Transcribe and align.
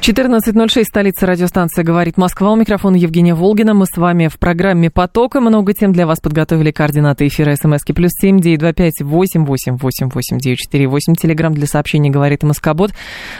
14.06, 0.00 0.84
столица 0.84 1.26
радиостанции 1.26 1.82
«Говорит 1.82 2.16
Москва». 2.16 2.52
У 2.52 2.56
микрофона 2.56 2.96
Евгения 2.96 3.34
Волгина. 3.34 3.74
Мы 3.74 3.84
с 3.84 3.96
вами 3.96 4.28
в 4.28 4.38
программе 4.38 4.90
«Поток». 4.90 5.36
И 5.36 5.40
много 5.40 5.74
тем 5.74 5.92
для 5.92 6.06
вас 6.06 6.20
подготовили 6.20 6.70
координаты 6.70 7.26
эфира 7.26 7.54
смски 7.56 7.92
плюс 7.92 8.12
семь 8.12 8.40
девять 8.40 8.60
два 8.60 8.72
пять 8.72 9.02
восемь 9.02 9.44
восемь 9.44 9.76
восемь 9.76 10.08
восемь 10.08 10.38
девять 10.38 10.58
четыре 10.58 10.86
восемь. 10.86 11.14
Телеграмм 11.14 11.52
для 11.52 11.66
сообщений 11.66 12.10
«Говорит 12.10 12.42
Москобот». 12.42 12.92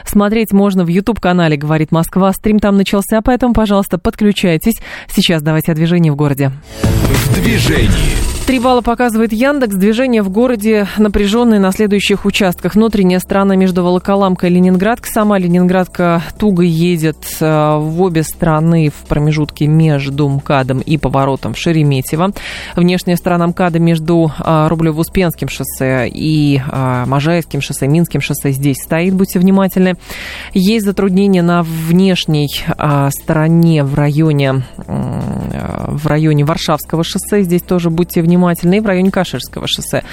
Смотреть 0.05 0.53
можно 0.53 0.85
в 0.85 0.89
YouTube-канале 0.89 1.57
«Говорит 1.57 1.93
Москва». 1.93 2.33
Стрим 2.33 2.59
там 2.59 2.77
начался, 2.77 3.23
поэтому, 3.23 3.55
пожалуйста, 3.55 3.97
подключайтесь. 3.99 4.75
Сейчас 5.09 5.43
давайте 5.43 5.73
о 5.73 5.75
движении 5.75 6.11
в 6.11 6.17
городе. 6.17 6.53
В 6.83 7.35
движении. 7.35 8.38
Три 8.49 8.61
балла 8.61 8.81
показывает 8.81 9.35
Яндекс. 9.35 9.75
Движение 9.75 10.23
в 10.23 10.31
городе 10.31 10.89
напряженное 10.97 11.59
на 11.59 11.71
следующих 11.71 12.25
участках. 12.25 12.77
Внутренняя 12.77 13.19
страна 13.19 13.57
между 13.57 13.85
Волоколамкой 13.85 14.49
и 14.49 14.55
Ленинградкой. 14.55 15.13
Сама 15.13 15.37
Ленинградка 15.37 16.23
туго 16.39 16.63
едет 16.63 17.19
э, 17.41 17.77
в 17.77 18.01
обе 18.01 18.23
стороны 18.23 18.89
в 18.89 19.07
промежутке 19.07 19.67
между 19.67 20.27
МКАДом 20.31 20.81
и 20.81 20.97
поворотом 20.97 21.53
в 21.53 21.59
Шереметьево. 21.59 22.33
Внешняя 22.75 23.17
сторона 23.19 23.49
МКАДа 23.49 23.81
между 23.81 24.33
э, 24.39 24.69
Рублево-Успенским 24.71 25.51
шоссе 25.51 26.09
и 26.09 26.59
э, 26.59 27.05
Можаевским 27.05 27.61
шоссе, 27.61 27.87
Минским 27.87 28.23
шоссе 28.23 28.53
здесь 28.53 28.79
стоит. 28.83 29.13
Будьте 29.13 29.41
внимательны. 29.41 29.97
Есть 30.55 30.87
затруднения 30.87 31.43
на 31.43 31.63
внешней 31.63 32.49
стороне 33.11 33.85
в 33.85 33.95
районе, 33.95 34.63
в 34.87 36.07
районе 36.07 36.47
Варшавского 36.47 37.05
шоссе. 37.05 37.43
Здесь 37.43 37.61
тоже 37.61 37.91
будьте 37.91 38.23
внимательны 38.23 38.38
внимательны, 38.39 38.77
и 38.77 38.81
в 38.81 38.87
районе 38.87 39.11
Каширского 39.11 39.67
шоссе. 39.67 40.05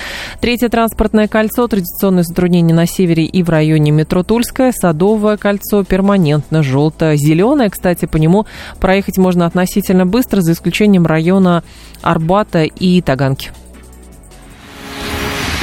Третье 0.42 0.70
транспортное 0.70 1.28
кольцо, 1.28 1.68
традиционное 1.68 2.23
затруднение 2.23 2.76
на 2.76 2.86
севере 2.86 3.26
и 3.26 3.44
в 3.44 3.50
районе 3.50 3.92
метро 3.92 4.23
Тульское, 4.23 4.72
Садовое 4.72 5.38
кольцо, 5.38 5.84
перманентно 5.84 6.64
желто-зеленое. 6.64 7.70
Кстати, 7.70 8.06
по 8.06 8.18
нему 8.18 8.46
проехать 8.80 9.18
можно 9.18 9.46
относительно 9.46 10.06
быстро, 10.06 10.42
за 10.42 10.53
исключением 10.53 11.06
района 11.06 11.64
Арбата 12.02 12.64
и 12.64 13.02
Таганки. 13.02 13.52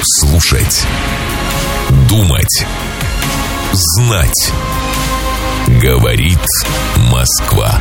Слушать. 0.02 0.84
Думать. 2.08 2.66
Знать. 3.72 4.52
Говорит 5.80 6.38
Москва. 7.12 7.80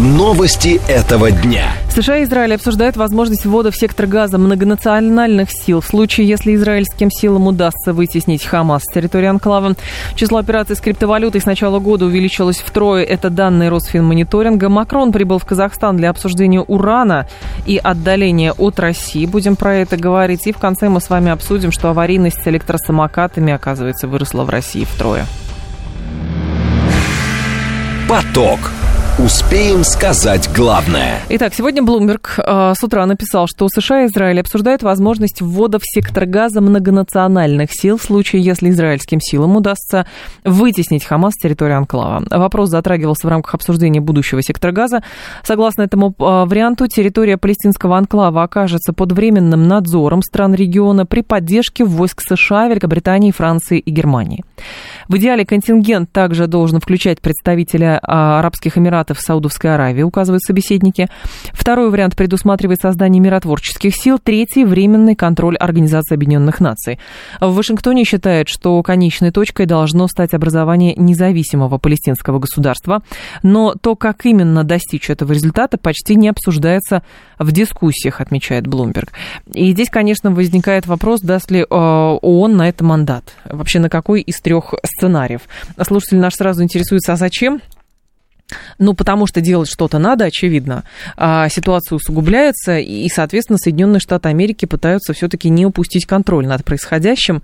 Новости 0.00 0.80
этого 0.88 1.30
дня. 1.30 1.72
США 1.88 2.16
и 2.16 2.24
Израиль 2.24 2.56
обсуждают 2.56 2.96
возможность 2.96 3.46
ввода 3.46 3.70
в 3.70 3.76
сектор 3.76 4.06
газа 4.06 4.38
многонациональных 4.38 5.52
сил 5.52 5.80
в 5.80 5.86
случае, 5.86 6.26
если 6.26 6.56
израильским 6.56 7.12
силам 7.12 7.46
удастся 7.46 7.92
вытеснить 7.92 8.44
Хамас 8.44 8.82
с 8.82 8.92
территории 8.92 9.26
анклава. 9.26 9.76
Число 10.16 10.38
операций 10.38 10.74
с 10.74 10.80
криптовалютой 10.80 11.40
с 11.40 11.46
начала 11.46 11.78
года 11.78 12.06
увеличилось 12.06 12.58
втрое. 12.58 13.04
Это 13.04 13.30
данные 13.30 13.68
Росфинмониторинга. 13.68 14.68
Макрон 14.68 15.12
прибыл 15.12 15.38
в 15.38 15.44
Казахстан 15.44 15.96
для 15.96 16.10
обсуждения 16.10 16.60
урана 16.60 17.28
и 17.64 17.76
отдаления 17.76 18.52
от 18.52 18.80
России. 18.80 19.26
Будем 19.26 19.54
про 19.54 19.76
это 19.76 19.96
говорить. 19.96 20.48
И 20.48 20.52
в 20.52 20.58
конце 20.58 20.88
мы 20.88 21.00
с 21.00 21.08
вами 21.08 21.30
обсудим, 21.30 21.70
что 21.70 21.88
аварийность 21.90 22.42
с 22.42 22.46
электросамокатами, 22.48 23.52
оказывается, 23.52 24.08
выросла 24.08 24.42
в 24.42 24.50
России 24.50 24.82
втрое. 24.82 25.24
Поток. 28.08 28.58
Успеем 29.16 29.84
сказать 29.84 30.50
главное. 30.56 31.20
Итак, 31.28 31.54
сегодня 31.54 31.84
Блумберг 31.84 32.34
э, 32.36 32.72
с 32.76 32.82
утра 32.82 33.06
написал, 33.06 33.46
что 33.46 33.68
США 33.68 34.02
и 34.02 34.06
Израиль 34.06 34.40
обсуждают 34.40 34.82
возможность 34.82 35.40
ввода 35.40 35.78
в 35.78 35.84
сектор 35.84 36.26
газа 36.26 36.60
многонациональных 36.60 37.70
сил 37.72 37.96
в 37.96 38.02
случае, 38.02 38.42
если 38.42 38.70
израильским 38.70 39.20
силам 39.20 39.54
удастся 39.54 40.04
вытеснить 40.42 41.04
Хамас 41.04 41.34
с 41.34 41.40
территории 41.40 41.74
анклава. 41.74 42.24
Вопрос 42.28 42.70
затрагивался 42.70 43.28
в 43.28 43.30
рамках 43.30 43.54
обсуждения 43.54 44.00
будущего 44.00 44.42
сектора 44.42 44.72
газа. 44.72 45.04
Согласно 45.44 45.82
этому 45.82 46.08
э, 46.08 46.12
варианту, 46.18 46.88
территория 46.88 47.36
палестинского 47.36 47.96
анклава 47.96 48.42
окажется 48.42 48.92
под 48.92 49.12
временным 49.12 49.68
надзором 49.68 50.22
стран 50.22 50.54
региона 50.54 51.06
при 51.06 51.20
поддержке 51.20 51.84
войск 51.84 52.20
США, 52.20 52.66
Великобритании, 52.66 53.30
Франции 53.30 53.78
и 53.78 53.92
Германии. 53.92 54.42
В 55.06 55.16
идеале 55.18 55.46
контингент 55.46 56.10
также 56.10 56.48
должен 56.48 56.80
включать 56.80 57.20
представителя 57.20 58.00
э, 58.02 58.06
Арабских 58.08 58.76
Эмиратов 58.76 59.03
Эмиратов 59.04 59.20
Саудовской 59.20 59.74
Аравии, 59.74 60.02
указывают 60.02 60.42
собеседники. 60.42 61.08
Второй 61.52 61.90
вариант 61.90 62.16
предусматривает 62.16 62.80
создание 62.80 63.20
миротворческих 63.20 63.94
сил. 63.94 64.18
Третий– 64.18 64.64
временный 64.64 65.14
контроль 65.14 65.56
Организации 65.56 66.14
Объединенных 66.14 66.60
Наций. 66.60 66.98
В 67.40 67.54
Вашингтоне 67.54 68.04
считают, 68.04 68.48
что 68.48 68.82
конечной 68.82 69.30
точкой 69.30 69.66
должно 69.66 70.08
стать 70.08 70.34
образование 70.34 70.94
независимого 70.96 71.78
палестинского 71.78 72.38
государства. 72.38 73.02
Но 73.42 73.74
то, 73.74 73.94
как 73.94 74.24
именно 74.24 74.64
достичь 74.64 75.10
этого 75.10 75.32
результата, 75.32 75.76
почти 75.76 76.16
не 76.16 76.28
обсуждается 76.28 77.02
в 77.38 77.52
дискуссиях, 77.52 78.20
отмечает 78.20 78.66
Блумберг. 78.66 79.12
И 79.52 79.72
здесь, 79.72 79.90
конечно, 79.90 80.30
возникает 80.30 80.86
вопрос, 80.86 81.20
даст 81.20 81.50
ли 81.50 81.60
э, 81.60 81.64
ООН 81.68 82.56
на 82.56 82.68
это 82.68 82.84
мандат. 82.84 83.34
Вообще, 83.44 83.80
на 83.80 83.90
какой 83.90 84.22
из 84.22 84.40
трех 84.40 84.74
сценариев. 84.84 85.42
Слушатель 85.82 86.18
наш 86.18 86.34
сразу 86.34 86.62
интересуется, 86.62 87.12
а 87.12 87.16
зачем? 87.16 87.60
Ну, 88.78 88.94
потому 88.94 89.26
что 89.26 89.40
делать 89.40 89.68
что-то 89.68 89.98
надо, 89.98 90.26
очевидно. 90.26 90.84
А 91.16 91.48
ситуация 91.48 91.96
усугубляется, 91.96 92.78
и, 92.78 93.08
соответственно, 93.08 93.58
Соединенные 93.58 94.00
Штаты 94.00 94.28
Америки 94.28 94.66
пытаются 94.66 95.12
все-таки 95.12 95.48
не 95.48 95.66
упустить 95.66 96.06
контроль 96.06 96.46
над 96.46 96.64
происходящим. 96.64 97.42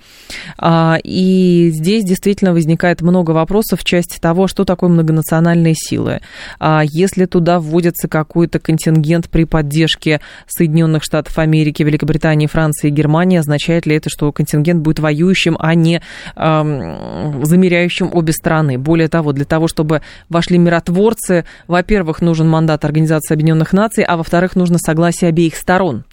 А, 0.59 0.99
и 1.03 1.71
здесь 1.73 2.05
действительно 2.05 2.53
возникает 2.53 3.03
много 3.03 3.31
вопросов 3.33 3.81
в 3.81 3.85
части 3.85 4.19
того, 4.19 4.47
что 4.47 4.65
такое 4.65 4.91
многонациональные 4.91 5.75
силы. 5.77 6.21
А 6.59 6.83
если 6.85 7.27
туда 7.27 7.61
вводится 7.61 8.09
какой-то 8.09 8.59
контингент 8.59 9.29
при 9.29 9.45
поддержке 9.45 10.21
Соединенных 10.47 11.05
Штатов 11.05 11.39
Америки, 11.39 11.83
Великобритании, 11.83 12.47
Франции 12.47 12.89
и 12.89 12.91
Германии, 12.91 13.39
означает 13.39 13.87
ли 13.87 13.97
это, 13.97 14.11
что 14.11 14.31
контингент 14.33 14.83
будет 14.83 14.99
воюющим, 14.99 15.57
а 15.59 15.75
не 15.75 16.03
эм, 16.37 17.45
замеряющим 17.45 18.11
обе 18.13 18.33
страны? 18.33 18.79
Более 18.79 19.09
того, 19.09 19.33
для 19.33 19.45
того, 19.45 19.69
чтобы 19.69 20.03
вошли 20.29 20.59
миротворцы, 20.59 21.00
миротворцы, 21.01 21.45
во-первых, 21.67 22.21
нужен 22.21 22.49
мандат 22.49 22.85
Организации 22.85 23.35
Объединенных 23.35 23.73
Наций, 23.73 24.05
а 24.05 24.17
во-вторых, 24.17 24.57
нужно 24.57 24.79
согласие 24.79 25.29
обеих 25.29 25.57
сторон. 25.57 26.05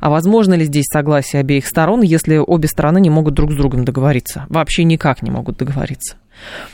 А 0.00 0.10
возможно 0.10 0.54
ли 0.54 0.64
здесь 0.64 0.86
согласие 0.92 1.40
обеих 1.40 1.66
сторон, 1.66 2.02
если 2.02 2.36
обе 2.36 2.68
стороны 2.68 3.00
не 3.00 3.10
могут 3.10 3.34
друг 3.34 3.52
с 3.52 3.56
другом 3.56 3.84
договориться? 3.84 4.46
Вообще 4.48 4.84
никак 4.84 5.22
не 5.22 5.30
могут 5.30 5.56
договориться. 5.56 6.16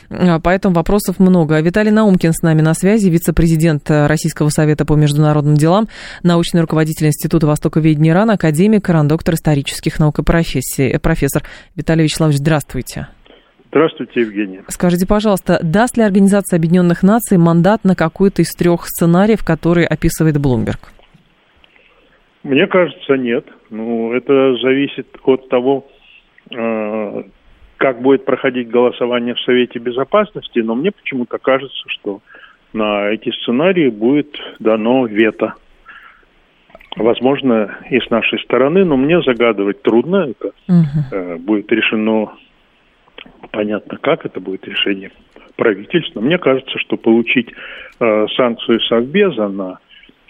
А, 0.09 0.39
поэтому 0.39 0.75
вопросов 0.75 1.19
много. 1.19 1.59
Виталий 1.59 1.91
Наумкин 1.91 2.33
с 2.33 2.41
нами 2.41 2.61
на 2.61 2.73
связи, 2.73 3.07
вице-президент 3.09 3.89
Российского 3.89 4.49
совета 4.49 4.85
по 4.85 4.93
международным 4.93 5.55
делам, 5.55 5.87
научный 6.23 6.61
руководитель 6.61 7.07
Института 7.07 7.47
Востоковедения 7.47 8.13
РАН, 8.13 8.31
академик, 8.31 8.89
доктор 9.05 9.35
исторических 9.35 9.99
наук 9.99 10.19
и 10.19 10.23
профессий. 10.23 10.97
Профессор 10.97 11.43
Виталий 11.75 12.03
Вячеславович, 12.03 12.37
здравствуйте. 12.37 13.07
Здравствуйте, 13.71 14.19
Евгения. 14.19 14.65
Скажите, 14.67 15.07
пожалуйста, 15.07 15.57
даст 15.63 15.95
ли 15.95 16.03
Организация 16.03 16.57
Объединенных 16.57 17.03
Наций 17.03 17.37
мандат 17.37 17.85
на 17.85 17.95
какой-то 17.95 18.41
из 18.41 18.53
трех 18.53 18.81
сценариев, 18.85 19.45
которые 19.45 19.87
описывает 19.87 20.37
Блумберг? 20.41 20.91
Мне 22.43 22.67
кажется, 22.67 23.15
нет. 23.15 23.45
Ну, 23.69 24.11
это 24.11 24.57
зависит 24.57 25.07
от 25.23 25.47
того, 25.47 25.87
э, 26.49 27.23
как 27.77 28.01
будет 28.01 28.25
проходить 28.25 28.69
голосование 28.69 29.35
в 29.35 29.39
Совете 29.39 29.79
Безопасности, 29.79 30.59
но 30.59 30.75
мне 30.75 30.91
почему-то 30.91 31.37
кажется, 31.37 31.83
что 31.87 32.19
на 32.73 33.07
эти 33.07 33.31
сценарии 33.41 33.87
будет 33.87 34.35
дано 34.59 35.05
вето. 35.05 35.53
Возможно, 36.97 37.77
и 37.89 38.01
с 38.01 38.09
нашей 38.09 38.39
стороны, 38.43 38.83
но 38.83 38.97
мне 38.97 39.21
загадывать 39.21 39.81
трудно. 39.81 40.27
Это 40.31 40.51
угу. 40.67 41.39
будет 41.39 41.71
решено 41.71 42.31
понятно, 43.51 43.97
как 43.97 44.25
это 44.25 44.39
будет 44.39 44.67
решение 44.67 45.11
правительства. 45.55 46.21
Мне 46.21 46.37
кажется, 46.37 46.77
что 46.79 46.97
получить 46.97 47.49
э, 47.99 48.25
санкцию 48.35 48.79
Совбеза 48.81 49.47
на 49.47 49.79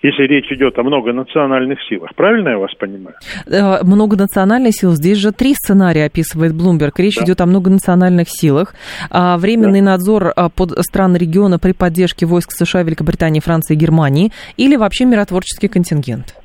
если 0.03 0.23
речь 0.23 0.51
идет 0.51 0.79
о 0.79 0.83
многонациональных 0.83 1.79
силах. 1.87 2.15
Правильно 2.15 2.49
я 2.49 2.57
вас 2.57 2.73
понимаю? 2.73 3.15
Э, 3.45 3.83
многонациональных 3.83 4.73
сил. 4.73 4.91
Здесь 4.93 5.17
же 5.17 5.31
три 5.31 5.53
сценария 5.53 6.05
описывает 6.05 6.55
Блумберг. 6.55 6.99
Речь 6.99 7.17
да. 7.17 7.25
идет 7.25 7.41
о 7.41 7.45
многонациональных 7.45 8.27
силах. 8.27 8.73
А, 9.11 9.37
временный 9.37 9.81
да. 9.81 9.91
надзор 9.91 10.33
а, 10.35 10.49
под 10.49 10.71
стран 10.79 11.15
региона 11.15 11.59
при 11.59 11.73
поддержке 11.73 12.25
войск 12.25 12.49
США, 12.51 12.81
Великобритании, 12.81 13.41
Франции 13.41 13.75
и 13.75 13.77
Германии. 13.77 14.31
Или 14.57 14.75
вообще 14.75 15.05
миротворческий 15.05 15.69
контингент. 15.69 16.35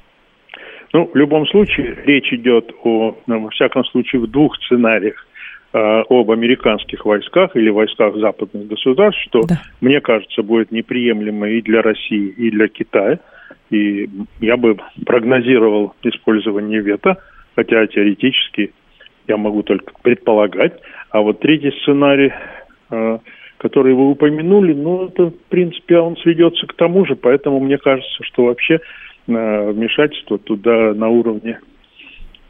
Ну, 0.93 1.11
в 1.13 1.17
любом 1.17 1.47
случае, 1.47 1.97
речь 2.05 2.33
идет 2.33 2.71
о, 2.85 3.17
ну, 3.27 3.43
во 3.43 3.51
всяком 3.51 3.85
случае, 3.87 4.21
в 4.21 4.27
двух 4.31 4.55
сценариях 4.65 5.27
об 5.73 6.31
американских 6.31 7.05
войсках 7.05 7.55
или 7.55 7.69
войсках 7.69 8.17
западных 8.17 8.67
государств, 8.67 9.21
что, 9.25 9.43
да. 9.43 9.61
мне 9.81 10.01
кажется, 10.01 10.43
будет 10.43 10.73
неприемлемо 10.73 11.49
и 11.49 11.61
для 11.61 11.83
России, 11.83 12.29
и 12.29 12.51
для 12.51 12.69
Китая. 12.69 13.19
И 13.71 14.09
я 14.41 14.57
бы 14.57 14.79
прогнозировал 15.05 15.95
использование 16.03 16.81
вето, 16.81 17.17
хотя 17.57 17.87
теоретически 17.87 18.73
я 19.29 19.37
могу 19.37 19.63
только 19.63 19.93
предполагать. 20.03 20.81
А 21.11 21.21
вот 21.21 21.41
третий 21.41 21.73
сценарий, 21.83 22.33
э, 22.91 23.19
который 23.59 23.95
вы 23.95 24.11
упомянули, 24.11 24.73
ну, 24.73 25.07
это, 25.07 25.27
в 25.27 25.39
принципе, 25.49 25.99
он 25.99 26.17
сведется 26.19 26.67
к 26.67 26.75
тому 26.75 27.05
же, 27.07 27.17
поэтому 27.17 27.61
мне 27.61 27.79
кажется, 27.79 28.23
что 28.23 28.45
вообще 28.45 28.75
э, 29.27 29.71
вмешательство 29.73 30.39
туда 30.39 30.95
на 30.95 31.09
уровне 31.09 31.59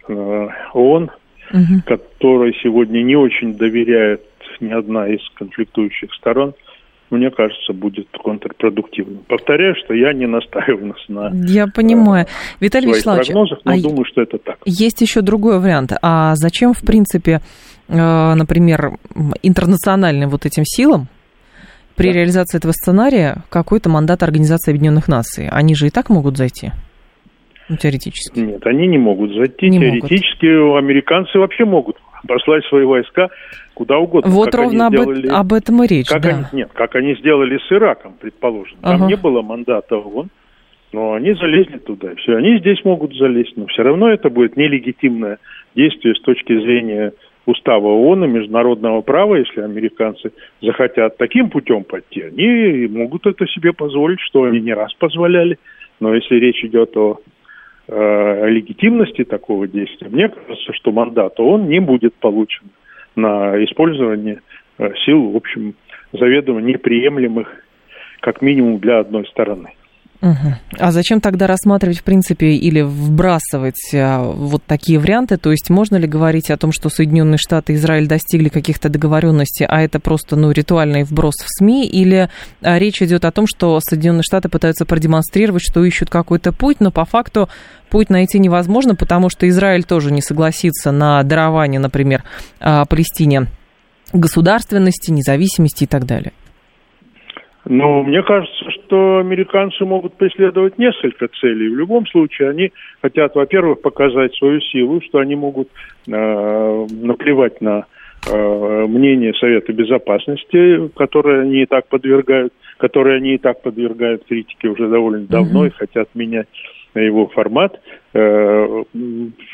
э, 0.08 0.48
ООН, 0.74 1.10
угу. 1.52 1.82
которой 1.86 2.54
сегодня 2.62 3.02
не 3.02 3.16
очень 3.16 3.54
доверяет 3.54 4.22
ни 4.60 4.72
одна 4.72 5.08
из 5.08 5.20
конфликтующих 5.34 6.12
сторон– 6.14 6.54
мне 7.10 7.30
кажется, 7.30 7.72
будет 7.72 8.08
контрпродуктивным. 8.22 9.22
Повторяю, 9.28 9.74
что 9.76 9.94
я 9.94 10.12
не 10.12 10.26
настаиваю 10.26 10.94
на 11.08 11.30
Я 11.46 11.66
понимаю. 11.68 12.26
Э, 12.26 12.28
Виталий 12.60 12.88
Вячеславович, 12.88 13.26
прогнозах, 13.26 13.60
но 13.64 13.72
а 13.72 13.80
думаю, 13.80 14.04
что 14.04 14.22
это 14.22 14.38
так. 14.38 14.58
Есть 14.64 15.00
еще 15.00 15.20
другой 15.20 15.60
вариант. 15.60 15.92
А 16.02 16.34
зачем, 16.34 16.74
в 16.74 16.80
принципе, 16.80 17.40
э, 17.88 18.34
например, 18.34 18.98
интернациональным 19.42 20.30
вот 20.30 20.46
этим 20.46 20.64
силам 20.64 21.06
при 21.94 22.08
да. 22.08 22.14
реализации 22.14 22.58
этого 22.58 22.72
сценария 22.72 23.44
какой-то 23.50 23.88
мандат 23.88 24.22
Организации 24.24 24.72
Объединенных 24.72 25.06
Наций? 25.06 25.48
Они 25.48 25.76
же 25.76 25.86
и 25.86 25.90
так 25.90 26.10
могут 26.10 26.36
зайти. 26.36 26.72
Ну, 27.68 27.76
теоретически. 27.76 28.38
Нет, 28.38 28.66
они 28.66 28.86
не 28.86 28.98
могут 28.98 29.32
зайти. 29.34 29.68
Не 29.68 29.80
теоретически 29.80 30.46
могут. 30.46 30.84
американцы 30.84 31.38
вообще 31.38 31.64
могут 31.64 31.96
послать 32.26 32.64
свои 32.66 32.84
войска 32.84 33.28
куда 33.74 33.98
угодно. 33.98 34.30
Вот 34.30 34.54
ровно 34.54 34.88
сделали, 34.88 35.28
об, 35.28 35.52
этом 35.52 35.82
и 35.82 35.86
речь, 35.86 36.08
как 36.08 36.22
да. 36.22 36.30
Они, 36.30 36.44
нет, 36.52 36.70
как 36.72 36.94
они 36.94 37.14
сделали 37.16 37.58
с 37.58 37.72
Ираком, 37.72 38.14
предположим. 38.20 38.78
Там 38.82 39.02
ага. 39.02 39.06
не 39.06 39.16
было 39.16 39.42
мандата 39.42 39.96
ООН, 39.96 40.28
но 40.92 41.12
они 41.12 41.34
залезли 41.34 41.78
туда. 41.78 42.14
Все, 42.16 42.36
они 42.36 42.58
здесь 42.58 42.82
могут 42.84 43.14
залезть, 43.14 43.56
но 43.56 43.66
все 43.66 43.82
равно 43.82 44.10
это 44.10 44.30
будет 44.30 44.56
нелегитимное 44.56 45.38
действие 45.74 46.14
с 46.14 46.20
точки 46.22 46.58
зрения 46.58 47.12
устава 47.44 47.86
ООН 47.86 48.24
и 48.24 48.28
международного 48.28 49.02
права, 49.02 49.36
если 49.36 49.60
американцы 49.60 50.32
захотят 50.62 51.16
таким 51.16 51.50
путем 51.50 51.84
пойти, 51.84 52.22
они 52.22 52.88
могут 52.88 53.26
это 53.26 53.46
себе 53.46 53.72
позволить, 53.72 54.20
что 54.20 54.44
они 54.44 54.60
не 54.60 54.72
раз 54.72 54.92
позволяли. 54.94 55.58
Но 56.00 56.14
если 56.14 56.36
речь 56.36 56.62
идет 56.64 56.96
о 56.96 57.20
э, 57.88 58.48
легитимности 58.48 59.24
такого 59.24 59.66
действия, 59.66 60.08
мне 60.08 60.28
кажется, 60.28 60.72
что 60.72 60.92
мандат 60.92 61.38
ООН 61.38 61.68
не 61.68 61.80
будет 61.80 62.14
получен 62.14 62.70
на 63.14 63.62
использование 63.64 64.40
э, 64.78 64.92
сил, 65.04 65.30
в 65.30 65.36
общем, 65.36 65.74
заведомо 66.12 66.60
неприемлемых, 66.60 67.64
как 68.20 68.42
минимум 68.42 68.78
для 68.78 69.00
одной 69.00 69.26
стороны. 69.26 69.75
Угу. 70.22 70.54
А 70.78 70.92
зачем 70.92 71.20
тогда 71.20 71.46
рассматривать, 71.46 71.98
в 71.98 72.02
принципе, 72.02 72.52
или 72.52 72.80
вбрасывать 72.80 73.90
а, 73.94 74.22
вот 74.22 74.62
такие 74.64 74.98
варианты? 74.98 75.36
То 75.36 75.50
есть 75.50 75.68
можно 75.68 75.96
ли 75.96 76.06
говорить 76.06 76.50
о 76.50 76.56
том, 76.56 76.72
что 76.72 76.88
Соединенные 76.88 77.38
Штаты 77.38 77.74
и 77.74 77.76
Израиль 77.76 78.06
достигли 78.06 78.48
каких-то 78.48 78.88
договоренностей, 78.88 79.66
а 79.68 79.82
это 79.82 80.00
просто 80.00 80.36
ну, 80.36 80.50
ритуальный 80.50 81.04
вброс 81.04 81.34
в 81.36 81.46
СМИ? 81.48 81.86
Или 81.86 82.30
а, 82.62 82.78
речь 82.78 83.02
идет 83.02 83.24
о 83.24 83.32
том, 83.32 83.46
что 83.46 83.78
Соединенные 83.80 84.22
Штаты 84.22 84.48
пытаются 84.48 84.86
продемонстрировать, 84.86 85.62
что 85.62 85.84
ищут 85.84 86.08
какой-то 86.08 86.52
путь, 86.52 86.80
но 86.80 86.90
по 86.90 87.04
факту 87.04 87.48
путь 87.90 88.10
найти 88.10 88.38
невозможно, 88.38 88.94
потому 88.94 89.28
что 89.28 89.48
Израиль 89.48 89.84
тоже 89.84 90.12
не 90.12 90.22
согласится 90.22 90.92
на 90.92 91.22
дарование, 91.22 91.80
например, 91.80 92.22
а, 92.60 92.84
Палестине 92.86 93.48
государственности, 94.12 95.10
независимости 95.10 95.84
и 95.84 95.86
так 95.86 96.06
далее? 96.06 96.32
Ну, 97.68 98.04
мне 98.04 98.22
кажется, 98.22 98.64
что 98.86 99.18
американцы 99.18 99.84
могут 99.84 100.14
преследовать 100.14 100.78
несколько 100.78 101.28
целей. 101.40 101.68
В 101.68 101.76
любом 101.76 102.06
случае, 102.06 102.50
они 102.50 102.72
хотят, 103.02 103.34
во-первых, 103.34 103.82
показать 103.82 104.34
свою 104.34 104.60
силу, 104.60 105.00
что 105.02 105.18
они 105.18 105.34
могут 105.34 105.68
э, 106.06 106.86
наплевать 106.90 107.60
на 107.60 107.86
э, 108.26 108.86
мнение 108.86 109.34
Совета 109.34 109.72
Безопасности, 109.72 110.88
которое 110.96 111.42
они 111.42 111.62
и 111.62 111.66
так 111.66 111.88
подвергают, 111.88 112.52
которое 112.78 113.16
они 113.16 113.34
и 113.34 113.38
так 113.38 113.62
подвергают 113.62 114.24
критике 114.26 114.68
уже 114.68 114.88
довольно 114.88 115.26
давно 115.26 115.66
mm-hmm. 115.66 115.68
и 115.70 115.78
хотят 115.78 116.08
менять 116.14 116.48
его 116.94 117.26
формат. 117.26 117.80
Э, 118.14 118.84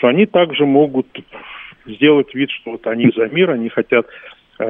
они 0.03 0.27
также 0.27 0.67
могут 0.67 1.07
сделать 1.87 2.35
вид, 2.35 2.51
что 2.51 2.73
вот 2.73 2.87
они 2.87 3.11
за 3.17 3.27
мир, 3.29 3.51
они 3.51 3.69
хотят 3.69 4.07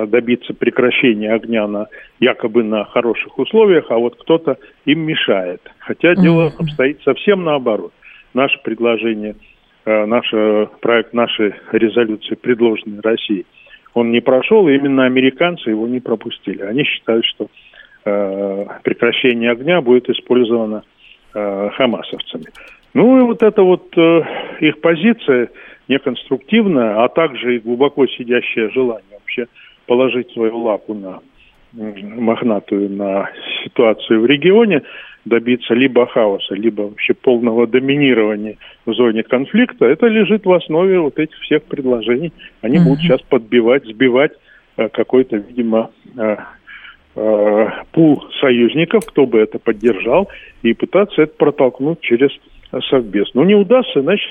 добиться 0.07 0.55
прекращения 0.55 1.33
огня 1.33 1.67
на 1.67 1.87
якобы 2.21 2.63
на 2.63 2.85
хороших 2.85 3.39
условиях, 3.39 3.87
а 3.91 3.99
вот 3.99 4.17
кто-то 4.17 4.59
им 4.85 5.01
мешает. 5.01 5.61
Хотя 5.79 6.15
дело 6.15 6.53
обстоит 6.59 7.03
совсем 7.03 7.45
наоборот. 7.45 7.93
Наше 8.35 8.59
предложение, 8.63 9.37
э, 9.85 10.05
наш 10.07 10.31
проект 10.81 11.13
нашей 11.13 11.55
резолюции, 11.73 12.35
предложенной 12.35 13.01
России, 13.01 13.45
он 13.95 14.11
не 14.11 14.21
прошел, 14.21 14.69
и 14.69 14.75
именно 14.75 15.05
американцы 15.05 15.71
его 15.71 15.87
не 15.87 16.01
пропустили. 16.01 16.63
Они 16.63 16.85
считают, 16.85 17.27
что 17.27 17.49
э, 18.05 18.67
прекращение 18.83 19.51
огня 19.51 19.81
будет 19.81 20.09
использовано 20.09 20.83
хамасовцами. 21.35 22.45
Ну 22.93 23.19
и 23.19 23.23
вот 23.23 23.43
эта 23.43 23.63
вот 23.63 23.97
их 24.61 24.83
позиция 24.83 25.49
неконструктивная, 25.89 27.03
а 27.03 27.09
также 27.09 27.57
и 27.57 27.59
глубоко 27.59 28.07
сидящее 28.07 28.71
желание 28.71 29.13
вообще 29.13 29.47
положить 29.87 30.31
свою 30.33 30.59
лапу 30.59 30.95
на 30.95 31.21
мохнатую 31.73 32.91
на 32.91 33.31
ситуацию 33.65 34.21
в 34.21 34.27
регионе, 34.27 34.83
добиться 35.25 35.75
либо 35.75 36.07
хаоса, 36.07 36.55
либо 36.55 36.83
вообще 36.83 37.15
полного 37.15 37.67
доминирования 37.67 38.57
в 38.85 38.93
зоне 38.93 39.23
конфликта, 39.23 39.87
это 39.87 40.07
лежит 40.07 40.45
в 40.45 40.53
основе 40.53 40.99
вот 41.01 41.19
этих 41.19 41.39
всех 41.41 41.63
предложений. 41.65 42.33
Они 42.61 42.79
uh-huh. 42.79 42.85
будут 42.85 43.01
сейчас 43.01 43.23
подбивать, 43.23 43.85
сбивать 43.85 44.33
э, 44.77 44.89
какой-то, 44.89 45.37
видимо, 45.37 45.91
э, 46.17 46.37
э, 47.15 47.67
пул 47.93 48.25
союзников, 48.41 49.07
кто 49.07 49.27
бы 49.27 49.39
это 49.39 49.59
поддержал, 49.59 50.29
и 50.63 50.75
пытаться 50.75 51.23
это 51.23 51.35
протолкнуть 51.37 52.01
через 52.01 52.31
Совбез. 52.89 53.29
Но 53.35 53.45
не 53.45 53.55
удастся, 53.55 54.01
значит, 54.01 54.29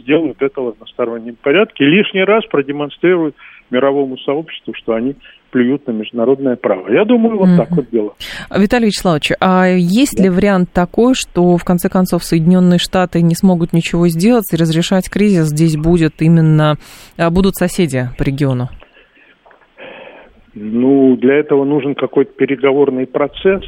сделают 0.00 0.40
это 0.40 0.62
в 0.62 0.68
одностороннем 0.68 1.36
порядке, 1.36 1.84
лишний 1.84 2.24
раз 2.24 2.44
продемонстрируют 2.46 3.36
мировому 3.70 4.18
сообществу, 4.18 4.74
что 4.74 4.94
они 4.94 5.16
плюют 5.50 5.86
на 5.86 5.92
международное 5.92 6.56
право. 6.56 6.90
Я 6.90 7.04
думаю, 7.04 7.38
вот 7.38 7.48
mm-hmm. 7.48 7.56
так 7.56 7.70
вот 7.70 7.86
дело. 7.90 8.14
Виталий 8.50 8.86
Вячеславович, 8.86 9.32
а 9.40 9.66
есть 9.68 10.16
да. 10.16 10.24
ли 10.24 10.30
вариант 10.30 10.70
такой, 10.72 11.14
что 11.14 11.56
в 11.56 11.64
конце 11.64 11.88
концов 11.88 12.24
Соединенные 12.24 12.80
Штаты 12.80 13.22
не 13.22 13.36
смогут 13.36 13.72
ничего 13.72 14.08
сделать 14.08 14.52
и 14.52 14.56
разрешать 14.56 15.08
кризис 15.08 15.50
здесь 15.50 15.76
будет 15.76 16.20
именно 16.22 16.74
а, 17.16 17.30
будут 17.30 17.54
соседи 17.54 18.08
по 18.18 18.24
региону? 18.24 18.68
Ну, 20.54 21.16
для 21.16 21.34
этого 21.34 21.64
нужен 21.64 21.94
какой-то 21.94 22.32
переговорный 22.32 23.06
процесс 23.06 23.62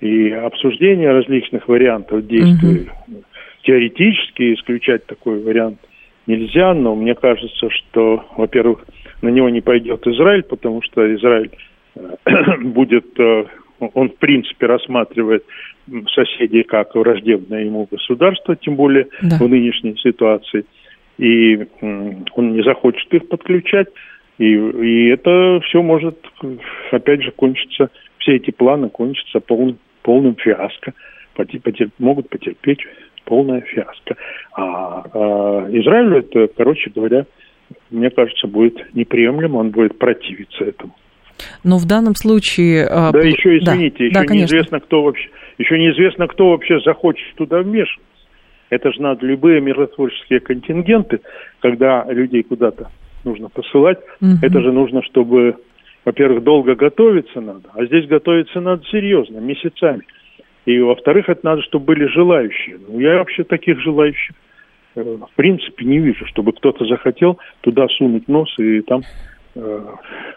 и 0.00 0.30
обсуждение 0.30 1.12
различных 1.12 1.66
вариантов 1.66 2.26
действий. 2.26 2.90
Mm-hmm. 3.08 3.24
Теоретически 3.62 4.54
исключать 4.54 5.06
такой 5.06 5.42
вариант 5.42 5.78
нельзя, 6.26 6.74
но 6.74 6.94
мне 6.94 7.14
кажется, 7.14 7.68
что, 7.70 8.24
во-первых, 8.36 8.84
на 9.22 9.28
него 9.28 9.48
не 9.48 9.60
пойдет 9.60 10.06
Израиль, 10.06 10.42
потому 10.42 10.82
что 10.82 11.14
Израиль 11.14 11.50
э, 11.94 12.16
будет, 12.62 13.18
э, 13.18 13.44
он 13.78 14.10
в 14.10 14.16
принципе 14.16 14.66
рассматривает 14.66 15.44
соседей 16.14 16.62
как 16.62 16.94
враждебное 16.94 17.64
ему 17.64 17.88
государство, 17.90 18.56
тем 18.56 18.76
более 18.76 19.08
да. 19.22 19.36
в 19.38 19.48
нынешней 19.48 19.96
ситуации, 19.96 20.64
и 21.18 21.66
он 21.80 22.52
не 22.52 22.62
захочет 22.62 23.12
их 23.12 23.28
подключать, 23.28 23.88
и, 24.38 24.54
и 24.54 25.08
это 25.08 25.60
все 25.64 25.82
может, 25.82 26.18
опять 26.90 27.22
же, 27.22 27.30
кончиться, 27.32 27.90
все 28.18 28.36
эти 28.36 28.50
планы 28.50 28.88
кончатся 28.88 29.40
полным, 29.40 29.78
полным 30.02 30.34
фиаско, 30.36 30.94
потерп, 31.34 31.92
могут 31.98 32.28
потерпеть 32.28 32.80
полная 33.24 33.60
фиаско. 33.60 34.16
А, 34.54 35.04
а 35.12 35.68
Израилю 35.70 36.18
это, 36.18 36.48
короче 36.56 36.90
говоря, 36.90 37.26
мне 37.90 38.10
кажется, 38.10 38.46
будет 38.46 38.94
неприемлемо, 38.94 39.58
он 39.58 39.70
будет 39.70 39.98
противиться 39.98 40.64
этому. 40.64 40.94
Но 41.64 41.78
в 41.78 41.86
данном 41.86 42.14
случае... 42.14 42.86
А, 42.86 43.12
да, 43.12 43.20
еще, 43.20 43.58
извините, 43.58 44.10
да, 44.10 44.20
еще 44.20 44.28
да, 44.28 44.34
неизвестно, 44.34 44.80
кто 44.80 45.02
вообще, 45.02 45.28
еще 45.58 45.78
неизвестно, 45.78 46.26
кто 46.28 46.50
вообще 46.50 46.80
захочет 46.80 47.34
туда 47.36 47.60
вмешиваться. 47.60 48.10
Это 48.68 48.92
же 48.92 49.02
надо 49.02 49.26
любые 49.26 49.60
миротворческие 49.60 50.40
контингенты, 50.40 51.20
когда 51.60 52.04
людей 52.08 52.42
куда-то 52.42 52.90
нужно 53.24 53.48
посылать, 53.48 53.98
угу. 54.20 54.32
это 54.42 54.60
же 54.60 54.72
нужно, 54.72 55.02
чтобы, 55.02 55.56
во-первых, 56.04 56.42
долго 56.42 56.74
готовиться 56.74 57.40
надо, 57.40 57.68
а 57.74 57.84
здесь 57.84 58.06
готовиться 58.06 58.60
надо 58.60 58.84
серьезно, 58.90 59.38
месяцами. 59.38 60.02
И, 60.66 60.78
во-вторых, 60.78 61.28
это 61.28 61.40
надо, 61.42 61.62
чтобы 61.62 61.86
были 61.86 62.06
желающие. 62.06 62.78
Ну, 62.86 63.00
я 63.00 63.18
вообще 63.18 63.44
таких 63.44 63.80
желающих 63.80 64.36
в 64.94 65.30
принципе 65.36 65.84
не 65.84 65.98
вижу, 65.98 66.26
чтобы 66.26 66.52
кто-то 66.52 66.84
захотел 66.84 67.38
туда 67.60 67.86
сунуть 67.88 68.28
нос 68.28 68.48
и 68.58 68.80
там 68.82 69.02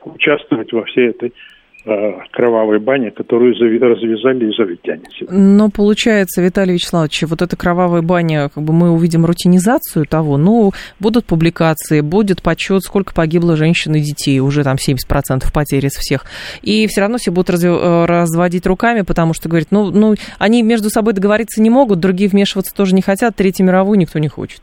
участвовать 0.06 0.72
во 0.74 0.84
всей 0.86 1.10
этой 1.10 1.32
Э, 1.32 1.53
кровавой 1.86 2.80
бане, 2.80 3.12
которую 3.12 3.54
развязали 3.54 4.50
израильтяне. 4.52 5.04
Но 5.30 5.70
получается, 5.70 6.42
Виталий 6.42 6.76
Вячеславович, 6.76 7.24
вот 7.24 7.42
эта 7.42 7.58
кровавая 7.58 8.02
баня, 8.02 8.50
как 8.54 8.64
бы 8.64 8.72
мы 8.72 8.92
увидим 8.92 9.26
рутинизацию 9.26 10.06
того, 10.06 10.38
ну, 10.38 10.72
будут 11.02 11.26
публикации, 11.26 12.00
будет 12.00 12.42
подсчет, 12.42 12.84
сколько 12.84 13.14
погибло 13.14 13.58
женщин 13.58 13.96
и 13.96 14.00
детей, 14.00 14.40
уже 14.40 14.64
там 14.64 14.78
70% 14.78 15.44
потери 15.54 15.88
из 15.88 15.94
всех. 15.94 16.26
И 16.62 16.88
все 16.88 17.02
равно 17.02 17.18
все 17.18 17.32
будут 17.32 17.50
разв... 17.50 17.66
Э, 17.66 18.06
разводить 18.06 18.66
руками, 18.66 19.02
потому 19.02 19.34
что, 19.34 19.50
говорит, 19.50 19.68
ну, 19.72 19.92
ну, 19.92 20.16
они 20.40 20.64
между 20.64 20.90
собой 20.90 21.14
договориться 21.14 21.62
не 21.62 21.70
могут, 21.70 22.00
другие 22.00 22.30
вмешиваться 22.30 22.74
тоже 22.74 22.96
не 22.96 23.02
хотят, 23.02 23.36
Третью 23.36 23.66
мировую 23.66 24.00
никто 24.00 24.20
не 24.20 24.30
хочет. 24.30 24.62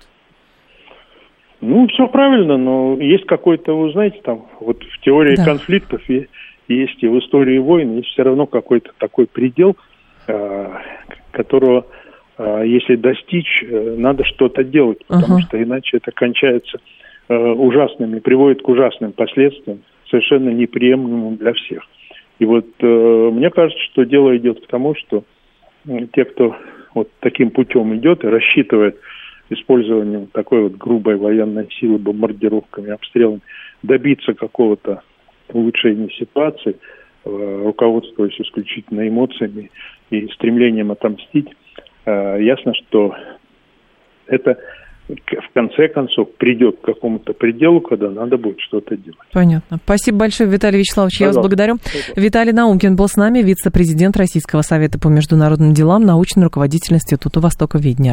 Ну, 1.61 1.87
все 1.89 2.07
правильно, 2.09 2.57
но 2.57 2.97
есть 2.99 3.27
какой-то, 3.27 3.75
вы 3.75 3.93
знаете, 3.93 4.19
там, 4.25 4.47
вот 4.61 4.83
в 4.83 5.05
теории 5.05 5.37
да. 5.37 5.45
конфликтов 5.45 6.01
есть 6.09 6.31
есть 6.75 7.03
и 7.03 7.09
в 7.09 7.19
истории 7.19 7.59
войн, 7.59 7.97
есть 7.97 8.09
все 8.09 8.23
равно 8.23 8.47
какой-то 8.47 8.91
такой 8.99 9.27
предел, 9.27 9.77
э, 10.27 10.69
которого, 11.33 11.87
э, 12.39 12.63
если 12.67 12.97
достичь, 12.97 13.63
э, 13.63 13.97
надо 13.99 14.25
что-то 14.25 14.65
делать, 14.65 15.05
потому 15.07 15.39
uh-huh. 15.39 15.43
что 15.49 15.63
иначе 15.63 15.99
это 15.99 16.13
кончается 16.13 16.79
ужасными, 17.29 18.19
приводит 18.19 18.61
к 18.61 18.69
ужасным 18.69 19.13
последствиям, 19.13 19.83
совершенно 20.11 20.49
неприемлемым 20.49 21.37
для 21.37 21.53
всех. 21.53 21.85
И 22.41 22.45
вот 22.45 22.67
мне 22.81 23.51
кажется, 23.51 23.81
что 23.93 24.03
дело 24.03 24.37
идет 24.37 24.65
к 24.65 24.67
тому, 24.67 24.97
что 24.97 25.23
те, 26.13 26.25
кто 26.25 26.57
вот 26.93 27.09
таким 27.21 27.51
путем 27.51 27.95
идет 27.95 28.25
и 28.25 28.27
рассчитывает 28.27 28.97
использованием 29.49 30.27
такой 30.27 30.63
вот 30.63 30.73
грубой 30.77 31.17
военной 31.17 31.69
силы, 31.79 31.99
бомбардировками, 31.99 32.91
обстрелами, 32.91 33.43
добиться 33.85 34.35
какого-то 34.35 35.03
улучшения 35.55 36.11
ситуации, 36.11 36.77
э, 37.25 37.63
руководствуясь 37.65 38.39
исключительно 38.41 39.07
эмоциями 39.09 39.71
и 40.11 40.27
стремлением 40.29 40.91
отомстить, 40.91 41.49
э, 42.07 42.39
ясно, 42.43 42.73
что 42.75 43.15
это 44.27 44.59
в 45.09 45.55
конце 45.55 45.89
концов 45.89 46.33
придет 46.37 46.79
к 46.79 46.85
какому-то 46.85 47.33
пределу, 47.33 47.81
когда 47.81 48.11
надо 48.11 48.37
будет 48.37 48.61
что-то 48.61 48.97
делать. 48.97 49.19
Понятно. 49.33 49.79
Спасибо 49.85 50.19
большое, 50.19 50.49
Виталий 50.49 50.79
Вячеславович. 50.79 51.19
Пожалуйста. 51.19 51.25
Я 51.25 51.43
вас 51.43 51.49
благодарю. 51.49 51.79
Пожалуйста. 51.79 52.21
Виталий 52.21 52.53
Наумкин 52.53 52.97
был 52.97 53.09
с 53.09 53.17
нами, 53.17 53.41
вице-президент 53.41 54.17
Российского 54.17 54.63
совета 54.63 55.01
по 55.01 55.09
международным 55.09 55.73
делам, 55.75 56.05
научный 56.05 56.45
руководитель 56.45 56.95
Института 56.95 57.41
Востока 57.41 57.79
Видения 57.79 58.13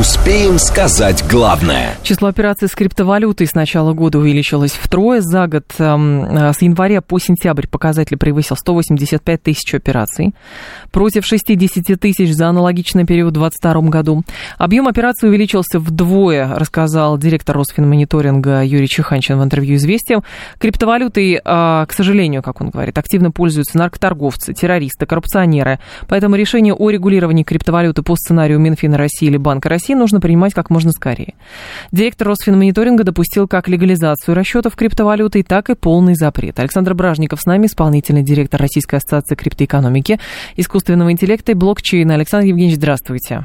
Успеем 0.00 0.58
сказать 0.58 1.24
главное. 1.30 1.94
Число 2.02 2.26
операций 2.26 2.66
с 2.66 2.72
криптовалютой 2.72 3.46
с 3.46 3.54
начала 3.54 3.92
года 3.92 4.18
увеличилось 4.18 4.72
втрое. 4.72 5.20
За 5.20 5.46
год 5.46 5.66
эм, 5.78 6.24
э, 6.24 6.52
с 6.52 6.62
января 6.62 7.00
по 7.00 7.20
сентябрь 7.20 7.68
показатель 7.68 8.16
превысил 8.16 8.56
185 8.56 9.40
тысяч 9.40 9.72
операций, 9.72 10.34
против 10.90 11.24
60 11.24 12.00
тысяч 12.00 12.34
за 12.34 12.48
аналогичный 12.48 13.06
период 13.06 13.36
в 13.36 13.38
2022 13.38 13.88
году. 13.88 14.24
Объем 14.58 14.88
операций 14.88 15.28
увеличился 15.28 15.78
вдвое, 15.78 16.52
рассказал 16.56 17.16
директор 17.16 17.56
Росфинмониторинга 17.56 18.64
Юрий 18.64 18.88
Чеханчин 18.88 19.38
в 19.38 19.44
интервью 19.44 19.76
«Известия». 19.76 20.24
Криптовалютой, 20.58 21.34
э, 21.34 21.40
к 21.44 21.92
сожалению, 21.92 22.42
как 22.42 22.60
он 22.60 22.70
говорит, 22.70 22.98
активно 22.98 23.30
пользуются 23.30 23.78
наркоторговцы, 23.78 24.54
террористы, 24.54 25.06
коррупционеры. 25.06 25.78
Поэтому 26.08 26.34
решение 26.34 26.74
о 26.74 26.90
регулировании 26.90 27.44
криптовалюты 27.44 28.02
по 28.02 28.16
сценарию 28.16 28.58
Минфина 28.58 28.98
России 28.98 29.28
или 29.28 29.36
Банка 29.36 29.68
России 29.68 29.83
России 29.84 29.94
нужно 29.94 30.18
принимать 30.18 30.54
как 30.54 30.70
можно 30.70 30.92
скорее. 30.92 31.34
Директор 31.92 32.28
Росфинмониторинга 32.28 33.04
допустил 33.04 33.46
как 33.46 33.68
легализацию 33.68 34.34
расчетов 34.34 34.76
криптовалюты, 34.76 35.42
так 35.42 35.68
и 35.68 35.74
полный 35.74 36.14
запрет. 36.14 36.58
Александр 36.58 36.94
Бражников 36.94 37.42
с 37.42 37.44
нами, 37.44 37.66
исполнительный 37.66 38.22
директор 38.22 38.58
Российской 38.58 38.96
ассоциации 38.96 39.34
криптоэкономики, 39.34 40.18
искусственного 40.56 41.12
интеллекта 41.12 41.52
и 41.52 41.54
блокчейна. 41.54 42.14
Александр 42.14 42.46
Евгеньевич, 42.46 42.76
здравствуйте. 42.76 43.44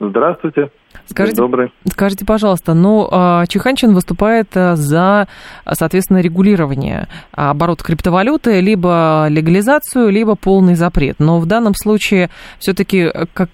Здравствуйте. 0.00 0.70
Скажите, 1.06 1.36
добрый. 1.36 1.72
скажите, 1.86 2.26
пожалуйста, 2.26 2.74
ну, 2.74 3.08
а, 3.12 3.46
Чеханчин 3.46 3.94
выступает 3.94 4.48
а, 4.56 4.74
за, 4.74 5.28
соответственно, 5.70 6.18
регулирование 6.18 7.06
оборота 7.30 7.84
криптовалюты, 7.84 8.60
либо 8.60 9.26
легализацию, 9.28 10.10
либо 10.10 10.34
полный 10.34 10.74
запрет. 10.74 11.20
Но 11.20 11.38
в 11.38 11.46
данном 11.46 11.74
случае 11.74 12.30
все-таки 12.58 13.08
как, 13.34 13.50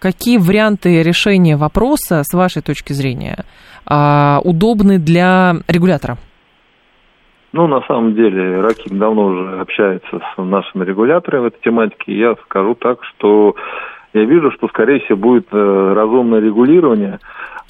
Какие 0.00 0.38
варианты 0.38 1.02
решения 1.02 1.58
вопроса, 1.58 2.22
с 2.24 2.32
вашей 2.32 2.62
точки 2.62 2.94
зрения, 2.94 3.44
а, 3.84 4.40
удобны 4.42 4.98
для 4.98 5.56
регулятора? 5.68 6.16
Ну, 7.52 7.66
на 7.66 7.82
самом 7.82 8.14
деле, 8.14 8.62
Раким 8.62 8.98
давно 8.98 9.26
уже 9.26 9.60
общается 9.60 10.20
с 10.20 10.42
нашими 10.42 10.86
регуляторами 10.86 11.42
в 11.42 11.46
этой 11.46 11.60
тематике. 11.62 12.16
Я 12.16 12.34
скажу 12.44 12.74
так, 12.76 13.04
что 13.04 13.56
я 14.14 14.24
вижу, 14.24 14.50
что, 14.52 14.68
скорее 14.68 15.00
всего, 15.00 15.18
будет 15.18 15.48
э, 15.52 15.92
разумное 15.94 16.40
регулирование, 16.40 17.18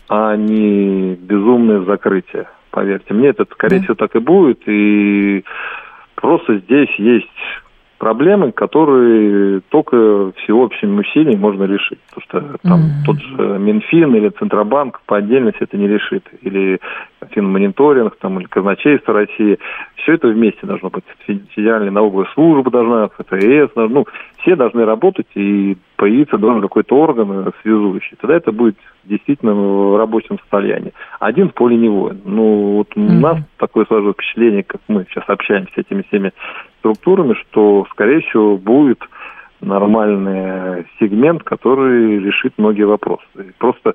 а 0.08 0.36
не 0.36 1.16
безумное 1.16 1.80
закрытие. 1.80 2.46
Поверьте 2.70 3.12
мне, 3.12 3.30
это, 3.30 3.44
скорее 3.50 3.78
да. 3.78 3.82
всего, 3.82 3.94
так 3.96 4.14
и 4.14 4.20
будет. 4.20 4.62
И 4.68 5.44
просто 6.14 6.58
здесь 6.58 6.94
есть 6.98 7.26
проблемы, 8.00 8.50
которые 8.50 9.60
только 9.68 10.32
всеобщими 10.38 11.00
усилиями 11.00 11.38
можно 11.38 11.64
решить. 11.64 11.98
Потому 12.08 12.22
что 12.24 12.58
там 12.66 12.80
mm-hmm. 12.80 13.04
тот 13.04 13.20
же 13.20 13.58
Минфин 13.58 14.14
или 14.16 14.30
Центробанк 14.30 15.02
по 15.06 15.18
отдельности 15.18 15.62
это 15.62 15.76
не 15.76 15.86
решит. 15.86 16.24
Или 16.40 16.80
финмониторинг, 17.32 18.16
там, 18.16 18.40
или 18.40 18.46
казначейство 18.46 19.12
России. 19.12 19.58
Все 19.96 20.14
это 20.14 20.28
вместе 20.28 20.66
должно 20.66 20.88
быть. 20.88 21.04
Федеральная 21.26 21.90
налоговая 21.90 22.26
служба 22.32 22.70
должна, 22.70 23.08
ФТС, 23.08 23.76
ну, 23.76 24.06
все 24.38 24.56
должны 24.56 24.86
работать, 24.86 25.26
и 25.34 25.76
появиться 25.96 26.38
должен 26.38 26.62
какой-то 26.62 26.96
орган 26.96 27.52
связующий. 27.60 28.16
Тогда 28.18 28.36
это 28.36 28.50
будет 28.50 28.76
действительно 29.04 29.52
в 29.52 29.98
рабочем 29.98 30.38
состоянии. 30.38 30.94
Один 31.20 31.50
в 31.50 31.54
поле 31.54 31.76
не 31.76 31.90
воин. 31.90 32.22
Ну, 32.24 32.76
вот 32.78 32.88
mm-hmm. 32.96 33.18
у 33.18 33.20
нас 33.20 33.38
такое 33.58 33.84
сложилось 33.84 34.14
впечатление, 34.14 34.62
как 34.62 34.80
мы 34.88 35.04
сейчас 35.10 35.24
общаемся 35.28 35.72
с 35.74 35.78
этими 35.78 36.02
всеми 36.08 36.32
структурами, 36.80 37.34
что, 37.34 37.86
скорее 37.92 38.20
всего, 38.22 38.56
будет 38.56 38.98
нормальный 39.60 40.86
сегмент, 40.98 41.42
который 41.44 42.18
решит 42.18 42.54
многие 42.56 42.84
вопросы. 42.84 43.24
Просто 43.58 43.94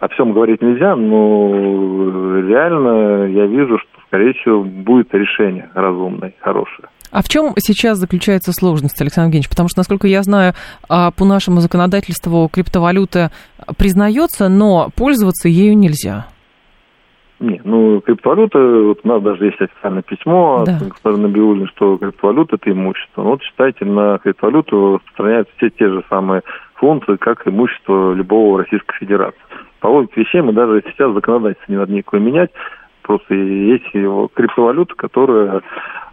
о 0.00 0.08
всем 0.08 0.32
говорить 0.32 0.60
нельзя, 0.60 0.96
но 0.96 2.40
реально 2.40 3.26
я 3.26 3.46
вижу, 3.46 3.78
что, 3.78 4.00
скорее 4.06 4.32
всего, 4.34 4.62
будет 4.62 5.14
решение 5.14 5.70
разумное, 5.74 6.34
хорошее. 6.40 6.88
А 7.10 7.22
в 7.22 7.28
чем 7.28 7.54
сейчас 7.58 7.98
заключается 7.98 8.52
сложность, 8.52 9.00
Александр 9.00 9.28
Евгеньевич? 9.28 9.48
Потому 9.48 9.68
что, 9.68 9.78
насколько 9.78 10.08
я 10.08 10.22
знаю, 10.22 10.54
а, 10.88 11.12
по 11.12 11.24
нашему 11.24 11.60
законодательству 11.60 12.48
криптовалюта 12.52 13.30
признается, 13.78 14.48
но 14.48 14.90
пользоваться 14.96 15.48
ею 15.48 15.76
нельзя. 15.78 16.26
Нет, 17.40 17.62
ну, 17.64 18.00
криптовалюта, 18.00 18.58
вот 18.58 19.00
у 19.02 19.08
нас 19.08 19.22
даже 19.22 19.46
есть 19.46 19.60
официальное 19.60 20.02
письмо 20.02 20.64
да. 20.64 20.78
от 20.78 21.30
Биулина, 21.30 21.66
что 21.68 21.98
криптовалюта– 21.98 22.56
это 22.60 22.70
имущество. 22.70 23.22
Ну, 23.22 23.30
вот 23.30 23.42
считайте, 23.42 23.84
на 23.84 24.18
криптовалюту 24.18 24.94
распространяются 24.96 25.52
все 25.56 25.70
те 25.70 25.88
же 25.88 26.04
самые 26.08 26.42
функции, 26.74 27.16
как 27.16 27.46
имущество 27.46 28.12
любого 28.12 28.58
Российской 28.58 28.96
Федерации. 28.98 29.40
По 29.80 29.88
логике 29.88 30.20
вещей 30.20 30.42
мы 30.42 30.52
даже 30.52 30.82
сейчас 30.86 31.12
законодательство 31.12 31.72
не 31.72 31.78
надо 31.78 31.92
никакое 31.92 32.20
менять, 32.20 32.50
просто 33.02 33.34
есть 33.34 33.92
его 33.92 34.28
криптовалюта, 34.28 34.94
которая 34.94 35.62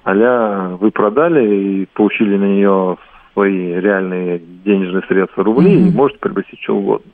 а 0.04 0.78
вы 0.78 0.90
продали 0.92 1.56
и 1.56 1.86
получили 1.94 2.36
на 2.36 2.46
нее 2.46 2.98
свои 3.33 3.79
реальные 3.79 4.39
денежные 4.39 5.03
средства 5.07 5.43
рубли 5.43 5.71
mm-hmm. 5.71 5.89
и 5.89 5.95
можете 5.95 6.19
приобрести 6.19 6.57
что 6.61 6.75
угодно. 6.75 7.11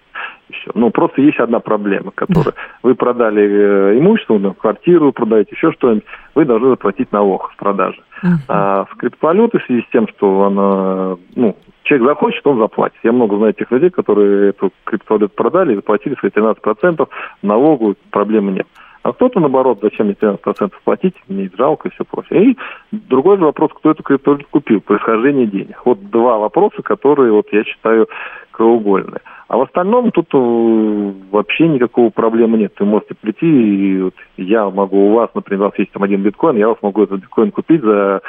Еще. 0.50 0.71
Ну, 0.74 0.91
просто 0.91 1.21
есть 1.21 1.39
одна 1.39 1.59
проблема, 1.59 2.12
которая... 2.12 2.53
Вы 2.81 2.95
продали 2.95 3.43
э, 3.43 4.00
имущество, 4.00 4.38
ну, 4.38 4.53
квартиру 4.53 5.12
продаете, 5.12 5.51
еще 5.51 5.71
что-нибудь, 5.74 6.05
вы 6.36 6.45
должны 6.45 6.69
заплатить 6.69 7.12
налог 7.12 7.51
с 7.53 7.57
продажи. 7.57 8.01
Uh-huh. 8.24 8.29
А 8.47 8.86
с 8.86 8.97
криптовалютой 8.97 9.59
в 9.59 9.65
связи 9.65 9.81
с 9.81 9.91
тем, 9.91 10.07
что 10.07 10.43
она... 10.43 11.17
Ну, 11.36 11.55
человек 11.83 12.07
захочет, 12.07 12.47
он 12.47 12.59
заплатит. 12.59 12.97
Я 13.03 13.12
много 13.12 13.38
знаю 13.38 13.53
тех 13.53 13.69
людей, 13.71 13.89
которые 13.89 14.50
эту 14.50 14.71
криптовалюту 14.86 15.33
продали 15.36 15.74
и 15.74 15.75
заплатили 15.75 16.15
свои 16.15 16.31
13% 16.31 17.07
налогу, 17.41 17.95
проблемы 18.12 18.51
нет. 18.53 18.67
А 19.08 19.14
кто-то, 19.14 19.40
наоборот, 19.40 19.80
зачем 19.82 20.08
мне 20.08 20.16
13% 20.16 20.70
платить, 20.84 21.16
мне 21.30 21.50
жалко 21.58 21.88
и 21.88 21.92
все 21.92 22.04
прочее. 22.04 22.52
И 22.52 22.58
другой 22.92 23.38
же 23.38 23.46
вопрос, 23.46 23.72
кто 23.74 23.92
эту 23.92 24.04
криптовалюту 24.04 24.50
купил, 24.52 24.82
происхождение 24.82 25.48
денег. 25.48 25.82
Вот 25.86 26.10
два 26.10 26.38
вопроса, 26.38 26.82
которые, 26.82 27.32
вот 27.32 27.48
я 27.54 27.64
считаю, 27.64 28.10
краеугольные. 28.52 29.22
А 29.48 29.58
в 29.58 29.62
остальном 29.62 30.12
тут 30.12 30.28
э, 30.34 31.12
вообще 31.32 31.70
никакого 31.70 32.10
проблемы 32.10 32.58
нет. 32.58 32.74
Вы 32.80 32.86
можете 32.86 33.16
прийти, 33.16 33.46
и 33.46 34.02
вот 34.02 34.16
я 34.36 34.70
могу 34.70 35.12
у 35.12 35.14
вас, 35.14 35.30
например, 35.34 35.62
у 35.62 35.70
вас 35.70 35.80
есть 35.80 35.92
там 35.94 36.04
один 36.04 36.22
биткоин, 36.22 36.58
я 36.58 36.68
вас 36.68 36.78
могу 36.82 37.04
этот 37.04 37.22
биткоин 37.22 37.52
купить 37.52 37.82
за, 37.82 38.22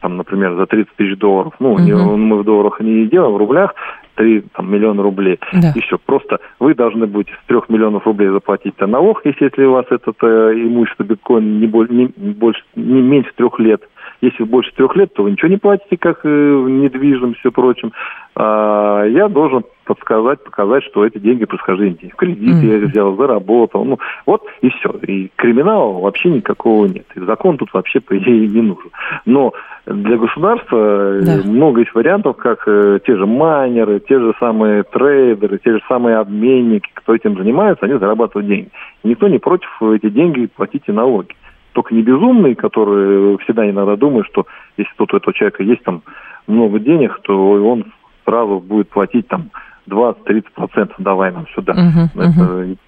там, 0.00 0.16
например, 0.16 0.54
за 0.54 0.66
30 0.66 0.90
тысяч 0.96 1.18
долларов. 1.18 1.52
Ну, 1.58 1.72
угу. 1.72 1.82
не, 1.82 1.92
мы 1.92 2.38
в 2.38 2.44
долларах 2.44 2.80
не 2.80 3.06
делаем, 3.08 3.34
в 3.34 3.36
рублях. 3.36 3.74
3 4.18 4.42
там, 4.52 4.70
миллиона 4.70 5.02
рублей. 5.02 5.38
Да. 5.52 5.72
Все. 5.72 5.96
Просто 6.04 6.40
вы 6.58 6.74
должны 6.74 7.06
будете 7.06 7.32
с 7.32 7.46
3 7.46 7.60
миллионов 7.68 8.04
рублей 8.04 8.28
заплатить 8.28 8.74
налог, 8.80 9.24
если, 9.24 9.44
если 9.44 9.64
у 9.64 9.72
вас 9.72 9.86
это 9.90 10.12
э, 10.22 10.52
имущество 10.54 11.04
биткоин 11.04 11.60
не, 11.60 11.66
не, 11.66 12.06
больше, 12.32 12.62
не 12.74 13.00
меньше 13.00 13.30
трех 13.36 13.58
лет. 13.58 13.82
Если 14.20 14.42
больше 14.42 14.72
трех 14.74 14.96
лет, 14.96 15.14
то 15.14 15.22
вы 15.22 15.30
ничего 15.30 15.48
не 15.48 15.58
платите, 15.58 15.96
как 15.96 16.20
э, 16.24 16.28
недвижимость 16.28 17.44
и 17.44 17.50
прочим. 17.50 17.92
А, 18.34 19.04
я 19.04 19.28
должен 19.28 19.64
подсказать, 19.84 20.44
показать, 20.44 20.84
что 20.84 21.04
эти 21.04 21.18
деньги 21.18 21.44
происхождения. 21.44 22.10
В 22.12 22.16
кредит 22.16 22.54
mm-hmm. 22.54 22.80
я 22.80 22.86
взял, 22.86 23.16
заработал. 23.16 23.84
Ну, 23.84 23.98
вот 24.26 24.42
и 24.60 24.70
все. 24.70 24.90
И 25.06 25.30
криминала 25.36 26.00
вообще 26.00 26.30
никакого 26.30 26.86
нет. 26.86 27.06
И 27.14 27.20
закон 27.20 27.58
тут 27.58 27.72
вообще, 27.72 28.00
по 28.00 28.16
идее, 28.18 28.48
не 28.48 28.60
нужен. 28.60 28.90
Но 29.24 29.52
для 29.86 30.16
государства 30.18 30.76
э, 30.76 31.22
да. 31.22 31.48
много 31.48 31.80
есть 31.80 31.94
вариантов, 31.94 32.36
как 32.36 32.62
э, 32.66 32.98
те 33.06 33.16
же 33.16 33.24
майнеры, 33.26 34.00
те 34.00 34.18
же 34.18 34.34
самые 34.38 34.82
трейдеры, 34.82 35.58
те 35.58 35.72
же 35.72 35.80
самые 35.88 36.18
обменники, 36.18 36.90
кто 36.94 37.14
этим 37.14 37.36
занимается, 37.36 37.86
они 37.86 37.98
зарабатывают 37.98 38.48
деньги. 38.48 38.68
И 39.02 39.08
никто 39.08 39.28
не 39.28 39.38
против 39.38 39.70
эти 39.80 40.10
деньги 40.10 40.46
платить 40.46 40.82
и 40.86 40.92
налоги. 40.92 41.34
Только 41.78 41.94
не 41.94 42.02
безумные, 42.02 42.56
которые 42.56 43.38
всегда 43.38 43.70
иногда 43.70 43.94
думают, 43.94 44.26
что 44.26 44.48
если 44.76 44.92
тут 44.96 45.14
у 45.14 45.16
этого 45.16 45.32
человека 45.32 45.62
есть 45.62 45.84
там 45.84 46.02
много 46.48 46.80
денег, 46.80 47.20
то 47.22 47.52
он 47.52 47.92
сразу 48.24 48.58
будет 48.58 48.88
платить 48.88 49.28
там 49.28 49.50
20-30% 49.88 50.94
давай 50.98 51.30
нам 51.30 51.46
сюда. 51.54 51.74
Uh-huh, 51.74 52.16
uh-huh. 52.16 52.72
Это, 52.72 52.78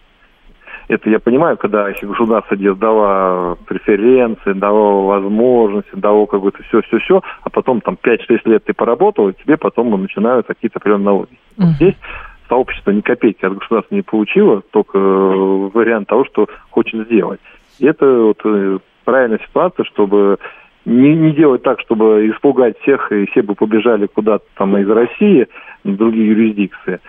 это 0.88 1.09
я 1.09 1.20
понимаю, 1.20 1.56
когда 1.56 1.88
если 1.88 2.04
государство 2.04 2.56
давало 2.56 3.54
преференции, 3.64 4.54
давало 4.54 5.06
возможности, 5.06 5.90
давало 5.94 6.26
какое-то 6.26 6.61
все-все-все, 6.64 7.23
а 7.42 7.49
потом 7.49 7.82
там 7.82 7.97
5-6 8.02 8.40
лет 8.47 8.64
ты 8.64 8.75
поработал, 8.75 9.28
и 9.28 9.35
тебе 9.35 9.56
потом 9.56 9.88
начинают 10.02 10.49
какие-то 10.49 10.80
определенные 10.80 11.04
налоги. 11.04 11.30
Uh-huh. 11.30 11.66
Вот 11.66 11.68
здесь 11.76 11.94
сообщество 12.49 12.90
ни 12.90 13.02
копейки 13.02 13.44
от 13.44 13.56
государства 13.56 13.94
не 13.94 14.02
получило, 14.02 14.62
только 14.73 14.99
э, 14.99 15.70
вариант 15.73 16.09
того, 16.09 16.25
что 16.25 16.49
хочет 16.70 17.06
сделать. 17.06 17.38
И 17.80 17.87
это 17.87 18.06
вот 18.06 18.40
э, 18.44 18.78
правильная 19.04 19.40
ситуация, 19.46 19.84
чтобы 19.84 20.38
не, 20.84 21.14
не 21.14 21.32
делать 21.32 21.62
так, 21.62 21.80
чтобы 21.80 22.28
испугать 22.30 22.78
всех, 22.80 23.10
и 23.12 23.26
все 23.26 23.42
бы 23.42 23.54
побежали 23.54 24.06
куда-то 24.06 24.44
там 24.56 24.76
из 24.76 24.88
России, 24.88 25.49
в 25.84 25.96
другие 25.96 26.28
юрисдикции, 26.28 27.00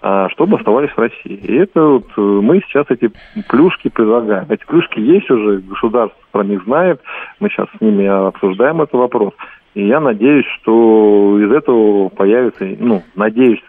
а 0.00 0.28
чтобы 0.30 0.56
оставались 0.58 0.90
в 0.90 0.98
России. 0.98 1.34
И 1.34 1.54
это 1.54 1.82
вот 1.82 2.06
э, 2.16 2.20
мы 2.20 2.60
сейчас 2.66 2.86
эти 2.90 3.10
плюшки 3.48 3.88
предлагаем. 3.88 4.46
Эти 4.48 4.64
плюшки 4.66 4.98
есть 4.98 5.30
уже, 5.30 5.58
государство 5.58 6.18
про 6.32 6.44
них 6.44 6.64
знает, 6.64 7.00
мы 7.40 7.48
сейчас 7.50 7.68
с 7.76 7.80
ними 7.80 8.06
обсуждаем 8.06 8.82
этот 8.82 8.94
вопрос. 8.94 9.34
И 9.74 9.86
я 9.86 10.00
надеюсь, 10.00 10.46
что 10.60 11.38
из 11.40 11.50
этого 11.50 12.08
появится, 12.08 12.64
ну, 12.78 13.02
надеюсь, 13.14 13.60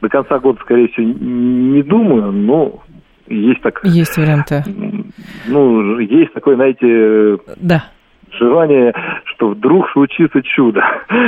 до 0.00 0.08
конца 0.08 0.38
года, 0.38 0.58
скорее 0.60 0.88
всего, 0.88 1.06
не 1.06 1.82
думаю, 1.82 2.32
но 2.32 2.82
есть 3.26 3.62
так... 3.62 3.80
Есть 3.84 4.18
варианты. 4.18 4.62
Ну, 5.46 5.98
есть 5.98 6.32
такой, 6.32 6.56
знаете... 6.56 7.38
Да 7.56 7.84
желание, 8.38 8.92
что 9.24 9.50
вдруг 9.50 9.86
случится 9.92 10.42
чудо. 10.42 10.80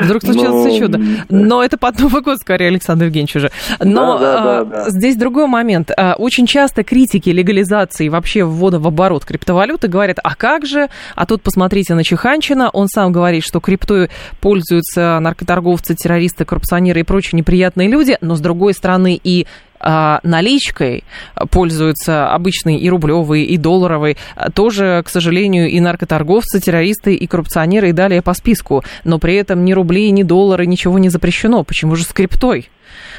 Вдруг 0.03 0.23
случится 0.23 0.51
Но... 0.51 0.79
чудо. 0.79 1.01
Но 1.29 1.63
это 1.63 1.79
под 1.79 1.99
Новый 2.01 2.23
год, 2.23 2.39
скорее, 2.39 2.69
Александр 2.69 3.07
Евгеньевич 3.07 3.37
уже. 3.37 3.51
Но 3.81 4.19
да, 4.19 4.41
да, 4.41 4.43
да, 4.43 4.65
да. 4.65 4.91
здесь 4.91 5.17
другой 5.17 5.47
момент. 5.47 5.91
А, 5.97 6.15
очень 6.19 6.47
часто 6.47 6.85
критики 6.85 7.31
легализации 7.31 8.09
вообще 8.09 8.45
ввода 8.45 8.79
в 8.79 8.87
оборот 8.87 9.25
криптовалюты 9.25 9.89
говорят, 9.89 10.19
а 10.23 10.35
как 10.35 10.67
же? 10.67 10.89
А 11.15 11.27
тут 11.27 11.43
посмотрите 11.43 11.95
на 11.95 12.05
Чеханчина, 12.05 12.71
он 12.71 12.89
сам 12.89 13.13
говорит, 13.13 13.45
что 13.45 13.61
криптой 13.61 14.09
пользуются 14.41 15.19
наркоторговцы, 15.21 15.95
террористы, 15.95 16.45
коррупционеры 16.45 17.01
и 17.01 17.05
прочие 17.05 17.39
неприятные 17.39 17.89
люди, 17.89 18.17
но 18.21 18.35
с 18.35 18.41
другой 18.41 18.75
стороны 18.75 19.19
и 19.23 19.47
наличкой 19.81 21.05
пользуются 21.51 22.33
обычные 22.33 22.79
и 22.79 22.89
рублевые, 22.89 23.45
и 23.45 23.57
долларовые, 23.57 24.17
тоже, 24.55 25.03
к 25.05 25.09
сожалению, 25.09 25.69
и 25.69 25.81
наркоторговцы, 25.81 26.61
террористы, 26.61 27.15
и 27.15 27.27
коррупционеры, 27.27 27.91
и 27.91 27.93
далее 27.93 28.23
по 28.23 28.35
списку. 28.35 28.83
Но 29.05 29.19
при 29.19 29.35
этом 29.35 29.65
ни 29.65 29.73
рубли, 29.73 30.11
ни 30.11 30.23
доллары, 30.23 30.67
ничего 30.67 30.99
не 30.99 31.09
запрещено. 31.09 31.65
Почему 31.65 31.97
же 31.97 32.05
с 32.05 32.13
криптой? 32.13 32.69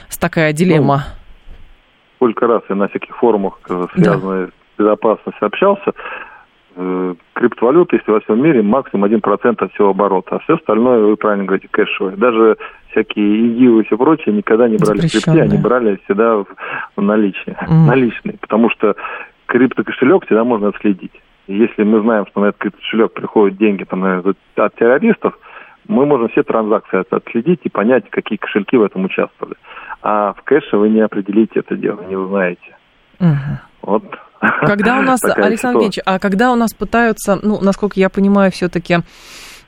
С 0.10 0.18
такая 0.18 0.54
дилемма. 0.54 1.06
Ну, 1.06 2.28
сколько 2.32 2.48
раз 2.48 2.64
я 2.70 2.76
на 2.76 2.88
всяких 2.88 3.16
форумах, 3.18 3.60
э, 3.70 3.86
связанных 3.94 4.48
да. 4.48 4.52
с 4.52 4.80
безопасностью, 4.80 5.46
общался, 5.46 5.92
криптовалюта, 7.34 7.96
если 7.96 8.12
во 8.12 8.20
всем 8.20 8.42
мире, 8.42 8.62
максимум 8.62 9.06
1% 9.06 9.56
от 9.64 9.74
всего 9.74 9.90
оборота. 9.90 10.36
А 10.36 10.40
все 10.40 10.56
остальное, 10.56 11.00
вы 11.00 11.16
правильно 11.16 11.46
говорите, 11.46 11.68
кэшевое. 11.70 12.16
Даже 12.16 12.58
всякие 12.92 13.48
ИГИЛ 13.48 13.80
и 13.80 13.84
все 13.86 13.98
прочее 13.98 14.36
никогда 14.36 14.68
не 14.68 14.78
брали 14.78 15.08
в 15.08 15.12
крипте, 15.12 15.42
они 15.42 15.58
брали 15.58 16.00
всегда 16.06 16.44
в 16.96 17.02
наличные, 17.02 17.56
mm. 17.56 17.68
наличные, 17.88 18.38
потому 18.40 18.70
что 18.70 18.96
криптокошелек 19.48 20.26
всегда 20.26 20.44
можно 20.44 20.70
отследить. 20.70 21.14
И 21.48 21.56
если 21.56 21.84
мы 21.84 22.02
знаем, 22.02 22.26
что 22.28 22.42
на 22.42 22.46
этот 22.48 22.62
криптокошелек 22.62 23.14
приходят 23.14 23.58
деньги 23.58 23.84
там, 23.84 24.04
от 24.04 24.76
террористов, 24.76 25.38
мы 25.88 26.06
можем 26.06 26.30
все 26.30 26.44
транзакции 26.44 27.04
отследить 27.10 27.62
и 27.64 27.70
понять, 27.70 28.10
какие 28.10 28.38
кошельки 28.38 28.76
в 28.78 28.84
этом 28.84 29.06
участвовали. 29.06 29.56
А 30.02 30.34
в 30.34 30.44
кэше 30.44 30.78
вы 30.78 30.90
не 30.90 31.00
определите 31.00 31.60
это 31.60 31.76
дело, 31.76 32.02
не 32.08 32.16
узнаете. 32.16 32.78
Угу. 33.20 33.60
Вот. 33.84 34.04
Когда 34.40 35.00
у 35.00 35.02
нас, 35.02 35.24
Александр 35.24 35.80
Евгеньевич, 35.80 36.00
а 36.06 36.20
когда 36.20 36.52
у 36.52 36.56
нас 36.56 36.74
пытаются, 36.74 37.40
ну, 37.42 37.60
насколько 37.62 38.00
я 38.00 38.10
понимаю, 38.10 38.52
все-таки 38.52 38.98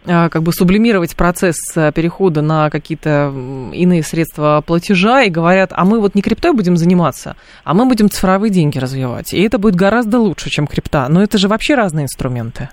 а, 0.08 0.30
как 0.30 0.44
бы 0.44 0.54
сублимировать 0.54 1.16
процесс 1.18 1.58
э, 1.76 1.92
перехода 1.92 2.42
на 2.42 2.70
какие-то 2.70 3.34
иные 3.74 4.02
средства 4.02 4.64
платежа 4.66 5.24
и 5.24 5.30
говорят, 5.30 5.72
а 5.76 5.84
мы 5.84 6.00
вот 6.00 6.16
не 6.16 6.22
криптой 6.22 6.54
будем 6.54 6.78
заниматься, 6.78 7.36
а 7.66 7.74
мы 7.74 7.86
будем 7.86 8.10
цифровые 8.10 8.50
деньги 8.50 8.80
развивать. 8.80 9.34
И 9.34 9.42
это 9.42 9.60
будет 9.60 9.76
гораздо 9.76 10.20
лучше, 10.20 10.50
чем 10.50 10.68
крипта. 10.68 11.08
Но 11.10 11.22
это 11.22 11.38
же 11.38 11.50
вообще 11.50 11.76
разные 11.76 12.06
инструменты. 12.06 12.70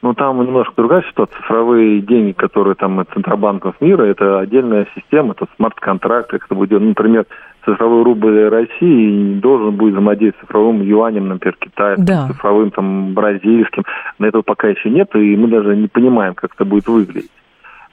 Ну, 0.00 0.12
там 0.14 0.38
немножко 0.44 0.74
другая 0.76 1.02
ситуация. 1.08 1.36
Цифровые 1.40 2.00
деньги, 2.00 2.32
которые 2.32 2.74
там 2.74 3.00
от 3.00 3.10
центробанков 3.12 3.80
мира, 3.80 4.04
это 4.04 4.38
отдельная 4.38 4.86
система, 4.94 5.32
это 5.32 5.46
смарт-контракт, 5.56 6.30
как 6.30 6.44
это 6.44 6.54
будет, 6.54 6.80
например, 6.80 7.26
цифровой 7.64 8.02
рубль 8.04 8.48
России 8.48 9.34
должен 9.40 9.76
будет 9.76 9.92
взаимодействовать 9.92 10.44
с 10.44 10.46
цифровым 10.46 10.82
юанем, 10.82 11.28
например, 11.28 11.56
Китая, 11.58 11.96
да. 11.98 12.28
цифровым 12.28 12.70
там 12.70 13.14
бразильским. 13.14 13.84
На 14.18 14.26
этого 14.26 14.42
пока 14.42 14.68
еще 14.68 14.90
нет, 14.90 15.14
и 15.14 15.36
мы 15.36 15.48
даже 15.48 15.76
не 15.76 15.88
понимаем, 15.88 16.34
как 16.34 16.54
это 16.54 16.64
будет 16.64 16.86
выглядеть. 16.86 17.30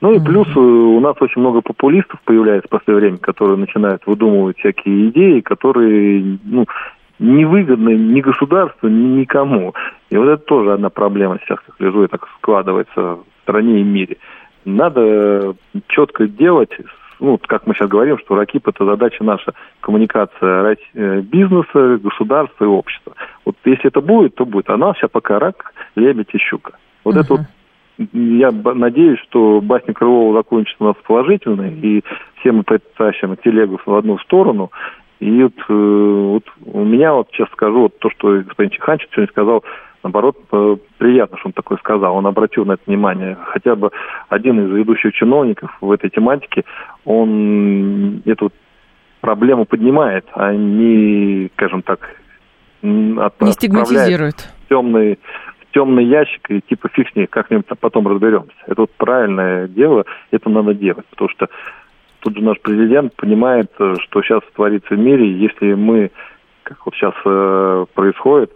Ну 0.01 0.13
и 0.13 0.19
плюс 0.19 0.47
э, 0.55 0.60
у 0.60 0.99
нас 0.99 1.15
очень 1.19 1.41
много 1.41 1.62
популистов 1.62 2.19
появляется 2.25 2.67
в 2.67 2.71
последнее 2.71 3.01
время, 3.01 3.17
которые 3.19 3.57
начинают 3.57 4.01
выдумывать 4.07 4.57
всякие 4.57 5.10
идеи, 5.10 5.41
которые 5.41 6.39
ну, 6.43 6.65
невыгодны 7.19 7.95
ни 7.95 8.19
государству, 8.19 8.89
ни 8.89 9.19
никому. 9.19 9.75
И 10.10 10.17
вот 10.17 10.27
это 10.27 10.43
тоже 10.43 10.73
одна 10.73 10.89
проблема 10.89 11.38
сейчас, 11.39 11.60
как 11.65 11.79
лежу, 11.79 12.03
и 12.03 12.07
так 12.07 12.27
складывается 12.39 13.01
в 13.01 13.23
стране 13.43 13.81
и 13.81 13.84
мире. 13.84 14.17
Надо 14.65 15.55
четко 15.88 16.27
делать 16.27 16.71
ну, 17.21 17.39
как 17.47 17.67
мы 17.67 17.73
сейчас 17.73 17.88
говорим, 17.88 18.17
что 18.17 18.36
РАКИП– 18.36 18.67
это 18.69 18.86
задача 18.86 19.23
наша, 19.23 19.53
коммуникация 19.79 20.75
э, 20.93 21.21
бизнеса, 21.21 21.99
государства 22.03 22.65
и 22.65 22.67
общества. 22.67 23.13
Вот 23.45 23.55
если 23.63 23.88
это 23.88 24.01
будет, 24.01 24.36
то 24.36 24.45
будет. 24.45 24.69
А 24.69 24.77
нас 24.77 24.97
сейчас 24.97 25.12
пока 25.12 25.39
рак, 25.39 25.73
лебедь 25.95 26.34
и 26.34 26.38
щука. 26.38 26.73
Вот 27.03 27.15
uh-huh. 27.15 27.21
это 27.21 27.34
вот 27.34 27.41
я 28.13 28.51
надеюсь, 28.51 29.19
что 29.19 29.62
басня 29.62 29.93
Крылова 29.93 30.34
закончится 30.38 30.84
у 30.84 30.88
нас 30.88 30.95
положительно, 31.05 31.69
и 31.69 32.01
все 32.39 32.51
мы 32.51 32.63
потащим 32.63 33.36
телегу 33.38 33.79
в 33.86 33.95
одну 33.95 34.17
сторону. 34.19 34.71
И 35.19 35.43
вот, 35.43 35.53
э, 35.69 35.73
вот 35.73 36.45
у 36.65 36.84
меня, 36.84 37.13
вот 37.13 37.29
сейчас 37.31 37.49
скажу, 37.51 37.81
вот 37.81 37.99
то, 37.99 38.10
что 38.10 38.41
господин 38.41 38.71
Чеханчик 38.71 39.10
сегодня 39.12 39.31
сказал, 39.31 39.63
наоборот, 40.03 40.37
э, 40.51 40.77
приятно, 40.97 41.37
что 41.37 41.49
он 41.49 41.53
такое 41.53 41.77
сказал. 41.77 42.15
Он 42.15 42.27
обратил 42.27 42.65
на 42.65 42.73
это 42.73 42.83
внимание. 42.87 43.37
Хотя 43.45 43.75
бы 43.75 43.91
один 44.29 44.65
из 44.65 44.71
ведущих 44.71 45.13
чиновников 45.13 45.71
в 45.81 45.91
этой 45.91 46.09
тематике, 46.09 46.63
он 47.05 48.21
эту 48.25 48.51
проблему 49.21 49.65
поднимает, 49.65 50.25
а 50.33 50.53
не, 50.53 51.49
скажем 51.53 51.81
так, 51.83 51.99
от, 52.81 53.41
не 53.41 53.51
стигматизирует. 53.51 54.49
Темный, 54.69 55.19
темный 55.73 56.05
ящик 56.05 56.49
и 56.49 56.61
типа 56.61 56.89
фиг 56.89 57.09
с 57.11 57.15
ней, 57.15 57.27
как-нибудь 57.27 57.67
потом 57.79 58.07
разберемся. 58.07 58.55
Это 58.65 58.81
вот 58.81 58.91
правильное 58.97 59.67
дело, 59.67 60.05
это 60.31 60.49
надо 60.49 60.73
делать, 60.73 61.05
потому 61.07 61.29
что 61.29 61.47
тут 62.21 62.35
же 62.35 62.43
наш 62.43 62.59
президент 62.61 63.15
понимает, 63.15 63.71
что 63.75 64.21
сейчас 64.21 64.41
творится 64.55 64.95
в 64.95 64.99
мире, 64.99 65.31
если 65.31 65.73
мы, 65.73 66.11
как 66.63 66.85
вот 66.85 66.95
сейчас 66.95 67.13
э, 67.25 67.85
происходит, 67.93 68.51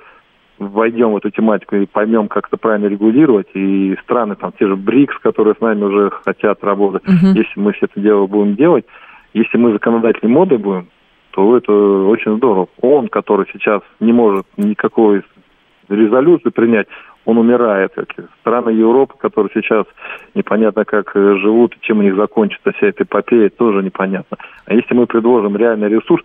войдем 0.59 1.11
в 1.11 1.17
эту 1.17 1.29
тематику 1.31 1.75
и 1.75 1.85
поймем, 1.85 2.27
как 2.27 2.47
это 2.47 2.57
правильно 2.57 2.87
регулировать, 2.87 3.47
и 3.53 3.95
страны, 4.03 4.35
там, 4.35 4.53
те 4.57 4.67
же 4.67 4.75
БРИКС, 4.75 5.19
которые 5.19 5.55
с 5.55 5.61
нами 5.61 5.83
уже 5.83 6.11
хотят 6.23 6.63
работать, 6.63 7.03
угу. 7.03 7.27
если 7.33 7.59
мы 7.59 7.73
все 7.73 7.85
это 7.85 7.99
дело 7.99 8.25
будем 8.27 8.55
делать, 8.55 8.85
если 9.33 9.57
мы 9.57 9.73
законодательной 9.73 10.33
модой 10.33 10.57
будем, 10.57 10.87
то 11.31 11.57
это 11.57 11.73
очень 11.73 12.37
здорово. 12.37 12.67
Он, 12.81 13.09
который 13.09 13.45
сейчас 13.51 13.81
не 13.99 14.13
может 14.13 14.45
никакой 14.55 15.23
резолюции 15.89 16.49
принять, 16.49 16.87
он 17.25 17.37
умирает. 17.37 17.91
Страны 18.39 18.69
Европы, 18.69 19.15
которые 19.17 19.51
сейчас 19.53 19.85
непонятно 20.35 20.85
как 20.85 21.11
живут, 21.13 21.75
чем 21.81 21.99
у 21.99 22.03
них 22.03 22.15
закончится 22.15 22.71
вся 22.71 22.87
эта 22.87 23.03
эпопея, 23.03 23.49
тоже 23.49 23.83
непонятно. 23.83 24.37
А 24.65 24.73
если 24.73 24.93
мы 24.93 25.07
предложим 25.07 25.57
реальный 25.57 25.89
ресурс, 25.89 26.23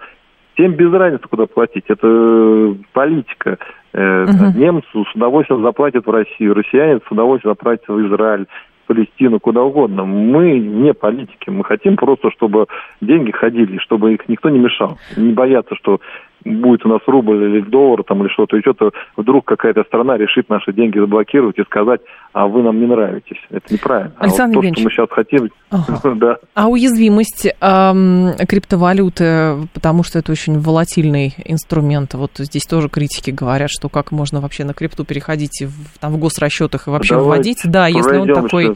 Всем 0.61 0.73
без 0.73 0.93
разницы, 0.93 1.27
куда 1.29 1.47
платить. 1.47 1.85
Это 1.89 2.77
политика. 2.93 3.59
Угу. 3.93 4.59
Немцы 4.59 4.87
с 4.93 5.15
удовольствием 5.15 5.63
заплатят 5.63 6.07
в 6.07 6.11
Россию, 6.11 6.55
россияне 6.55 7.01
с 7.07 7.11
удовольствием 7.11 7.55
заплатят 7.55 7.89
в 7.89 8.07
Израиль, 8.07 8.47
Палестину, 8.91 9.39
куда 9.39 9.63
угодно. 9.63 10.05
Мы 10.05 10.59
не 10.59 10.93
политики, 10.93 11.49
мы 11.49 11.63
хотим 11.63 11.95
просто, 11.95 12.33
чтобы 12.33 12.67
деньги 13.01 13.31
ходили, 13.31 13.79
чтобы 13.79 14.15
их 14.15 14.29
никто 14.29 14.49
не 14.51 14.59
мешал. 14.59 14.99
Не 15.17 15.33
бояться, 15.33 15.77
что 15.77 16.01
будет 16.45 16.85
у 16.85 16.89
нас 16.89 17.01
рубль 17.07 17.43
или 17.45 17.61
доллар 17.61 18.03
там 18.05 18.23
или 18.23 18.33
что-то, 18.33 18.57
и 18.57 18.61
что-то 18.61 18.91
вдруг 19.17 19.45
какая-то 19.45 19.85
страна 19.85 20.17
решит 20.17 20.49
наши 20.49 20.73
деньги 20.73 20.99
заблокировать 20.99 21.59
и 21.59 21.65
сказать, 21.65 22.01
а 22.33 22.47
вы 22.47 22.63
нам 22.63 22.81
не 22.81 22.87
нравитесь. 22.87 23.39
Это 23.51 23.73
неправильно. 23.73 24.13
Александр 24.19 24.59
а 24.59 24.61
вот 24.61 24.69
то, 24.69 24.75
что 24.75 24.85
мы 24.85 24.91
сейчас 24.91 25.09
хотим, 25.11 25.49
ага. 25.71 26.15
да. 26.15 26.37
А 26.55 26.69
уязвимость 26.69 27.47
эм, 27.61 28.31
криптовалюты, 28.49 29.69
потому 29.75 30.03
что 30.03 30.19
это 30.19 30.33
очень 30.33 30.59
волатильный 30.59 31.35
инструмент, 31.45 32.15
вот 32.15 32.33
здесь 32.37 32.65
тоже 32.65 32.89
критики 32.89 33.31
говорят, 33.31 33.71
что 33.71 33.89
как 33.89 34.13
можно 34.13 34.41
вообще 34.41 34.65
на 34.65 34.75
крипту 34.75 35.05
переходить 35.05 35.63
в, 35.63 35.99
там, 35.99 36.13
в 36.13 36.19
госрасчетах 36.19 36.89
и 36.89 36.91
вообще 36.91 37.15
Давайте 37.17 37.31
вводить, 37.31 37.61
да, 37.65 37.87
если 37.87 38.17
он 38.17 38.29
такой... 38.29 38.65
Что... 38.65 38.75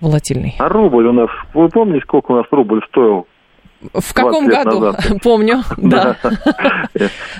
Волатильный. 0.00 0.56
А 0.58 0.68
рубль 0.68 1.06
у 1.06 1.12
нас, 1.12 1.30
вы 1.54 1.68
помните, 1.68 2.02
сколько 2.02 2.32
у 2.32 2.34
нас 2.34 2.46
рубль 2.50 2.82
стоил 2.88 3.28
в 3.92 4.14
каком 4.14 4.46
году? 4.46 4.92
Помню, 5.22 5.62
да. 5.76 6.16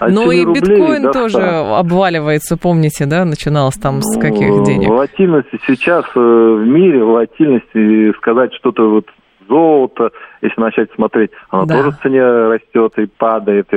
Ну 0.00 0.30
и 0.30 0.44
биткоин 0.44 1.12
тоже 1.12 1.40
обваливается, 1.40 2.56
помните, 2.56 3.06
да? 3.06 3.24
Начиналось 3.24 3.76
там 3.76 4.02
с 4.02 4.18
каких 4.18 4.48
ну, 4.48 4.64
денег? 4.64 4.88
Волатильность 4.88 5.48
сейчас 5.66 6.04
э, 6.14 6.20
в 6.20 6.66
мире, 6.66 7.02
волатильность, 7.02 8.16
сказать 8.18 8.52
что-то 8.54 8.90
вот 8.90 9.06
золото, 9.48 10.10
если 10.40 10.60
начать 10.60 10.90
смотреть, 10.94 11.30
оно 11.50 11.66
тоже 11.66 11.90
в 11.90 11.98
цене 12.00 12.22
растет 12.22 12.98
и 12.98 13.06
падает. 13.06 13.68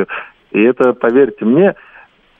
И 0.51 0.61
это, 0.61 0.93
поверьте 0.93 1.43
мне, 1.43 1.75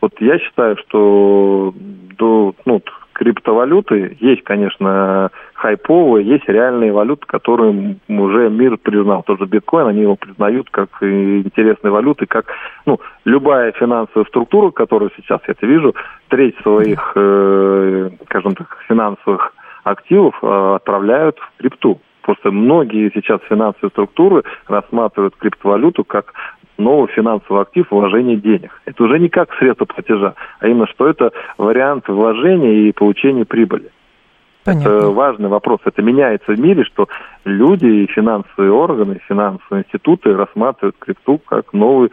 вот 0.02 0.14
я 0.20 0.40
считаю, 0.40 0.78
что 0.78 1.74
до, 1.76 2.54
ну, 2.66 2.82
криптовалюты 3.16 4.18
есть, 4.20 4.44
конечно, 4.44 5.32
хайповые, 5.54 6.28
есть 6.28 6.48
реальные 6.48 6.92
валюты, 6.92 7.26
которые 7.26 7.98
уже 8.10 8.50
мир 8.50 8.78
признал. 8.78 9.24
Тот 9.24 9.40
же 9.40 9.46
биткоин, 9.46 9.88
они 9.88 10.02
его 10.02 10.18
признают 10.18 10.70
как 10.70 10.90
интересные 11.02 11.92
валюты, 11.92 12.26
как 12.26 12.46
ну, 12.86 13.00
любая 13.24 13.72
финансовая 13.72 14.26
структура, 14.26 14.72
которую 14.72 15.12
сейчас 15.16 15.40
я 15.48 15.54
это 15.54 15.66
вижу, 15.66 15.96
треть 16.28 16.58
своих, 16.62 17.14
э, 17.16 18.10
скажем 18.26 18.54
так, 18.56 18.78
финансовых 18.88 19.54
активов 19.86 20.36
э, 20.42 20.76
отправляют 20.76 21.40
в 21.40 21.62
крипту. 21.62 22.02
Просто 22.22 22.52
многие 22.52 23.12
сейчас 23.14 23.40
финансовые 23.48 23.92
структуры 23.92 24.44
рассматривают 24.68 25.36
криптовалюту 25.38 26.04
как 26.04 26.34
новый 26.78 27.08
финансовый 27.10 27.62
актив 27.62 27.86
вложения 27.90 28.36
денег. 28.36 28.82
Это 28.86 29.04
уже 29.04 29.20
не 29.20 29.30
как 29.30 29.54
средство 29.56 29.86
платежа, 29.86 30.36
а 30.60 30.68
именно 30.68 30.88
что 30.88 31.08
это 31.08 31.32
вариант 31.58 32.08
вложения 32.08 32.90
и 32.90 32.92
получения 32.92 33.46
прибыли. 33.46 33.92
Понятно. 34.64 34.90
Это 34.90 35.10
важный 35.10 35.48
вопрос. 35.48 35.80
Это 35.86 36.02
меняется 36.02 36.52
в 36.52 36.60
мире, 36.60 36.84
что 36.86 37.08
люди 37.46 37.86
и 37.86 38.08
финансовые 38.08 38.72
органы, 38.72 39.20
финансовые 39.28 39.84
институты 39.84 40.36
рассматривают 40.36 40.96
крипту 40.98 41.38
как 41.38 41.72
новый 41.74 42.10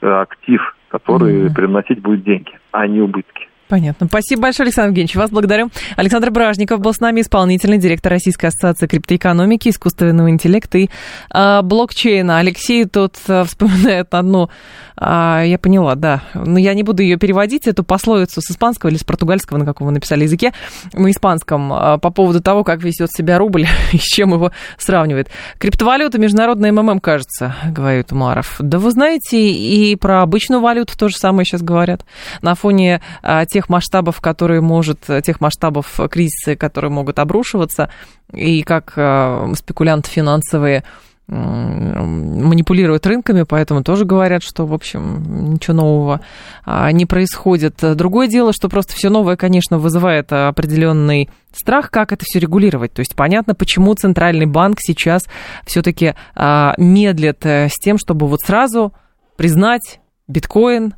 э, 0.00 0.08
актив, 0.08 0.76
который 0.88 1.46
mm-hmm. 1.46 1.54
приносить 1.54 2.00
будет 2.00 2.22
деньги, 2.22 2.52
а 2.70 2.86
не 2.86 3.00
убытки. 3.00 3.48
Понятно. 3.68 4.06
Спасибо 4.06 4.42
большое, 4.42 4.66
Александр 4.66 4.90
Евгеньевич. 4.90 5.16
Вас 5.16 5.30
благодарю. 5.30 5.70
Александр 5.96 6.30
Бражников 6.30 6.80
был 6.80 6.94
с 6.94 7.00
нами, 7.00 7.20
исполнительный 7.20 7.78
директор 7.78 8.12
Российской 8.12 8.46
ассоциации 8.46 8.86
криптоэкономики, 8.86 9.70
искусственного 9.70 10.30
интеллекта 10.30 10.78
и 10.78 10.88
э, 11.34 11.62
блокчейна. 11.62 12.38
Алексей 12.38 12.84
тут 12.84 13.16
э, 13.26 13.42
вспоминает 13.44 14.14
одну, 14.14 14.50
э, 14.96 15.42
я 15.46 15.58
поняла, 15.60 15.96
да, 15.96 16.22
но 16.34 16.60
я 16.60 16.74
не 16.74 16.84
буду 16.84 17.02
ее 17.02 17.16
переводить, 17.16 17.66
эту 17.66 17.82
пословицу 17.82 18.40
с 18.40 18.52
испанского 18.52 18.90
или 18.90 18.98
с 18.98 19.04
португальского, 19.04 19.58
на 19.58 19.64
каком 19.64 19.88
вы 19.88 19.92
написали 19.92 20.22
языке, 20.22 20.52
на 20.92 21.10
испанском, 21.10 21.72
э, 21.72 21.98
по 21.98 22.10
поводу 22.10 22.40
того, 22.40 22.62
как 22.62 22.84
везет 22.84 23.10
себя 23.10 23.36
рубль 23.36 23.66
и 23.92 23.98
с 23.98 24.04
чем 24.04 24.32
его 24.32 24.52
сравнивает. 24.78 25.28
Криптовалюта, 25.58 26.18
международная 26.18 26.70
МММ, 26.70 27.00
кажется, 27.00 27.56
говорит 27.66 28.12
Умаров. 28.12 28.56
Да 28.60 28.78
вы 28.78 28.92
знаете, 28.92 29.50
и 29.50 29.96
про 29.96 30.22
обычную 30.22 30.60
валюту 30.60 30.96
то 30.96 31.08
же 31.08 31.16
самое 31.16 31.44
сейчас 31.44 31.62
говорят. 31.62 32.04
На 32.42 32.54
фоне 32.54 33.00
э, 33.24 33.44
тех 33.56 33.70
масштабов, 33.70 34.20
которые 34.20 34.60
может, 34.60 35.00
тех 35.24 35.40
масштабов 35.40 35.98
кризиса, 36.10 36.56
которые 36.56 36.90
могут 36.90 37.18
обрушиваться, 37.18 37.88
и 38.34 38.62
как 38.62 38.92
э, 38.96 39.54
спекулянты 39.56 40.10
финансовые 40.10 40.84
манипулируют 41.28 43.04
рынками, 43.06 43.42
поэтому 43.42 43.82
тоже 43.82 44.04
говорят, 44.04 44.44
что, 44.44 44.64
в 44.64 44.72
общем, 44.72 45.54
ничего 45.54 45.74
нового 45.74 46.20
а, 46.64 46.92
не 46.92 47.04
происходит. 47.04 47.78
Другое 47.96 48.28
дело, 48.28 48.52
что 48.52 48.68
просто 48.68 48.94
все 48.94 49.08
новое, 49.08 49.36
конечно, 49.36 49.78
вызывает 49.78 50.32
определенный 50.32 51.28
страх, 51.52 51.90
как 51.90 52.12
это 52.12 52.24
все 52.24 52.38
регулировать. 52.38 52.92
То 52.92 53.00
есть 53.00 53.16
понятно, 53.16 53.56
почему 53.56 53.94
Центральный 53.94 54.46
банк 54.46 54.76
сейчас 54.80 55.24
все-таки 55.66 56.14
а, 56.36 56.74
медлит 56.78 57.44
э, 57.44 57.70
с 57.70 57.74
тем, 57.74 57.98
чтобы 57.98 58.28
вот 58.28 58.40
сразу 58.42 58.92
признать 59.36 59.98
биткоин, 60.28 60.94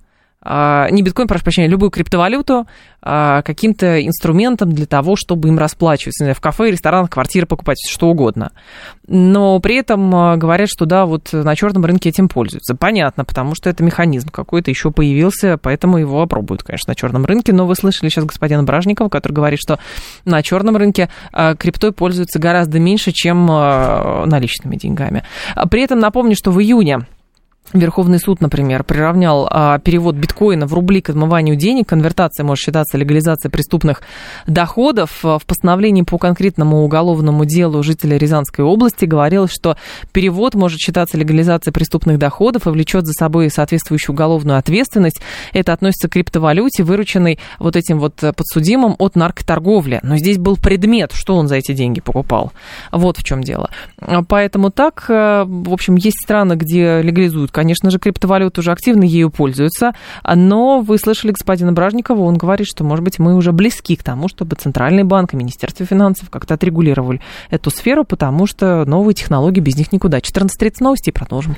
не 0.90 1.02
биткоин, 1.02 1.28
прошу 1.28 1.44
прощения, 1.44 1.68
любую 1.68 1.90
криптовалюту 1.90 2.66
а, 3.00 3.42
каким-то 3.42 4.04
инструментом 4.04 4.72
для 4.72 4.86
того, 4.86 5.14
чтобы 5.14 5.48
им 5.48 5.58
расплачиваться, 5.58 6.24
знаю, 6.24 6.34
в 6.34 6.40
кафе, 6.40 6.70
ресторанах, 6.70 7.10
квартиры 7.10 7.46
покупать, 7.46 7.76
что 7.88 8.08
угодно. 8.08 8.50
Но 9.06 9.60
при 9.60 9.76
этом 9.76 10.14
а, 10.14 10.36
говорят, 10.36 10.68
что 10.68 10.84
да, 10.84 11.06
вот 11.06 11.32
на 11.32 11.54
черном 11.54 11.84
рынке 11.84 12.08
этим 12.08 12.28
пользуются. 12.28 12.74
Понятно, 12.74 13.24
потому 13.24 13.54
что 13.54 13.70
это 13.70 13.84
механизм 13.84 14.30
какой-то 14.30 14.70
еще 14.70 14.90
появился, 14.90 15.58
поэтому 15.58 15.98
его 15.98 16.22
опробуют, 16.22 16.64
конечно, 16.64 16.90
на 16.90 16.94
черном 16.96 17.24
рынке. 17.24 17.52
Но 17.52 17.66
вы 17.66 17.76
слышали 17.76 18.08
сейчас 18.08 18.24
господина 18.24 18.64
Бражникова, 18.64 19.08
который 19.08 19.32
говорит, 19.32 19.60
что 19.60 19.78
на 20.24 20.42
черном 20.42 20.76
рынке 20.76 21.08
криптой 21.58 21.92
пользуются 21.92 22.38
гораздо 22.38 22.78
меньше, 22.78 23.12
чем 23.12 23.46
наличными 23.46 24.76
деньгами. 24.76 25.22
При 25.70 25.82
этом 25.82 25.98
напомню, 25.98 26.34
что 26.36 26.50
в 26.50 26.60
июне 26.60 27.06
Верховный 27.74 28.18
суд, 28.18 28.40
например, 28.40 28.82
приравнял 28.82 29.46
а, 29.50 29.78
перевод 29.78 30.14
биткоина 30.14 30.66
в 30.66 30.72
рубли 30.72 31.02
к 31.02 31.10
отмыванию 31.10 31.54
денег. 31.54 31.88
Конвертация 31.88 32.42
может 32.44 32.64
считаться 32.64 32.96
легализацией 32.96 33.52
преступных 33.52 34.00
доходов. 34.46 35.18
В 35.22 35.42
постановлении 35.46 36.00
по 36.00 36.16
конкретному 36.16 36.82
уголовному 36.82 37.44
делу 37.44 37.82
жителя 37.82 38.16
Рязанской 38.16 38.64
области 38.64 39.04
говорилось, 39.04 39.52
что 39.52 39.76
перевод 40.12 40.54
может 40.54 40.78
считаться 40.78 41.18
легализацией 41.18 41.74
преступных 41.74 42.18
доходов 42.18 42.66
и 42.66 42.70
влечет 42.70 43.04
за 43.06 43.12
собой 43.12 43.50
соответствующую 43.50 44.14
уголовную 44.14 44.58
ответственность. 44.58 45.20
Это 45.52 45.74
относится 45.74 46.08
к 46.08 46.12
криптовалюте, 46.12 46.84
вырученной 46.84 47.38
вот 47.58 47.76
этим 47.76 47.98
вот 47.98 48.14
подсудимым 48.14 48.96
от 48.98 49.14
наркоторговли. 49.14 50.00
Но 50.02 50.16
здесь 50.16 50.38
был 50.38 50.56
предмет, 50.56 51.12
что 51.12 51.36
он 51.36 51.48
за 51.48 51.56
эти 51.56 51.72
деньги 51.72 52.00
покупал. 52.00 52.52
Вот 52.92 53.18
в 53.18 53.24
чем 53.24 53.42
дело. 53.42 53.68
Поэтому 54.28 54.70
так, 54.70 55.04
э, 55.08 55.44
в 55.46 55.72
общем, 55.72 55.96
есть 55.96 56.22
страны, 56.22 56.54
где 56.54 57.02
легализуют 57.02 57.52
конечно 57.58 57.90
же, 57.90 57.98
криптовалюты 57.98 58.60
уже 58.60 58.70
активно 58.70 59.02
ею 59.02 59.30
пользуются, 59.30 59.90
но 60.22 60.78
вы 60.78 60.96
слышали 60.96 61.32
господина 61.32 61.72
Бражникова, 61.72 62.20
он 62.20 62.36
говорит, 62.36 62.68
что, 62.68 62.84
может 62.84 63.04
быть, 63.04 63.18
мы 63.18 63.34
уже 63.34 63.50
близки 63.50 63.96
к 63.96 64.04
тому, 64.04 64.28
чтобы 64.28 64.54
Центральный 64.54 65.02
банк 65.02 65.34
и 65.34 65.36
Министерство 65.36 65.84
финансов 65.84 66.30
как-то 66.30 66.54
отрегулировали 66.54 67.20
эту 67.50 67.70
сферу, 67.70 68.04
потому 68.04 68.46
что 68.46 68.84
новые 68.84 69.16
технологии 69.16 69.58
без 69.58 69.76
них 69.76 69.90
никуда. 69.90 70.18
14.30 70.18 70.74
новости 70.78 71.08
и 71.08 71.12
продолжим. 71.12 71.56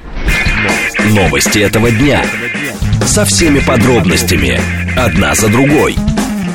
Новости 1.10 1.58
этого 1.58 1.90
дня. 1.90 2.24
Со 3.04 3.26
всеми 3.26 3.58
подробностями. 3.58 4.58
Одна 4.96 5.34
за 5.34 5.48
другой. 5.48 5.96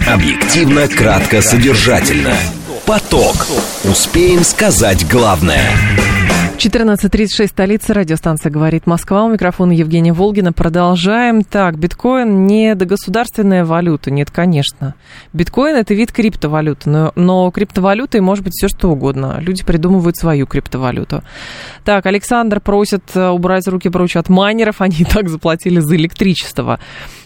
Объективно, 0.08 0.88
кратко, 0.88 1.44
содержательно. 1.44 2.34
Поток. 2.88 3.46
Успеем 3.84 4.44
сказать 4.44 5.08
главное. 5.08 5.70
14.36, 6.58 7.48
столица, 7.48 7.94
радиостанция 7.94 8.50
«Говорит 8.50 8.88
Москва». 8.88 9.26
У 9.26 9.30
микрофона 9.30 9.74
Евгения 9.74 10.14
Волгина. 10.14 10.54
Продолжаем. 10.54 11.44
Так, 11.44 11.78
биткоин 11.78 12.48
не 12.48 12.76
государственная 12.76 13.66
валюта. 13.66 14.10
Нет, 14.10 14.32
конечно. 14.32 14.96
Биткоин– 15.34 15.76
это 15.78 15.94
вид 15.94 16.14
криптовалюты, 16.14 16.90
но, 16.90 17.12
но 17.16 17.52
криптовалютой 17.52 18.22
может 18.22 18.46
быть 18.46 18.54
все 18.54 18.70
что 18.70 18.90
угодно. 18.90 19.38
Люди 19.42 19.66
придумывают 19.66 20.16
свою 20.16 20.48
криптовалюту. 20.48 21.24
Так, 21.84 22.06
Александр 22.06 22.62
просит 22.62 23.04
э, 23.16 23.28
убрать 23.28 23.68
руки 23.68 23.90
прочь 23.90 24.16
от 24.16 24.30
майнеров. 24.30 24.76
Они 24.82 24.96
и 25.00 25.04
так 25.06 25.28
заплатили 25.28 25.80
за 25.80 25.98
электричество. 25.98 26.80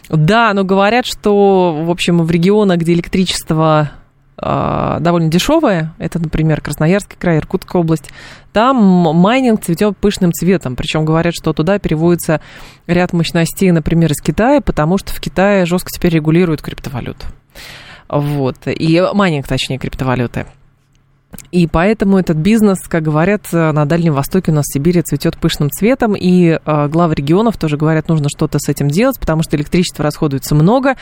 Да, 0.10 0.54
но 0.56 0.64
говорят, 0.64 1.06
что, 1.06 1.84
в 1.86 1.92
общем, 1.92 2.24
в 2.24 2.32
регионах, 2.32 2.80
где 2.80 2.94
электричество 2.94 3.92
довольно 4.42 5.30
дешевая, 5.30 5.94
это, 5.98 6.20
например, 6.20 6.62
Красноярский 6.62 7.18
край, 7.20 7.38
Иркутская 7.38 7.82
область, 7.82 8.10
там 8.54 8.76
майнинг 8.78 9.62
цветет 9.62 9.98
пышным 9.98 10.32
цветом, 10.34 10.76
причем 10.76 11.06
говорят, 11.06 11.34
что 11.36 11.54
туда 11.54 11.80
переводится 11.80 12.42
ряд 12.88 13.14
мощностей, 13.14 13.72
например, 13.72 14.12
из 14.12 14.22
Китая, 14.22 14.62
потому 14.62 14.98
что 14.98 15.14
в 15.14 15.20
Китае 15.20 15.66
жестко 15.66 15.90
теперь 15.92 16.14
регулируют 16.14 16.62
криптовалюту. 16.62 17.26
Вот, 18.08 18.58
и 18.66 19.04
майнинг, 19.14 19.48
точнее, 19.48 19.78
криптовалюты. 19.78 20.48
И 21.52 21.68
поэтому 21.68 22.18
этот 22.18 22.38
бизнес, 22.38 22.80
как 22.88 23.04
говорят, 23.04 23.48
э, 23.52 23.72
на 23.72 23.86
Дальнем 23.86 24.14
Востоке 24.14 24.52
у 24.52 24.56
нас 24.56 24.66
в 24.66 24.74
Сибири 24.74 25.02
цветет 25.02 25.38
пышным 25.38 25.70
цветом, 25.70 26.16
и 26.16 26.58
э, 26.64 26.88
главы 26.88 27.16
регионов 27.16 27.58
тоже 27.58 27.78
говорят, 27.78 28.08
нужно 28.08 28.30
что-то 28.30 28.58
с 28.60 28.68
этим 28.68 28.88
делать, 28.88 29.20
потому 29.20 29.44
что 29.44 29.56
электричество 29.56 30.04
расходуется 30.04 30.56
много, 30.56 30.96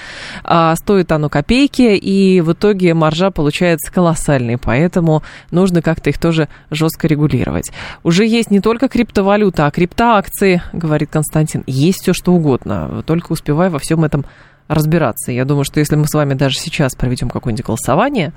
э, 0.43 0.73
стоит 0.75 1.11
оно 1.13 1.29
копейки, 1.29 1.95
и 1.95 2.41
в 2.41 2.53
итоге 2.53 2.93
маржа 2.93 3.31
получается 3.31 3.91
колоссальной, 3.91 4.57
поэтому 4.57 5.23
нужно 5.51 5.81
как-то 5.81 6.09
их 6.09 6.17
тоже 6.17 6.49
жестко 6.71 7.07
регулировать. 7.07 7.71
Уже 8.03 8.25
есть 8.25 8.51
не 8.51 8.59
только 8.59 8.89
криптовалюта, 8.89 9.65
а 9.65 9.71
криптоакции, 9.71 10.61
говорит 10.73 11.09
Константин, 11.09 11.63
есть 11.67 12.01
все 12.01 12.13
что 12.13 12.33
угодно, 12.33 13.01
только 13.05 13.31
успевай 13.31 13.69
во 13.69 13.79
всем 13.79 14.03
этом 14.03 14.25
разбираться. 14.67 15.31
Я 15.31 15.45
думаю, 15.45 15.63
что 15.63 15.79
если 15.79 15.95
мы 15.95 16.05
с 16.05 16.13
вами 16.13 16.33
даже 16.33 16.57
сейчас 16.57 16.95
проведем 16.95 17.29
какое-нибудь 17.29 17.65
голосование, 17.65 18.33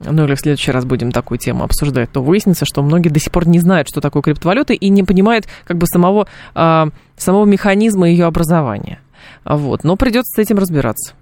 ну 0.00 0.24
или 0.24 0.34
в 0.34 0.40
следующий 0.40 0.72
раз 0.72 0.84
будем 0.84 1.12
такую 1.12 1.38
тему 1.38 1.64
обсуждать, 1.64 2.10
то 2.10 2.22
выяснится, 2.22 2.64
что 2.64 2.82
многие 2.82 3.10
до 3.10 3.20
сих 3.20 3.30
пор 3.30 3.46
не 3.46 3.58
знают, 3.58 3.88
что 3.88 4.00
такое 4.00 4.22
криптовалюта, 4.22 4.72
и 4.72 4.88
не 4.88 5.02
понимают 5.02 5.46
как 5.66 5.76
бы 5.76 5.86
самого, 5.86 6.26
э, 6.54 6.86
самого 7.16 7.44
механизма 7.44 8.08
ее 8.08 8.24
образования. 8.24 9.00
Вот. 9.44 9.84
Но 9.84 9.96
придется 9.96 10.34
с 10.34 10.38
этим 10.38 10.58
разбираться. 10.58 11.14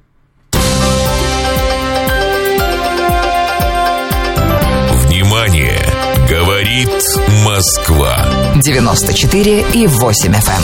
Внимание! 5.06 5.80
Говорит 6.28 6.90
Москва. 7.44 8.16
94 8.62 9.64
и 9.74 9.86
8 9.86 10.32
FM. 10.32 10.34
Эм. 10.36 10.62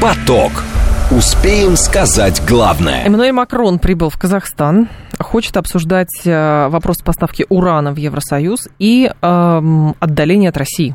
Поток. 0.00 0.64
Успеем 1.12 1.76
сказать 1.76 2.42
главное. 2.48 3.04
Эммануэль 3.04 3.30
Макрон 3.30 3.78
прибыл 3.78 4.10
в 4.10 4.18
Казахстан, 4.18 4.88
хочет 5.18 5.56
обсуждать 5.56 6.22
э, 6.24 6.68
вопрос 6.68 6.98
поставки 6.98 7.46
урана 7.48 7.92
в 7.92 7.96
Евросоюз 7.96 8.68
и 8.78 9.10
э, 9.10 9.92
отдаление 10.00 10.50
от 10.50 10.56
России. 10.56 10.94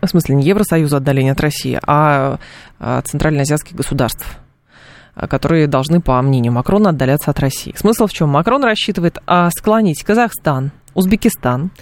В 0.00 0.06
смысле, 0.06 0.36
не 0.36 0.44
Евросоюза 0.44 0.98
отдаление 0.98 1.32
от 1.32 1.40
России, 1.40 1.78
а 1.86 2.38
э, 2.78 3.02
центральноазиатских 3.04 3.76
государств 3.76 4.38
которые 5.28 5.66
должны, 5.66 6.00
по 6.00 6.22
мнению 6.22 6.52
Макрона, 6.52 6.90
отдаляться 6.90 7.30
от 7.30 7.40
России. 7.40 7.74
Смысл 7.76 8.06
в 8.06 8.12
чем? 8.12 8.30
Макрон 8.30 8.64
рассчитывает 8.64 9.18
а, 9.26 9.50
склонить 9.50 10.02
Казахстан, 10.02 10.70
Узбекистан 10.94 11.72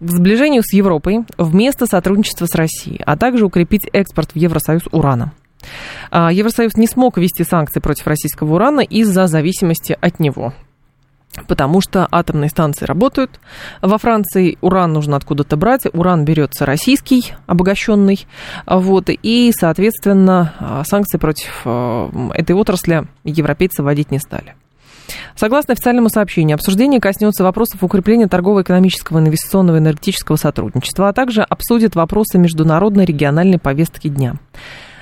к 0.00 0.10
сближению 0.10 0.62
с 0.62 0.72
Европой 0.72 1.24
вместо 1.38 1.86
сотрудничества 1.86 2.46
с 2.46 2.54
Россией, 2.54 3.00
а 3.04 3.16
также 3.16 3.46
укрепить 3.46 3.88
экспорт 3.92 4.32
в 4.32 4.36
Евросоюз 4.36 4.82
урана. 4.92 5.32
А, 6.10 6.30
Евросоюз 6.32 6.74
не 6.76 6.86
смог 6.86 7.16
ввести 7.16 7.42
санкции 7.42 7.80
против 7.80 8.06
российского 8.06 8.54
урана 8.54 8.80
из-за 8.80 9.26
зависимости 9.26 9.96
от 10.00 10.20
него 10.20 10.52
потому 11.48 11.80
что 11.80 12.08
атомные 12.10 12.50
станции 12.50 12.84
работают. 12.84 13.40
Во 13.82 13.98
Франции 13.98 14.58
уран 14.60 14.92
нужно 14.92 15.16
откуда-то 15.16 15.56
брать. 15.56 15.82
Уран 15.92 16.24
берется 16.24 16.66
российский, 16.66 17.34
обогащенный. 17.46 18.26
Вот, 18.66 19.08
и, 19.08 19.52
соответственно, 19.58 20.54
а, 20.58 20.82
санкции 20.84 21.18
против 21.18 21.62
а, 21.64 22.10
этой 22.34 22.54
отрасли 22.54 23.06
европейцы 23.24 23.82
вводить 23.82 24.10
не 24.10 24.18
стали. 24.18 24.54
Согласно 25.36 25.72
официальному 25.72 26.08
сообщению, 26.08 26.54
обсуждение 26.54 27.00
коснется 27.00 27.44
вопросов 27.44 27.82
укрепления 27.82 28.26
торгово-экономического, 28.26 29.18
инвестиционного 29.18 29.76
и 29.76 29.80
энергетического 29.80 30.36
сотрудничества, 30.36 31.08
а 31.08 31.12
также 31.12 31.42
обсудит 31.42 31.94
вопросы 31.94 32.38
международной 32.38 33.04
региональной 33.04 33.58
повестки 33.58 34.08
дня. 34.08 34.36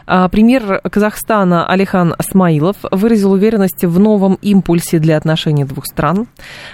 А, 0.07 0.29
премьер 0.29 0.81
Казахстана 0.91 1.67
Алихан 1.67 2.15
Смаилов 2.21 2.77
выразил 2.91 3.33
уверенность 3.33 3.85
в 3.85 3.99
новом 3.99 4.39
импульсе 4.43 4.99
для 4.99 5.17
отношений 5.17 5.65
двух 5.65 5.87
стран. 5.87 6.27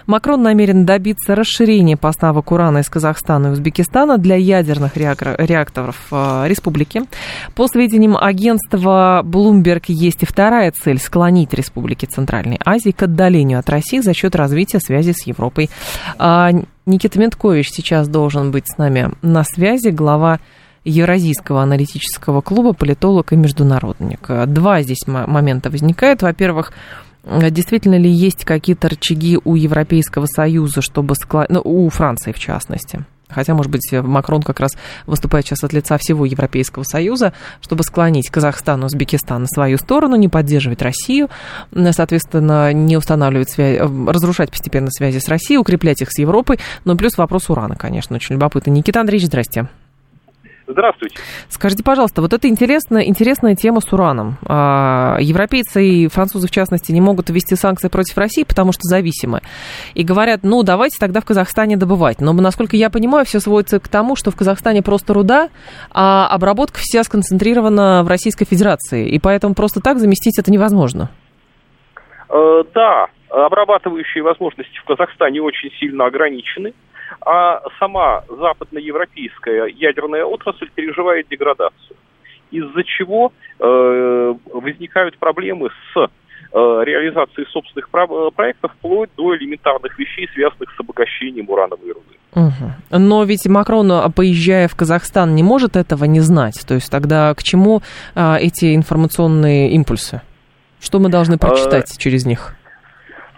Макрон 0.06 0.42
намерен 0.42 0.86
добиться 0.86 1.34
расширения 1.34 1.96
поставок 1.96 2.52
урана 2.52 2.78
из 2.78 2.88
Казахстана 2.88 3.48
и 3.48 3.50
Узбекистана 3.50 4.18
для 4.18 4.36
ядерных 4.36 4.96
реакторов 4.96 5.96
а, 6.10 6.46
республики. 6.46 7.02
По 7.54 7.66
сведениям 7.68 8.16
агентства 8.16 9.22
Bloomberg 9.24 9.84
есть 9.88 10.22
и 10.22 10.26
вторая 10.26 10.72
цель– 10.72 10.98
склонить 11.00 11.52
республики 11.54 12.06
Центральной 12.06 12.58
Азии 12.64 12.90
к 12.90 13.02
отдалению 13.02 13.58
от 13.58 13.68
России 13.68 14.00
за 14.00 14.14
счет 14.14 14.34
развития 14.34 14.80
связи 14.80 15.12
с 15.12 15.26
Европой. 15.26 15.70
А, 16.18 16.50
Никита 16.86 17.18
Менткович 17.18 17.70
сейчас 17.70 18.08
должен 18.08 18.50
быть 18.50 18.66
с 18.66 18.78
нами 18.78 19.10
на 19.20 19.44
связи, 19.44 19.90
глава 19.90 20.40
Евразийского 20.84 21.62
аналитического 21.62 22.40
клуба, 22.40 22.72
политолог 22.72 23.32
и 23.32 23.36
международник. 23.36 24.20
Два 24.46 24.82
здесь 24.82 25.06
момента 25.06 25.70
возникают. 25.70 26.22
Во-первых, 26.22 26.72
действительно 27.24 27.96
ли 27.96 28.10
есть 28.10 28.44
какие-то 28.44 28.88
рычаги 28.88 29.38
у 29.44 29.54
Европейского 29.54 30.26
Союза, 30.26 30.80
чтобы 30.80 31.14
склад... 31.14 31.50
ну, 31.50 31.60
у 31.62 31.88
Франции 31.90 32.32
в 32.32 32.38
частности, 32.38 33.04
Хотя, 33.28 33.52
может 33.52 33.70
быть, 33.70 33.92
Макрон 33.92 34.42
как 34.42 34.58
раз 34.58 34.72
выступает 35.06 35.44
сейчас 35.44 35.62
от 35.62 35.74
лица 35.74 35.98
всего 35.98 36.24
Европейского 36.24 36.82
Союза, 36.82 37.34
чтобы 37.60 37.82
склонить 37.82 38.30
Казахстан 38.30 38.82
Узбекистан 38.82 39.42
на 39.42 39.46
свою 39.46 39.76
сторону, 39.76 40.16
не 40.16 40.28
поддерживать 40.28 40.80
Россию, 40.80 41.28
соответственно, 41.90 42.72
не 42.72 42.96
устанавливать 42.96 43.50
связь, 43.50 43.80
разрушать 43.80 44.50
постепенно 44.50 44.88
связи 44.90 45.18
с 45.18 45.28
Россией, 45.28 45.58
укреплять 45.58 46.00
их 46.00 46.10
с 46.10 46.18
Европой. 46.18 46.58
Ну, 46.86 46.96
плюс 46.96 47.18
вопрос 47.18 47.50
урана, 47.50 47.76
конечно, 47.76 48.16
очень 48.16 48.36
любопытный. 48.36 48.72
Никита 48.72 49.00
Андреевич, 49.00 49.26
здрасте. 49.26 49.68
Здравствуйте. 50.68 51.16
Скажите, 51.48 51.82
пожалуйста, 51.82 52.20
вот 52.20 52.34
это 52.34 52.46
интересная, 52.46 53.04
интересная 53.04 53.54
тема 53.54 53.80
с 53.80 53.90
ураном. 53.90 54.36
А, 54.46 55.16
европейцы 55.18 55.82
и 55.82 56.08
французы, 56.08 56.46
в 56.46 56.50
частности, 56.50 56.92
не 56.92 57.00
могут 57.00 57.30
ввести 57.30 57.56
санкции 57.56 57.88
против 57.88 58.18
России, 58.18 58.44
потому 58.44 58.72
что 58.72 58.82
зависимы. 58.82 59.40
И 59.94 60.04
говорят, 60.04 60.40
ну, 60.42 60.62
давайте 60.62 60.98
тогда 61.00 61.22
в 61.22 61.24
Казахстане 61.24 61.78
добывать. 61.78 62.20
Но, 62.20 62.34
насколько 62.34 62.76
я 62.76 62.90
понимаю, 62.90 63.24
все 63.24 63.40
сводится 63.40 63.80
к 63.80 63.88
тому, 63.88 64.14
что 64.14 64.30
в 64.30 64.36
Казахстане 64.36 64.82
просто 64.82 65.14
руда, 65.14 65.48
а 65.90 66.28
обработка 66.28 66.78
вся 66.80 67.02
сконцентрирована 67.02 68.02
в 68.04 68.08
Российской 68.08 68.44
Федерации. 68.44 69.08
И 69.08 69.18
поэтому 69.18 69.54
просто 69.54 69.80
так 69.80 69.98
заместить 69.98 70.38
это 70.38 70.52
невозможно. 70.52 71.10
Э, 72.28 72.62
да, 72.74 73.06
обрабатывающие 73.30 74.22
возможности 74.22 74.78
в 74.80 74.84
Казахстане 74.84 75.40
очень 75.40 75.70
сильно 75.80 76.04
ограничены 76.04 76.74
а 77.20 77.62
сама 77.78 78.22
западноевропейская 78.28 79.66
ядерная 79.66 80.24
отрасль 80.24 80.70
переживает 80.74 81.28
деградацию, 81.28 81.96
из-за 82.50 82.84
чего 82.84 83.32
э, 83.58 84.34
возникают 84.52 85.18
проблемы 85.18 85.70
с 85.70 85.98
э, 85.98 86.06
реализацией 86.52 87.46
собственных 87.50 87.88
э, 87.92 88.30
проектов 88.34 88.72
вплоть 88.78 89.10
до 89.16 89.36
элементарных 89.36 89.98
вещей, 89.98 90.28
связанных 90.34 90.70
с 90.74 90.80
обогащением 90.80 91.48
урановой 91.50 91.92
руды. 91.92 92.18
Угу. 92.34 92.98
Но 92.98 93.24
ведь 93.24 93.46
Макрон, 93.46 94.12
поезжая 94.12 94.68
в 94.68 94.76
Казахстан, 94.76 95.34
не 95.34 95.42
может 95.42 95.76
этого 95.76 96.04
не 96.04 96.20
знать. 96.20 96.64
То 96.66 96.74
есть 96.74 96.90
тогда 96.90 97.34
к 97.34 97.42
чему 97.42 97.82
а, 98.14 98.36
эти 98.38 98.74
информационные 98.74 99.70
импульсы? 99.70 100.20
Что 100.80 101.00
мы 101.00 101.08
должны 101.08 101.38
прочитать 101.38 101.90
а, 101.90 102.00
через 102.00 102.26
них? 102.26 102.54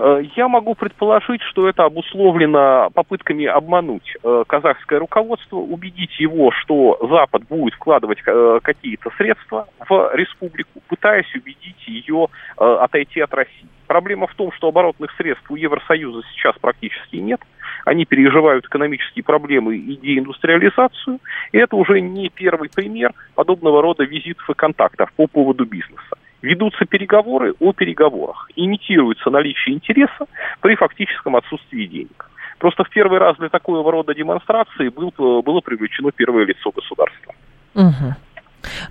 Э, 0.01 0.23
я 0.35 0.49
могу 0.49 0.75
предположить, 0.75 1.43
что 1.43 1.69
это 1.69 1.85
обусловлено 1.85 2.89
попытками 2.95 3.45
обмануть 3.45 4.17
э, 4.23 4.45
казахское 4.47 4.99
руководство, 4.99 5.57
убедить 5.57 6.19
его, 6.19 6.51
что 6.53 6.99
Запад 7.11 7.43
будет 7.47 7.75
вкладывать 7.75 8.19
э, 8.25 8.61
какие-то 8.63 9.11
средства 9.19 9.69
в 9.87 10.11
республику, 10.15 10.81
пытаясь 10.89 11.33
убедить 11.35 11.87
ее 11.87 12.29
отойти 12.57 13.21
от 13.21 13.33
России. 13.35 13.67
Проблема 13.87 14.27
в 14.27 14.35
том, 14.35 14.53
что 14.53 14.69
оборотных 14.69 15.11
средств 15.17 15.51
у 15.51 15.57
Евросоюза 15.57 16.23
сейчас 16.33 16.55
практически 16.61 17.17
нет. 17.17 17.41
Они 17.85 18.05
переживают 18.05 18.67
экономические 18.67 19.25
проблемы 19.25 19.77
и 19.77 19.97
деиндустриализацию. 19.97 21.19
И 21.53 21.59
это 21.59 21.77
уже 21.77 22.01
не 22.01 22.29
первый 22.29 22.69
пример 22.69 23.13
подобного 23.35 23.83
рода 23.83 24.05
визитов 24.05 24.49
и 24.49 24.55
контактов 24.55 25.13
по 25.17 25.27
поводу 25.27 25.65
бизнеса 25.65 26.17
ведутся 26.43 26.85
переговоры 26.85 27.55
о 27.61 27.73
переговорах, 27.73 28.49
имитируется 28.57 29.31
наличие 29.31 29.75
интереса 29.75 30.27
при 30.61 30.75
фактическом 30.75 31.37
отсутствии 31.37 31.87
денег. 31.87 32.31
Просто 32.59 32.85
в 32.85 32.91
первый 32.91 33.19
раз 33.19 33.37
для 33.39 33.49
такого 33.49 33.91
рода 33.91 34.15
демонстрации 34.15 34.89
был, 34.89 35.13
было 35.43 35.61
привлечено 35.61 36.13
первое 36.13 36.45
лицо 36.45 36.71
государства. 36.71 37.35
Угу. 37.75 38.15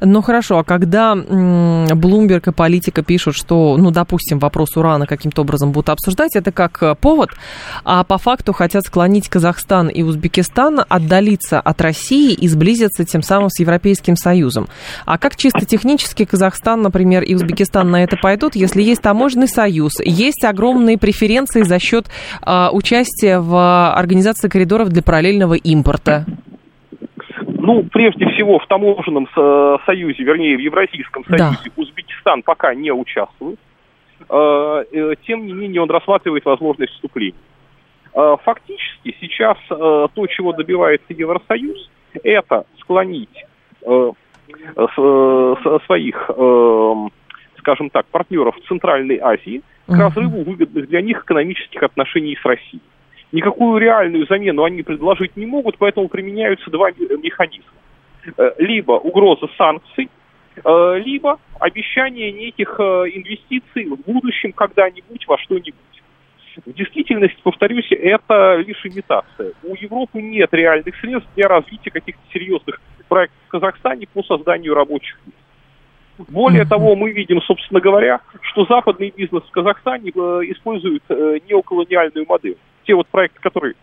Ну 0.02 0.22
хорошо, 0.22 0.60
а 0.60 0.64
когда 0.64 1.16
Блумберг 1.16 2.48
и 2.48 2.52
политика 2.52 3.04
пишут, 3.04 3.36
что, 3.36 3.78
ну, 3.78 3.92
допустим, 3.92 4.40
вопрос 4.40 4.76
урана 4.78 5.06
каким-то 5.06 5.42
образом 5.42 5.72
будут 5.72 5.90
обсуждать, 5.90 6.36
это 6.36 6.52
как 6.52 6.82
э, 6.82 6.96
повод, 6.96 7.32
а 7.84 8.04
по 8.04 8.18
факту 8.18 8.54
хотят 8.54 8.86
склонить 8.86 9.30
Казахстан 9.30 9.88
и 9.88 10.04
Узбекистан 10.04 10.82
отдалиться 10.88 11.60
от 11.60 11.82
России 11.82 12.34
и 12.34 12.48
сблизиться 12.48 13.06
тем 13.06 13.22
самым 13.22 13.50
с 13.50 13.60
Европейским 13.60 14.16
Союзом. 14.16 14.68
А 15.06 15.18
как 15.18 15.36
чисто 15.36 15.66
технически 15.66 16.26
Казахстан, 16.26 16.82
например, 16.82 17.24
и 17.24 17.36
Узбекистан 17.36 17.90
на 17.90 18.04
это 18.04 18.18
пойдут, 18.18 18.56
если 18.56 18.82
есть 18.82 19.02
таможенный 19.02 19.48
союз, 19.48 19.94
есть 20.04 20.44
огромные 20.44 20.98
преференции 20.98 21.64
за 21.64 21.80
счет 21.80 22.08
а, 22.42 22.70
участия 22.72 23.40
в 23.40 23.94
организации 23.94 24.48
коридоров 24.48 24.90
для 24.90 25.02
параллельного 25.02 25.54
импорта? 25.54 26.26
Ну, 27.70 27.84
прежде 27.84 28.28
всего, 28.30 28.58
в 28.58 28.66
таможенном 28.66 29.28
союзе, 29.86 30.24
вернее, 30.24 30.58
в 30.58 30.60
Евразийском 30.60 31.24
союзе 31.26 31.58
да. 31.66 31.72
Узбекистан 31.76 32.42
пока 32.42 32.74
не 32.74 32.92
участвует. 32.92 33.60
Э, 34.28 34.84
э, 34.92 35.14
тем 35.28 35.46
не 35.46 35.54
менее, 35.54 35.84
он 35.84 35.92
рассматривает 35.92 36.46
возможность 36.46 36.94
вступления. 36.94 37.38
Э, 38.16 38.38
фактически 38.44 39.16
сейчас 39.22 39.58
то, 39.70 40.28
чего 40.30 40.52
добивается 40.54 41.14
Евросоюз, 41.14 41.92
это 42.24 42.66
склонить 42.80 43.46
своих, 45.86 46.30
скажем 47.60 47.90
так, 47.92 48.08
партнеров 48.08 48.56
Центральной 48.68 49.20
Азии 49.20 49.62
к 49.86 49.92
разрыву 49.92 50.44
выгодных 50.44 50.90
для 50.90 51.02
них 51.02 51.22
экономических 51.24 51.84
отношений 51.84 52.36
с 52.42 52.44
Россией. 52.44 52.82
Никакую 53.32 53.78
реальную 53.80 54.26
замену 54.26 54.64
они 54.64 54.82
предложить 54.82 55.38
не 55.38 55.46
могут, 55.46 55.78
поэтому 55.78 56.08
применяются 56.08 56.70
два 56.72 56.90
механизма. 56.92 57.72
Э, 58.38 58.52
либо 58.58 58.94
угроза 58.94 59.48
санкций, 59.58 60.10
э, 60.64 61.00
либо 61.06 61.40
обещание 61.60 62.32
неких 62.32 62.76
э, 62.80 62.84
инвестиций 62.84 63.86
в 63.86 63.96
будущем 64.06 64.52
когда-нибудь 64.52 65.28
во 65.28 65.38
что-нибудь. 65.38 65.76
В 66.66 66.74
действительности, 66.74 67.40
повторюсь, 67.42 67.88
это 67.92 68.58
лишь 68.58 68.86
имитация. 68.86 69.54
У 69.64 69.76
Европы 69.76 70.22
нет 70.22 70.54
реальных 70.54 70.96
средств 71.00 71.30
для 71.36 71.48
развития 71.48 71.92
каких-то 71.92 72.22
серьезных 72.34 72.82
проектов 73.08 73.38
в 73.48 73.52
Казахстане 73.52 74.08
по 74.12 74.24
созданию 74.24 74.74
рабочих 74.74 75.18
мест. 75.26 75.38
Более 76.30 76.66
того, 76.66 76.98
мы 76.98 77.12
видим, 77.12 77.42
собственно 77.44 77.80
говоря, 77.80 78.20
что 78.42 78.66
западный 78.66 79.14
бизнес 79.16 79.44
в 79.44 79.52
Казахстане 79.52 80.10
использует 80.10 81.04
неоколониальную 81.10 82.26
модель 82.28 82.58
те 82.90 82.96
вот 82.96 83.08
проекты, 83.08 83.40
которые 83.40 83.76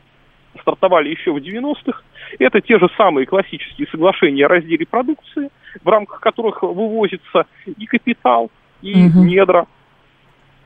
стартовали 0.61 1.11
еще 1.11 1.31
в 1.31 1.37
90-х, 1.37 2.03
это 2.41 2.61
те 2.61 2.77
же 2.81 2.89
самые 2.97 3.25
классические 3.25 3.87
соглашения 3.89 4.47
о 4.47 4.49
разделе 4.49 4.85
продукции, 4.85 5.49
в 5.81 5.89
рамках 5.89 6.19
которых 6.21 6.63
вывозится 6.63 7.47
и 7.67 7.87
капитал, 7.87 8.51
и 8.83 9.07
угу. 9.07 9.23
недра 9.23 9.67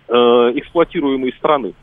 э, 0.08 0.12
эксплуатируемой 0.14 1.34
страны. 1.36 1.74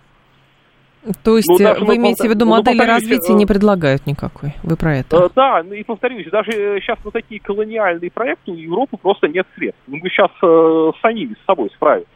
То 1.23 1.37
есть 1.37 1.47
ну, 1.47 1.85
вы 1.85 1.97
имеете 1.97 2.27
в 2.27 2.31
виду 2.31 2.45
ну, 2.45 2.51
модели 2.55 2.81
развития 2.81 3.33
э, 3.33 3.35
не 3.35 3.45
предлагают 3.45 4.07
никакой? 4.07 4.55
Вы 4.63 4.77
про 4.77 4.97
это? 4.97 5.15
Э, 5.15 5.29
да, 5.35 5.61
ну 5.63 5.73
и 5.73 5.83
повторюсь, 5.83 6.27
даже 6.31 6.51
сейчас 6.81 6.97
на 7.05 7.11
такие 7.11 7.39
колониальные 7.39 8.09
проекты 8.09 8.51
у 8.51 8.55
Европы 8.55 8.97
просто 8.97 9.27
нет 9.27 9.45
средств. 9.55 9.79
Мы 9.85 9.99
сейчас 10.09 10.31
э, 10.41 10.91
сами 11.03 11.35
с 11.35 11.45
собой 11.45 11.69
справимся. 11.75 12.09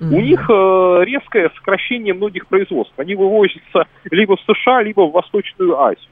Mm-hmm. 0.00 0.14
У 0.14 0.20
них 0.20 0.50
э, 0.50 1.04
резкое 1.04 1.50
сокращение 1.56 2.14
многих 2.14 2.46
производств. 2.46 2.94
Они 2.98 3.14
вывозятся 3.14 3.86
либо 4.10 4.36
в 4.36 4.40
США, 4.40 4.82
либо 4.82 5.02
в 5.02 5.12
Восточную 5.12 5.78
Азию. 5.78 6.10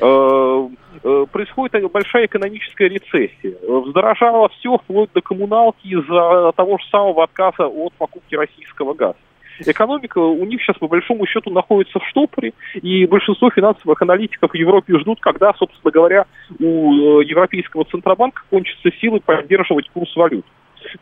Э, 0.00 0.68
э, 1.02 1.26
происходит 1.30 1.90
большая 1.90 2.26
экономическая 2.26 2.88
рецессия. 2.88 3.56
Вздорожало 3.68 4.48
все 4.50 4.78
вплоть 4.78 5.10
до 5.12 5.20
коммуналки 5.20 5.86
из-за 5.86 6.52
того 6.56 6.78
же 6.78 6.84
самого 6.90 7.24
отказа 7.24 7.66
от 7.66 7.92
покупки 7.94 8.34
российского 8.34 8.94
газа. 8.94 9.16
Экономика 9.60 10.18
у 10.18 10.44
них 10.44 10.62
сейчас, 10.62 10.76
по 10.76 10.86
большому 10.86 11.26
счету, 11.26 11.50
находится 11.50 11.98
в 11.98 12.06
штопоре, 12.06 12.52
и 12.74 13.06
большинство 13.06 13.50
финансовых 13.50 14.00
аналитиков 14.00 14.52
в 14.52 14.54
Европе 14.54 14.96
ждут, 15.00 15.18
когда, 15.20 15.52
собственно 15.54 15.90
говоря, 15.90 16.26
у 16.60 17.20
Европейского 17.20 17.84
Центробанка 17.84 18.42
кончатся 18.50 18.90
силы 19.00 19.20
поддерживать 19.20 19.88
курс 19.90 20.14
валют. 20.14 20.46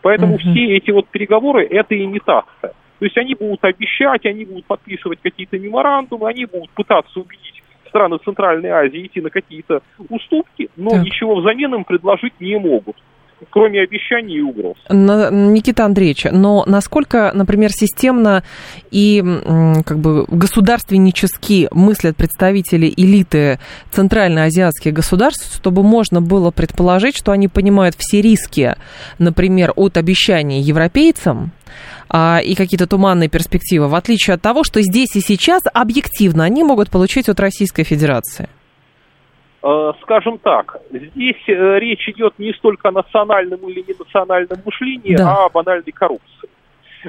Поэтому 0.02 0.34
угу. 0.34 0.40
все 0.40 0.76
эти 0.76 0.90
вот 0.90 1.08
переговоры– 1.08 1.66
это 1.70 1.96
имитация. 1.96 2.72
То 2.98 3.04
есть 3.04 3.16
они 3.18 3.34
будут 3.34 3.62
обещать, 3.64 4.24
они 4.24 4.44
будут 4.44 4.64
подписывать 4.66 5.20
какие-то 5.22 5.58
меморандумы, 5.58 6.28
они 6.28 6.46
будут 6.46 6.70
пытаться 6.70 7.20
убедить 7.20 7.62
страны 7.88 8.18
Центральной 8.24 8.70
Азии 8.70 9.06
идти 9.06 9.20
на 9.20 9.30
какие-то 9.30 9.80
уступки, 10.08 10.68
но 10.76 10.90
так. 10.90 11.04
ничего 11.04 11.36
взамен 11.36 11.74
им 11.74 11.84
предложить 11.84 12.40
не 12.40 12.58
могут 12.58 12.96
кроме 13.50 13.82
обещаний 13.82 14.38
и 14.38 14.40
угроз. 14.40 14.76
Никита 14.88 15.84
Андреевич, 15.84 16.24
но 16.30 16.64
насколько, 16.66 17.30
например, 17.34 17.70
системно 17.70 18.42
и 18.90 19.22
как 19.84 19.98
бы 19.98 20.24
государственнически 20.28 21.68
мыслят 21.70 22.16
представители 22.16 22.92
элиты 22.96 23.58
центральноазиатских 23.90 24.92
государств, 24.92 25.54
чтобы 25.56 25.82
можно 25.82 26.22
было 26.22 26.50
предположить, 26.50 27.16
что 27.16 27.32
они 27.32 27.48
понимают 27.48 27.94
все 27.98 28.20
риски, 28.20 28.74
например, 29.18 29.72
от 29.76 29.96
обещаний 29.96 30.60
европейцам, 30.60 31.52
а, 32.08 32.40
и 32.42 32.54
какие-то 32.54 32.86
туманные 32.86 33.28
перспективы, 33.28 33.88
в 33.88 33.94
отличие 33.94 34.34
от 34.34 34.42
того, 34.42 34.64
что 34.64 34.80
здесь 34.80 35.14
и 35.16 35.20
сейчас 35.20 35.62
объективно 35.72 36.44
они 36.44 36.62
могут 36.62 36.90
получить 36.90 37.28
от 37.28 37.40
Российской 37.40 37.82
Федерации? 37.82 38.48
Э, 39.68 39.92
скажем 40.02 40.38
так, 40.38 40.76
здесь 40.92 41.42
э, 41.48 41.78
речь 41.80 42.08
идет 42.08 42.38
не 42.38 42.52
столько 42.52 42.88
о 42.88 42.92
национальном 42.92 43.68
или 43.68 43.84
ненациональном 43.88 44.58
мышлении, 44.64 45.16
да. 45.16 45.28
а 45.28 45.46
о 45.46 45.48
банальной 45.48 45.90
коррупции. 45.90 46.48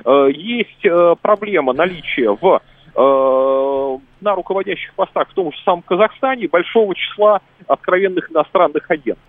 Э, 0.04 0.30
есть 0.32 1.22
проблема 1.22 1.74
наличия 1.74 2.32
в 2.32 2.62
на 2.96 4.34
руководящих 4.34 4.91
постах 4.96 5.30
в 5.30 5.34
том 5.36 5.52
же 5.52 5.58
самом 5.63 5.84
Казахстане 5.84 6.48
большого 6.48 6.96
числа 6.96 7.41
откровенных 7.67 8.32
иностранных 8.32 8.89
агентов. 8.89 9.24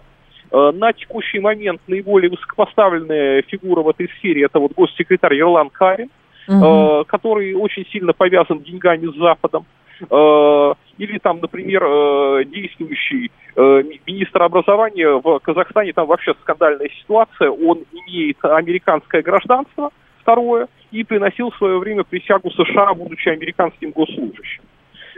На 0.51 0.95
текущий 0.95 1.39
момент 1.39 1.83
наиболее 1.87 2.31
высокопоставленная 2.31 3.43
фигура 3.43 3.83
в 3.83 3.91
этой 3.91 4.09
сфере 4.09 4.45
это 4.47 4.59
вот 4.59 4.73
госсекретарь 4.73 5.35
Ерлан 5.35 5.69
Карин, 5.69 6.09
угу. 6.49 7.05
который 7.09 7.53
очень 7.53 7.85
сильно 7.93 8.15
повязан 8.15 8.63
деньгами 8.63 9.13
с 9.13 9.17
Западом. 9.19 9.67
Э, 10.11 10.75
или 10.99 11.19
там, 11.19 11.41
например, 11.41 11.83
э, 11.85 12.45
действующий 12.47 13.31
э, 13.57 13.83
министр 14.07 14.43
образования 14.43 15.21
в 15.23 15.39
Казахстане, 15.41 15.93
там 15.93 16.07
вообще 16.07 16.35
скандальная 16.43 16.89
ситуация, 17.01 17.51
он 17.51 17.85
имеет 17.93 18.37
американское 18.43 19.23
гражданство, 19.23 19.91
второе, 20.23 20.69
и 20.91 21.05
приносил 21.05 21.51
в 21.51 21.57
свое 21.57 21.79
время 21.79 22.05
присягу 22.05 22.51
США, 22.51 22.95
будучи 22.95 23.29
американским 23.29 23.91
госслужащим. 23.91 24.63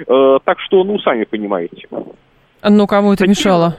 Так 0.07 0.59
что, 0.61 0.83
ну, 0.83 0.99
сами 1.01 1.25
понимаете. 1.25 1.87
Ну, 2.62 2.87
кому 2.87 3.12
это 3.12 3.25
такие, 3.25 3.31
мешало? 3.31 3.77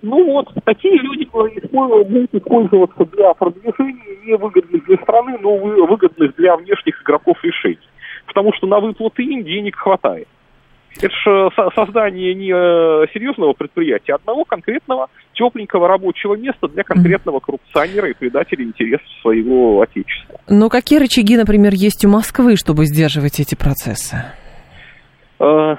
Ну 0.00 0.24
вот, 0.26 0.48
такие 0.64 0.96
люди 0.96 1.28
будут 1.32 2.34
использоваться 2.34 3.04
для 3.06 3.34
продвижения 3.34 4.16
невыгодных 4.24 4.84
для 4.84 4.96
страны, 4.98 5.38
но 5.40 5.56
выгодных 5.56 6.36
для 6.36 6.56
внешних 6.56 7.02
игроков 7.02 7.36
решений 7.42 7.78
потому 8.26 8.52
что 8.54 8.66
на 8.66 8.80
выплаты 8.80 9.22
им 9.22 9.44
денег 9.44 9.76
хватает. 9.76 10.28
Это 11.00 11.14
же 11.24 11.48
создание 11.74 12.34
не 12.34 12.50
э, 12.50 13.06
серьезного 13.14 13.54
предприятия, 13.54 14.12
а 14.12 14.16
одного 14.16 14.44
конкретного 14.44 15.08
тепленького 15.32 15.88
рабочего 15.88 16.34
места 16.34 16.68
для 16.68 16.82
конкретного 16.82 17.40
коррупционера 17.40 18.10
и 18.10 18.14
предателя 18.14 18.64
интересов 18.64 19.06
своего 19.22 19.80
отечества. 19.80 20.38
Но 20.48 20.68
какие 20.68 20.98
рычаги, 20.98 21.36
например, 21.36 21.72
есть 21.74 22.04
у 22.04 22.10
Москвы, 22.10 22.56
чтобы 22.56 22.84
сдерживать 22.84 23.40
эти 23.40 23.54
процессы? 23.54 24.16
Э, 25.40 25.76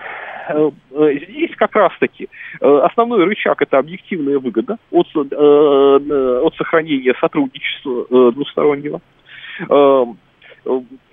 э, 0.49 0.71
здесь 1.29 1.55
как 1.57 1.75
раз-таки 1.75 2.27
основной 2.59 3.23
рычаг 3.25 3.61
это 3.61 3.77
объективная 3.77 4.39
выгода 4.39 4.77
от, 4.91 5.07
от 5.15 6.55
сохранения 6.55 7.13
сотрудничества 7.19 8.31
двустороннего 8.31 8.99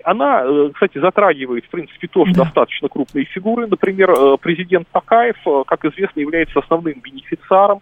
она, 0.05 0.43
э, 0.45 0.71
кстати, 0.73 0.99
затрагивает, 0.99 1.65
в 1.65 1.71
принципе, 1.71 2.09
тоже 2.09 2.33
да. 2.33 2.45
достаточно 2.45 2.89
крупные 2.89 3.25
фигуры. 3.25 3.67
Например, 3.67 4.11
э, 4.11 4.37
президент 4.41 4.89
Такаев, 4.89 5.37
э, 5.47 5.63
как 5.67 5.85
известно, 5.85 6.21
является 6.21 6.59
основным 6.61 7.01
бенефициаром 7.01 7.81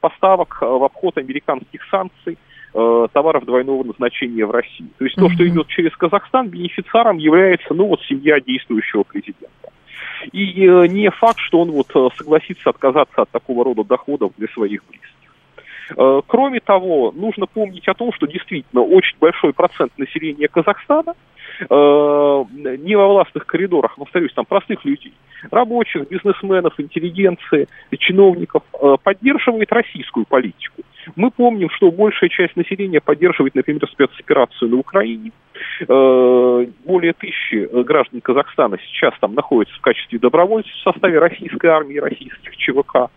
поставок 0.00 0.58
в 0.60 0.84
обход 0.84 1.18
американских 1.18 1.80
санкций 1.90 2.38
товаров 2.72 3.44
двойного 3.46 3.82
назначения 3.82 4.46
в 4.46 4.52
России. 4.52 4.86
То 4.96 5.04
есть 5.04 5.16
то, 5.16 5.28
что 5.28 5.44
идет 5.44 5.66
через 5.66 5.90
Казахстан, 5.96 6.50
бенефициаром 6.50 7.16
является, 7.16 7.74
ну, 7.74 7.88
вот 7.88 8.00
семья 8.02 8.38
действующего 8.38 9.02
президента. 9.02 9.72
И 10.30 10.68
не 10.88 11.10
факт, 11.10 11.40
что 11.40 11.62
он 11.62 11.72
вот 11.72 11.88
согласится 12.16 12.70
отказаться 12.70 13.22
от 13.22 13.30
такого 13.30 13.64
рода 13.64 13.82
доходов 13.82 14.34
для 14.38 14.46
своих 14.46 14.84
близких. 14.88 15.15
Э, 15.94 16.20
кроме 16.26 16.60
того, 16.60 17.12
нужно 17.14 17.46
помнить 17.46 17.86
о 17.88 17.94
том, 17.94 18.12
что 18.12 18.26
действительно 18.26 18.82
очень 18.82 19.16
большой 19.20 19.52
процент 19.52 19.92
населения 19.98 20.48
Казахстана 20.48 21.14
э, 21.60 21.64
не 21.68 22.96
во 22.96 23.08
властных 23.08 23.46
коридорах, 23.46 23.96
повторюсь, 23.96 24.32
там 24.34 24.44
простых 24.44 24.84
людей, 24.84 25.12
рабочих, 25.50 26.08
бизнесменов, 26.08 26.74
интеллигенции, 26.78 27.68
чиновников, 27.98 28.62
э, 28.80 28.96
поддерживает 29.02 29.72
российскую 29.72 30.26
политику. 30.26 30.82
Мы 31.14 31.30
помним, 31.30 31.70
что 31.70 31.92
большая 31.92 32.30
часть 32.30 32.56
населения 32.56 33.00
поддерживает, 33.00 33.54
например, 33.54 33.88
спецоперацию 33.88 34.70
на 34.70 34.78
Украине. 34.78 35.30
Более 35.86 37.12
тысячи 37.12 37.68
граждан 37.84 38.20
Казахстана 38.20 38.76
сейчас 38.78 39.14
там 39.20 39.34
находятся 39.34 39.78
в 39.78 39.82
качестве 39.82 40.18
добровольцев 40.18 40.72
в 40.72 40.82
составе 40.82 41.20
российской 41.20 41.68
армии, 41.68 41.98
российских 41.98 42.56
ЧВК. 42.56 43.08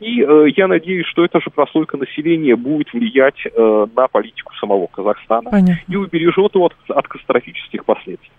И 0.00 0.22
э, 0.22 0.46
я 0.56 0.68
надеюсь, 0.68 1.06
что 1.06 1.24
эта 1.24 1.40
же 1.40 1.50
прослойка 1.50 1.96
населения 1.96 2.56
будет 2.56 2.92
влиять 2.92 3.34
э, 3.44 3.86
на 3.94 4.08
политику 4.08 4.52
самого 4.54 4.86
Казахстана 4.86 5.50
Понятно. 5.50 5.82
и 5.88 5.96
убережет 5.96 6.54
его 6.54 6.66
от, 6.66 6.74
от 6.88 7.08
катастрофических 7.08 7.84
последствий. 7.84 8.30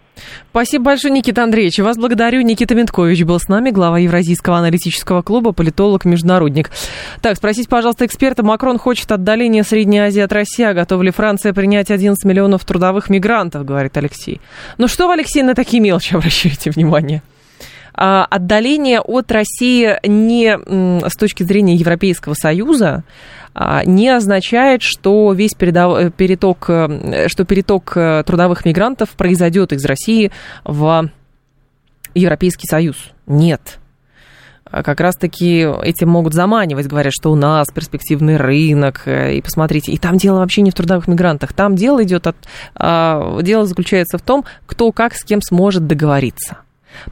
Спасибо 0.50 0.86
большое, 0.86 1.14
Никита 1.14 1.44
Андреевич. 1.44 1.80
Вас 1.80 1.98
благодарю. 1.98 2.42
Никита 2.42 2.76
Менткович 2.76 3.24
был 3.24 3.40
с 3.40 3.48
нами, 3.48 3.72
глава 3.72 4.00
Евразийского 4.00 4.58
аналитического 4.58 5.22
клуба, 5.22 5.52
политолог-международник. 5.52 6.70
Так, 7.22 7.36
спросите, 7.36 7.68
пожалуйста, 7.70 8.06
эксперта. 8.06 8.44
Макрон 8.44 8.78
хочет 8.78 9.12
отдаления 9.12 9.64
Средней 9.64 10.00
Азии 10.00 10.22
от 10.22 10.32
России. 10.32 10.64
А 10.64 10.74
готова 10.74 11.04
ли 11.04 11.12
Франция 11.12 11.54
принять 11.54 11.92
11 11.92 12.24
миллионов 12.26 12.64
трудовых 12.66 13.10
мигрантов, 13.10 13.66
говорит 13.66 13.98
Алексей. 13.98 14.40
Ну 14.78 14.88
что 14.88 15.08
вы, 15.08 15.14
Алексей, 15.14 15.44
на 15.44 15.54
такие 15.54 15.82
мелочи 15.82 16.16
обращаете 16.16 16.72
внимание? 16.72 17.22
А, 17.98 18.26
отдаление 18.26 19.00
от 19.00 19.32
России 19.32 19.98
не 20.06 20.58
с 21.08 21.16
точки 21.16 21.44
зрения 21.44 21.76
Европейского 21.76 22.34
Союза 22.34 23.04
а, 23.54 23.86
не 23.86 24.10
означает, 24.10 24.82
что 24.82 25.32
весь 25.32 25.54
передов... 25.54 26.14
переток, 26.14 26.66
э, 26.68 27.28
что 27.30 27.46
переток 27.46 27.94
э, 27.96 28.24
трудовых 28.26 28.66
мигрантов 28.66 29.12
произойдет 29.12 29.72
из 29.72 29.86
России 29.86 30.32
в 30.66 31.10
Европейский 32.14 32.68
Союз. 32.68 33.12
Нет. 33.28 33.80
А 34.66 34.84
как 34.84 35.00
раз-таки 35.00 35.66
этим 35.84 36.10
могут 36.10 36.34
заманивать, 36.34 36.88
говорят, 36.88 37.14
что 37.14 37.32
у 37.32 37.36
нас 37.36 37.68
перспективный 37.74 38.36
рынок, 38.36 39.04
э, 39.06 39.36
и 39.36 39.42
посмотрите, 39.42 39.94
и 39.94 39.98
там 39.98 40.18
дело 40.18 40.40
вообще 40.40 40.62
не 40.62 40.72
в 40.72 40.76
трудовых 40.76 41.08
мигрантах, 41.08 41.54
там 41.54 41.78
дело 41.78 42.04
идет 42.04 42.28
от, 42.28 42.36
дело 43.42 43.66
заключается 43.66 44.18
в 44.18 44.22
том, 44.22 44.44
кто 44.66 44.92
как 44.92 45.16
с 45.16 45.24
кем 45.24 45.42
сможет 45.42 45.88
договориться 45.88 46.58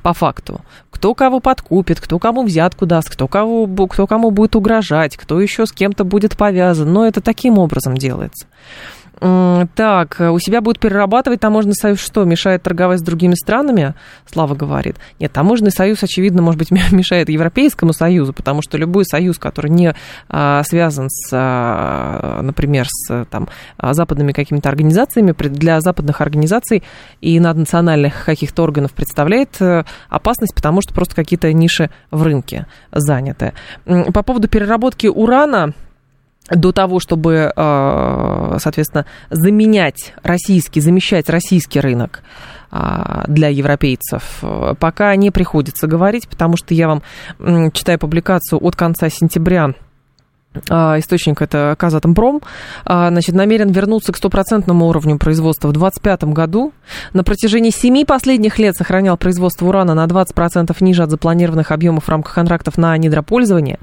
по 0.01 0.13
факту. 0.13 0.61
Кто 0.89 1.13
кого 1.13 1.39
подкупит, 1.39 1.99
кто 1.99 2.19
кому 2.19 2.43
взятку 2.43 2.85
даст, 2.85 3.09
кто, 3.09 3.27
кого, 3.27 3.67
кто 3.87 4.07
кому 4.07 4.31
будет 4.31 4.55
угрожать, 4.55 5.17
кто 5.17 5.39
еще 5.41 5.65
с 5.65 5.71
кем-то 5.71 6.03
будет 6.03 6.37
повязан. 6.37 6.91
Но 6.91 7.05
это 7.05 7.21
таким 7.21 7.57
образом 7.57 7.97
делается. 7.97 8.47
Так, 9.19 10.17
у 10.19 10.39
себя 10.39 10.61
будет 10.61 10.79
перерабатывать 10.79 11.39
таможенный 11.39 11.75
союз 11.75 11.99
что? 11.99 12.23
Мешает 12.25 12.63
торговать 12.63 12.99
с 12.99 13.03
другими 13.03 13.35
странами? 13.35 13.93
Слава 14.25 14.55
говорит. 14.55 14.97
Нет, 15.19 15.31
таможенный 15.31 15.71
союз, 15.71 16.03
очевидно, 16.03 16.41
может 16.41 16.57
быть, 16.59 16.71
мешает 16.91 17.29
Европейскому 17.29 17.93
союзу, 17.93 18.33
потому 18.33 18.61
что 18.61 18.77
любой 18.77 19.05
союз, 19.05 19.37
который 19.37 19.71
не 19.71 19.95
а, 20.29 20.63
связан 20.63 21.09
с, 21.09 21.29
а, 21.31 22.41
например, 22.41 22.87
с 22.89 23.25
там, 23.29 23.49
западными 23.79 24.31
какими-то 24.31 24.69
организациями, 24.69 25.33
для 25.49 25.81
западных 25.81 26.21
организаций 26.21 26.83
и 27.21 27.39
наднациональных 27.39 28.25
каких-то 28.25 28.63
органов 28.63 28.93
представляет 28.93 29.61
э, 29.61 29.83
опасность, 30.09 30.55
потому 30.55 30.81
что 30.81 30.93
просто 30.93 31.15
какие-то 31.15 31.51
ниши 31.51 31.89
в 32.11 32.23
рынке 32.23 32.67
заняты. 32.91 33.53
По 33.85 34.23
поводу 34.23 34.47
переработки 34.47 35.07
урана 35.07 35.73
до 36.49 36.71
того, 36.71 36.99
чтобы, 36.99 37.51
э, 37.55 38.57
соответственно, 38.59 39.05
заменять 39.29 40.13
российский, 40.23 40.81
замещать 40.81 41.29
российский 41.29 41.79
рынок 41.79 42.21
а, 42.69 43.23
для 43.27 43.49
европейцев, 43.49 44.39
э, 44.41 44.73
пока 44.79 45.15
не 45.15 45.31
приходится 45.31 45.87
говорить, 45.87 46.27
потому 46.27 46.57
что 46.57 46.73
я 46.73 46.87
вам 46.87 47.01
читаю 47.71 47.99
публикацию 47.99 48.59
от 48.63 48.75
конца 48.75 49.09
сентября 49.09 49.73
источник 50.69 51.41
это 51.41 51.75
Казатомпром, 51.77 52.41
а, 52.85 53.09
значит, 53.09 53.35
намерен 53.35 53.71
вернуться 53.71 54.11
к 54.11 54.17
стопроцентному 54.17 54.87
уровню 54.87 55.17
производства 55.17 55.67
в 55.67 55.73
2025 55.73 56.33
году. 56.33 56.73
На 57.13 57.23
протяжении 57.23 57.71
семи 57.71 58.05
последних 58.05 58.59
лет 58.59 58.75
сохранял 58.75 59.17
производство 59.17 59.65
урана 59.67 59.93
на 59.93 60.05
20% 60.05 60.75
ниже 60.81 61.03
от 61.03 61.09
запланированных 61.09 61.71
объемов 61.71 62.05
в 62.05 62.09
рамках 62.09 62.35
контрактов 62.35 62.77
на 62.77 62.95
недропользование. 62.97 63.79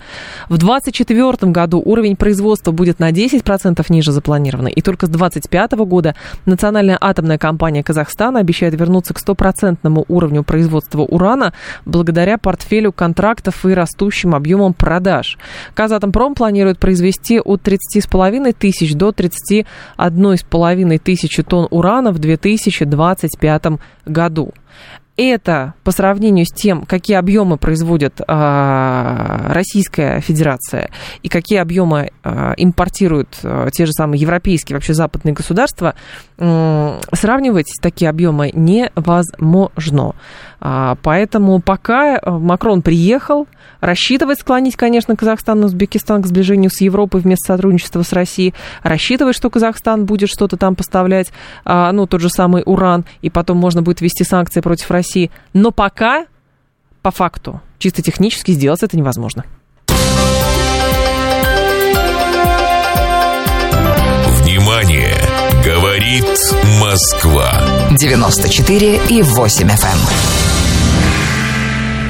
В 0.48 0.58
2024 0.58 1.50
году 1.50 1.82
уровень 1.84 2.16
производства 2.16 2.70
будет 2.70 3.00
на 3.00 3.10
10% 3.10 3.84
ниже 3.88 4.12
запланированного. 4.12 4.72
И 4.72 4.80
только 4.80 5.06
с 5.06 5.08
2025 5.08 5.72
года 5.72 6.14
Национальная 6.46 6.98
атомная 7.00 7.38
компания 7.38 7.82
Казахстана 7.82 8.40
обещает 8.40 8.74
вернуться 8.78 9.14
к 9.14 9.18
стопроцентному 9.18 10.04
уровню 10.08 10.44
производства 10.44 11.02
урана 11.02 11.52
благодаря 11.84 12.38
портфелю 12.38 12.92
контрактов 12.92 13.64
и 13.66 13.74
растущим 13.74 14.34
объемам 14.34 14.74
продаж. 14.74 15.38
Казатомпром 15.74 16.34
планирует 16.34 16.59
планирует 16.60 16.78
произвести 16.78 17.40
от 17.40 17.62
30,5 17.66 18.52
тысяч 18.52 18.92
до 18.94 19.08
31,5 19.10 20.98
тысячи 20.98 21.42
тонн 21.42 21.66
урана 21.70 22.12
в 22.12 22.18
2025 22.18 23.62
году 24.04 24.52
это 25.16 25.74
по 25.84 25.90
сравнению 25.90 26.46
с 26.46 26.50
тем, 26.50 26.86
какие 26.86 27.18
объемы 27.18 27.58
производит 27.58 28.20
э, 28.20 29.52
Российская 29.52 30.20
Федерация 30.20 30.88
и 31.22 31.28
какие 31.28 31.58
объемы 31.58 32.10
э, 32.24 32.54
импортируют 32.56 33.38
э, 33.42 33.68
те 33.70 33.84
же 33.84 33.92
самые 33.92 34.18
европейские, 34.20 34.76
вообще 34.76 34.94
западные 34.94 35.34
государства, 35.34 35.94
э, 36.38 37.00
сравнивать 37.12 37.70
такие 37.82 38.08
объемы 38.08 38.50
невозможно. 38.54 40.14
А, 40.60 40.96
поэтому 41.02 41.60
пока 41.60 42.16
э, 42.16 42.30
Макрон 42.30 42.82
приехал, 42.82 43.48
рассчитывает 43.80 44.38
склонить, 44.38 44.76
конечно, 44.76 45.16
Казахстан 45.16 45.62
и 45.62 45.64
Узбекистан 45.64 46.22
к 46.22 46.26
сближению 46.26 46.70
с 46.70 46.80
Европой 46.82 47.22
вместо 47.22 47.54
сотрудничества 47.54 48.02
с 48.02 48.12
Россией, 48.12 48.54
рассчитывает, 48.82 49.34
что 49.34 49.48
Казахстан 49.48 50.04
будет 50.04 50.28
что-то 50.28 50.58
там 50.58 50.76
поставлять, 50.76 51.32
а, 51.64 51.90
ну, 51.92 52.06
тот 52.06 52.20
же 52.20 52.28
самый 52.28 52.62
уран, 52.66 53.06
и 53.22 53.30
потом 53.30 53.56
можно 53.56 53.80
будет 53.80 54.02
ввести 54.02 54.22
санкции 54.22 54.60
против 54.60 54.90
России. 54.90 55.30
Но 55.54 55.70
пока, 55.70 56.26
по 57.00 57.10
факту, 57.10 57.62
чисто 57.78 58.02
технически 58.02 58.52
сделать 58.52 58.82
это 58.82 58.96
невозможно. 58.96 59.44
Внимание! 64.42 65.16
Говорит 65.64 66.24
Москва. 66.80 67.52
94 67.98 69.00
и 69.10 69.22
8 69.22 69.68
FM. 69.68 70.49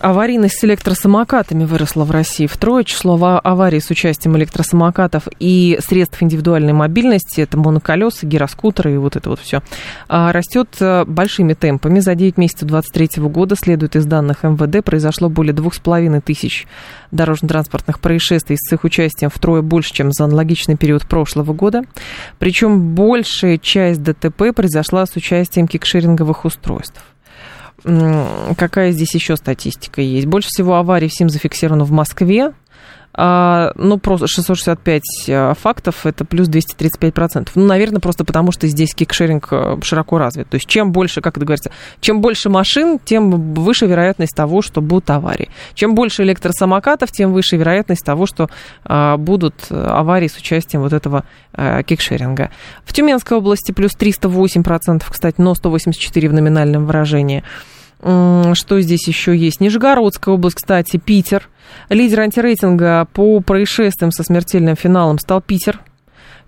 Аварийность 0.00 0.58
с 0.58 0.64
электросамокатами 0.64 1.64
выросла 1.64 2.04
в 2.04 2.10
России 2.10 2.46
втрое. 2.46 2.84
Число 2.84 3.40
аварий 3.42 3.80
с 3.80 3.90
участием 3.90 4.36
электросамокатов 4.36 5.28
и 5.38 5.78
средств 5.80 6.22
индивидуальной 6.22 6.74
мобильности, 6.74 7.40
это 7.40 7.56
моноколеса, 7.56 8.26
гироскутеры 8.26 8.94
и 8.94 8.96
вот 8.98 9.16
это 9.16 9.30
вот 9.30 9.40
все, 9.40 9.62
а, 10.08 10.32
растет 10.32 10.68
э, 10.80 11.04
большими 11.06 11.54
темпами. 11.54 12.00
За 12.00 12.14
9 12.14 12.36
месяцев 12.36 12.68
2023 12.68 13.22
года, 13.24 13.56
следует 13.56 13.96
из 13.96 14.04
данных 14.04 14.42
МВД, 14.42 14.84
произошло 14.84 15.30
более 15.30 15.54
2,5 15.54 16.20
тысяч 16.20 16.66
дорожно-транспортных 17.10 18.00
происшествий 18.00 18.56
с 18.58 18.72
их 18.72 18.84
участием 18.84 19.30
втрое 19.30 19.62
больше, 19.62 19.94
чем 19.94 20.12
за 20.12 20.24
аналогичный 20.24 20.76
период 20.76 21.06
прошлого 21.06 21.54
года. 21.54 21.82
Причем 22.38 22.94
большая 22.94 23.56
часть 23.56 24.02
ДТП 24.02 24.54
произошла 24.54 25.06
с 25.06 25.16
участием 25.16 25.66
кикшеринговых 25.66 26.44
устройств. 26.44 27.02
Какая 28.56 28.90
здесь 28.90 29.14
еще 29.14 29.36
статистика 29.36 30.00
есть? 30.00 30.26
Больше 30.26 30.48
всего 30.48 30.74
аварий 30.74 31.08
всем 31.08 31.28
зафиксировано 31.28 31.84
в 31.84 31.92
Москве. 31.92 32.52
А, 33.18 33.72
ну, 33.76 33.96
просто 33.98 34.26
665 34.26 35.02
а, 35.28 35.54
фактов, 35.54 36.04
это 36.04 36.26
плюс 36.26 36.48
235%. 36.48 37.48
Ну, 37.54 37.64
наверное, 37.64 38.00
просто 38.00 38.24
потому, 38.24 38.52
что 38.52 38.66
здесь 38.66 38.94
кикшеринг 38.94 39.48
а, 39.50 39.78
широко 39.82 40.18
развит. 40.18 40.50
То 40.50 40.56
есть, 40.56 40.68
чем 40.68 40.92
больше, 40.92 41.22
как 41.22 41.38
это 41.38 41.46
говорится, 41.46 41.70
чем 42.00 42.20
больше 42.20 42.50
машин, 42.50 42.98
тем 43.02 43.54
выше 43.54 43.86
вероятность 43.86 44.36
того, 44.36 44.60
что 44.60 44.82
будут 44.82 45.08
аварии. 45.08 45.48
Чем 45.72 45.94
больше 45.94 46.24
электросамокатов, 46.24 47.10
тем 47.10 47.32
выше 47.32 47.56
вероятность 47.56 48.04
того, 48.04 48.26
что 48.26 48.50
будут 48.84 49.54
аварии 49.70 50.28
с 50.28 50.36
участием 50.36 50.82
вот 50.82 50.92
этого 50.92 51.24
а, 51.54 51.82
кикшеринга. 51.84 52.50
В 52.84 52.92
Тюменской 52.92 53.38
области 53.38 53.72
плюс 53.72 53.92
308%, 53.96 55.04
кстати, 55.08 55.36
но 55.38 55.54
184 55.54 56.28
в 56.28 56.32
номинальном 56.34 56.84
выражении. 56.84 57.42
Что 58.00 58.80
здесь 58.80 59.08
еще 59.08 59.36
есть? 59.36 59.60
Нижегородская 59.60 60.34
область, 60.34 60.56
кстати, 60.56 60.98
Питер. 60.98 61.48
Лидер 61.88 62.20
антирейтинга 62.20 63.06
по 63.12 63.40
происшествиям 63.40 64.12
со 64.12 64.22
смертельным 64.22 64.76
финалом 64.76 65.18
стал 65.18 65.40
Питер. 65.40 65.80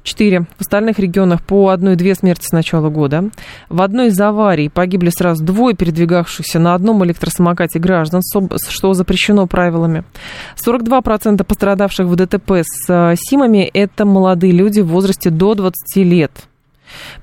Четыре. 0.08 0.46
В 0.56 0.60
остальных 0.60 0.98
регионах 0.98 1.42
по 1.42 1.68
одной-две 1.68 2.14
смерти 2.14 2.46
с 2.46 2.52
начала 2.52 2.88
года. 2.88 3.30
В 3.68 3.82
одной 3.82 4.08
из 4.08 4.18
аварий 4.18 4.68
погибли 4.68 5.10
сразу 5.10 5.44
двое 5.44 5.76
передвигавшихся 5.76 6.58
на 6.58 6.74
одном 6.74 7.04
электросамокате 7.04 7.78
граждан, 7.78 8.22
что 8.22 8.94
запрещено 8.94 9.46
правилами. 9.46 10.04
42% 10.56 11.44
пострадавших 11.44 12.06
в 12.06 12.16
ДТП 12.16 12.62
с 12.62 12.88
э, 12.88 13.16
СИМами– 13.16 13.70
это 13.74 14.06
молодые 14.06 14.52
люди 14.52 14.80
в 14.80 14.86
возрасте 14.86 15.30
до 15.30 15.54
20 15.54 15.96
лет. 15.96 16.47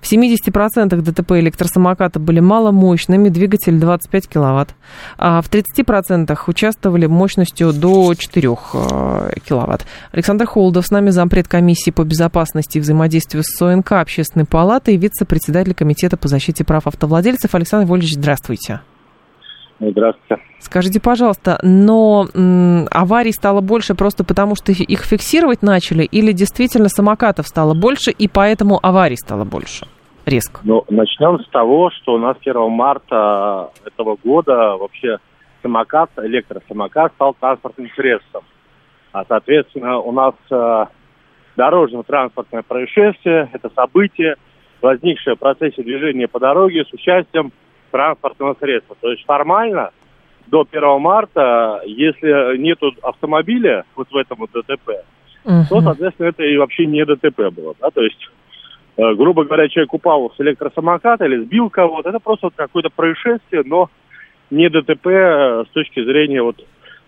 В 0.02 0.12
70% 0.12 0.96
ДТП 1.02 1.34
электросамоката 1.34 2.20
были 2.20 2.40
маломощными, 2.40 3.30
двигатель 3.30 3.80
25 3.80 4.28
киловатт. 4.28 4.76
А 5.18 5.42
в 5.42 5.50
30% 5.50 6.38
участвовали 6.48 7.06
мощностью 7.06 7.74
до 7.74 8.14
4 8.14 8.48
э, 8.48 9.30
киловатт. 9.48 9.86
Александр 10.12 10.46
Холдов 10.46 10.88
с 10.88 10.92
нами 10.92 11.10
зампред 11.10 11.48
комиссии 11.48 11.92
по 11.92 12.04
безопасности 12.04 12.78
и 12.78 12.82
взаимодействию 12.82 13.44
с 13.44 13.58
СОНК 13.58 13.94
Общественной 13.94 14.46
палаты 14.46 14.94
и 14.94 14.98
вице-председатель 14.98 15.74
Комитета 15.74 16.18
по 16.18 16.28
защите 16.28 16.64
прав 16.64 16.88
автовладельцев. 16.88 17.56
Александр 17.56 17.88
Вольевич, 17.88 18.16
здравствуйте. 18.16 18.82
Здравствуйте. 19.80 20.42
Скажите, 20.60 21.02
пожалуйста, 21.02 21.60
но 21.62 22.28
м, 22.34 22.88
аварий 22.92 23.32
стало 23.32 23.62
больше 23.62 23.94
просто 23.94 24.24
потому, 24.24 24.56
что 24.56 24.72
их 24.72 25.02
фиксировать 25.02 25.62
начали, 25.62 26.04
или 26.04 26.32
действительно 26.32 26.88
самокатов 26.88 27.48
стало 27.48 27.74
больше, 27.74 28.12
и 28.12 28.28
поэтому 28.28 28.80
аварий 28.82 29.18
стало 29.18 29.44
больше? 29.44 29.86
Резко. 30.26 30.62
Ну, 30.64 30.84
начнем 30.90 31.40
с 31.40 31.48
того, 31.50 31.92
что 31.92 32.14
у 32.14 32.18
нас 32.18 32.38
1 32.44 32.72
марта 32.72 33.70
этого 33.86 34.18
года 34.24 34.76
вообще 34.78 35.18
самокат, 35.62 36.10
электросамокат 36.18 37.14
стал 37.14 37.36
транспортным 37.40 37.90
средством. 37.96 38.44
А, 39.12 39.24
соответственно, 39.28 40.00
у 40.00 40.12
нас 40.12 40.34
э, 40.50 40.86
дорожно-транспортное 41.58 42.64
происшествие, 42.64 43.50
это 43.54 43.70
событие, 43.76 44.36
возникшее 44.82 45.36
в 45.36 45.40
процессе 45.40 45.84
движения 45.84 46.28
по 46.28 46.40
дороге 46.40 46.86
с 46.86 46.94
участием 46.94 47.52
транспортного 47.96 48.58
средства. 48.60 48.98
То 49.00 49.10
есть 49.10 49.24
формально 49.26 49.92
до 50.48 50.68
1 50.70 51.00
марта, 51.00 51.82
если 51.86 52.58
нет 52.58 52.78
автомобиля 53.02 53.86
вот 53.96 54.10
в 54.12 54.18
этом 54.18 54.38
вот 54.40 54.52
ДТП, 54.52 54.90
uh-huh. 55.46 55.64
то, 55.70 55.82
соответственно, 55.82 56.28
это 56.28 56.44
и 56.44 56.58
вообще 56.58 56.86
не 56.86 57.06
ДТП 57.06 57.54
было. 57.56 57.74
Да? 57.80 57.90
То 57.92 58.02
есть, 58.02 58.20
э, 58.98 59.14
грубо 59.14 59.46
говоря, 59.46 59.70
человек 59.70 59.94
упал 59.94 60.30
с 60.36 60.42
электросамоката 60.42 61.24
или 61.24 61.46
сбил 61.46 61.70
кого-то, 61.70 62.10
это 62.10 62.20
просто 62.20 62.48
вот 62.48 62.54
какое-то 62.58 62.90
происшествие, 62.90 63.64
но 63.66 63.90
не 64.50 64.70
ДТП 64.70 65.08
э, 65.08 65.64
с 65.70 65.72
точки 65.72 66.04
зрения 66.04 66.42
вот 66.42 66.58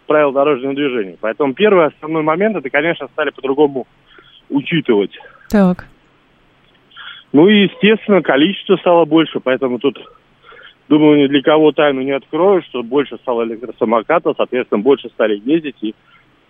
правил 0.05 0.31
дорожного 0.31 0.73
движения. 0.73 1.17
Поэтому 1.19 1.53
первый 1.53 1.87
основной 1.87 2.23
момент, 2.23 2.55
это, 2.55 2.69
конечно, 2.69 3.09
стали 3.09 3.31
по-другому 3.31 3.87
учитывать. 4.49 5.11
Так. 5.49 5.85
Ну 7.33 7.49
и, 7.49 7.63
естественно, 7.63 8.21
количество 8.21 8.77
стало 8.77 9.03
больше, 9.03 9.41
поэтому 9.41 9.79
тут 9.79 9.99
Думаю, 10.89 11.23
ни 11.23 11.27
для 11.27 11.41
кого 11.41 11.71
тайну 11.71 12.01
не 12.01 12.11
открою, 12.11 12.61
что 12.63 12.81
больше 12.81 13.17
стало 13.17 13.43
электросамокатов, 13.43 14.35
соответственно, 14.37 14.81
больше 14.81 15.09
стали 15.09 15.41
ездить 15.43 15.75
и 15.81 15.93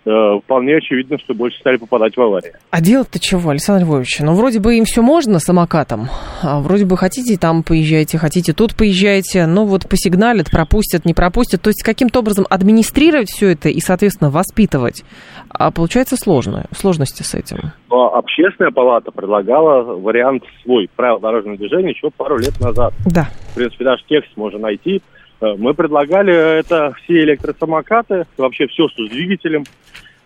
э, 0.04 0.38
вполне 0.44 0.76
очевидно, 0.76 1.18
что 1.18 1.34
больше 1.34 1.58
стали 1.58 1.76
попадать 1.76 2.16
в 2.16 2.20
аварии. 2.20 2.52
А 2.70 2.80
делать-то 2.80 3.18
чего, 3.18 3.50
Александр 3.50 3.84
Львович? 3.84 4.20
Ну, 4.20 4.34
вроде 4.34 4.60
бы 4.60 4.76
им 4.76 4.84
все 4.84 5.02
можно 5.02 5.40
самокатом. 5.40 6.06
А 6.42 6.60
вроде 6.60 6.86
бы 6.86 6.96
хотите 6.96 7.36
там 7.36 7.64
поезжайте, 7.64 8.16
хотите 8.16 8.52
тут 8.52 8.76
поезжайте. 8.76 9.46
Ну, 9.46 9.64
вот 9.64 9.88
посигналят, 9.88 10.52
пропустят, 10.52 11.04
не 11.04 11.14
пропустят. 11.14 11.60
То 11.62 11.70
есть 11.70 11.82
каким-то 11.82 12.20
образом 12.20 12.46
администрировать 12.48 13.30
все 13.30 13.48
это 13.48 13.68
и, 13.70 13.80
соответственно, 13.80 14.30
воспитывать. 14.30 15.02
А 15.50 15.72
получается 15.72 16.16
сложно, 16.16 16.66
сложности 16.76 17.24
с 17.24 17.34
этим. 17.34 17.72
Но 17.90 18.14
общественная 18.14 18.70
палата 18.70 19.10
предлагала 19.10 19.82
вариант 19.82 20.44
свой, 20.62 20.88
правил 20.94 21.18
дорожного 21.18 21.56
движения, 21.56 21.90
еще 21.90 22.10
пару 22.16 22.38
лет 22.38 22.60
назад. 22.60 22.94
Да. 23.04 23.28
В 23.58 23.60
принципе, 23.60 23.84
даже 23.86 24.04
текст 24.08 24.36
можно 24.36 24.60
найти. 24.60 25.02
Э, 25.40 25.56
мы 25.58 25.74
предлагали 25.74 26.32
это 26.32 26.92
все 27.02 27.24
электросамокаты, 27.24 28.24
вообще 28.36 28.68
все, 28.68 28.86
что 28.88 29.04
с 29.04 29.10
двигателем, 29.10 29.64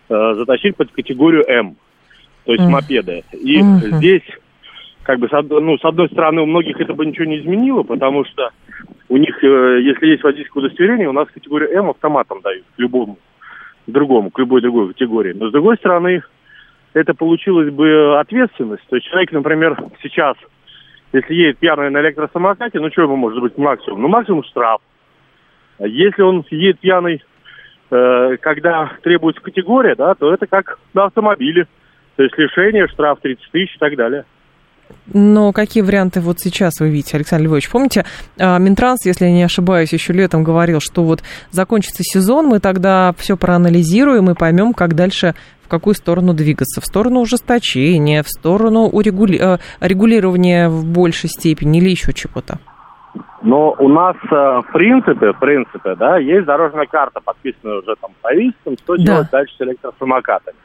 э, 0.09 0.33
затащить 0.35 0.75
под 0.75 0.91
категорию 0.91 1.43
М, 1.49 1.75
то 2.45 2.51
есть 2.51 2.63
mm. 2.63 2.69
мопеды. 2.69 3.23
И 3.33 3.59
mm-hmm. 3.59 3.97
здесь, 3.97 4.21
как 5.01 5.17
бы, 5.17 5.27
ну, 5.31 5.79
с 5.79 5.83
одной 5.83 6.09
стороны, 6.09 6.43
у 6.43 6.45
многих 6.45 6.79
это 6.79 6.93
бы 6.93 7.07
ничего 7.07 7.25
не 7.25 7.39
изменило, 7.39 7.81
потому 7.81 8.23
что 8.25 8.51
у 9.09 9.17
них, 9.17 9.43
э, 9.43 9.81
если 9.81 10.11
есть 10.11 10.23
водительское 10.23 10.63
удостоверение, 10.63 11.09
у 11.09 11.13
нас 11.13 11.27
категорию 11.33 11.71
М 11.71 11.89
автоматом 11.89 12.41
дают 12.41 12.65
к 12.75 12.79
любому 12.79 13.17
другому, 13.87 14.29
к 14.29 14.37
любой 14.37 14.61
другой 14.61 14.89
категории. 14.89 15.33
Но 15.33 15.49
с 15.49 15.51
другой 15.51 15.77
стороны, 15.77 16.21
это 16.93 17.15
получилась 17.15 17.73
бы 17.73 18.19
ответственность. 18.19 18.83
То 18.89 18.97
есть 18.97 19.07
человек, 19.07 19.31
например, 19.31 19.75
сейчас, 20.03 20.37
если 21.13 21.33
едет 21.33 21.59
пьяный 21.59 21.89
на 21.91 22.01
электросамокате, 22.01 22.79
ну 22.79 22.89
что 22.91 23.03
ему 23.03 23.15
может 23.15 23.39
быть 23.39 23.57
максимум? 23.57 24.01
Ну 24.01 24.07
максимум 24.07 24.43
штраф. 24.43 24.81
А 25.79 25.87
если 25.87 26.21
он 26.21 26.43
едет 26.49 26.79
пьяный, 26.79 27.23
э, 27.91 28.37
когда 28.41 28.91
требуется 29.03 29.41
категория, 29.41 29.95
да, 29.95 30.15
то 30.15 30.33
это 30.33 30.47
как 30.47 30.79
на 30.93 31.05
автомобиле. 31.05 31.67
То 32.15 32.23
есть 32.23 32.37
лишение, 32.37 32.87
штраф 32.87 33.19
30 33.21 33.51
тысяч 33.51 33.75
и 33.75 33.79
так 33.79 33.95
далее. 33.95 34.25
Но 35.07 35.51
какие 35.51 35.83
варианты 35.83 36.21
вот 36.21 36.39
сейчас 36.39 36.79
вы 36.79 36.89
видите, 36.89 37.17
Александр 37.17 37.45
Львович? 37.45 37.69
Помните, 37.69 38.05
а, 38.39 38.57
Минтранс, 38.57 39.05
если 39.05 39.25
я 39.25 39.31
не 39.31 39.43
ошибаюсь, 39.43 39.91
еще 39.91 40.13
летом 40.13 40.43
говорил, 40.43 40.79
что 40.79 41.03
вот 41.03 41.23
закончится 41.51 42.03
сезон, 42.03 42.47
мы 42.47 42.59
тогда 42.59 43.13
все 43.17 43.35
проанализируем 43.35 44.29
и 44.29 44.35
поймем, 44.35 44.73
как 44.73 44.95
дальше, 44.95 45.35
в 45.63 45.69
какую 45.69 45.93
сторону 45.95 46.33
двигаться. 46.33 46.81
В 46.81 46.85
сторону 46.85 47.21
ужесточения, 47.21 48.23
в 48.23 48.29
сторону 48.29 48.87
урегули... 48.87 49.39
Э, 49.39 49.57
регулирования 49.79 50.69
в 50.69 50.85
большей 50.85 51.29
степени 51.29 51.79
или 51.79 51.89
еще 51.89 52.13
чего-то? 52.13 52.59
Но 53.41 53.75
у 53.77 53.89
нас 53.89 54.15
э, 54.31 54.35
в 54.35 54.71
принципе, 54.71 55.33
в 55.33 55.39
принципе, 55.39 55.95
да, 55.95 56.17
есть 56.17 56.45
дорожная 56.45 56.85
карта, 56.85 57.19
подписанная 57.19 57.79
уже 57.79 57.95
там 57.99 58.11
правительством, 58.21 58.77
что 58.77 58.95
да. 58.97 59.03
делать 59.03 59.31
дальше 59.31 59.55
с 59.57 59.61
электросамокатами. 59.61 60.57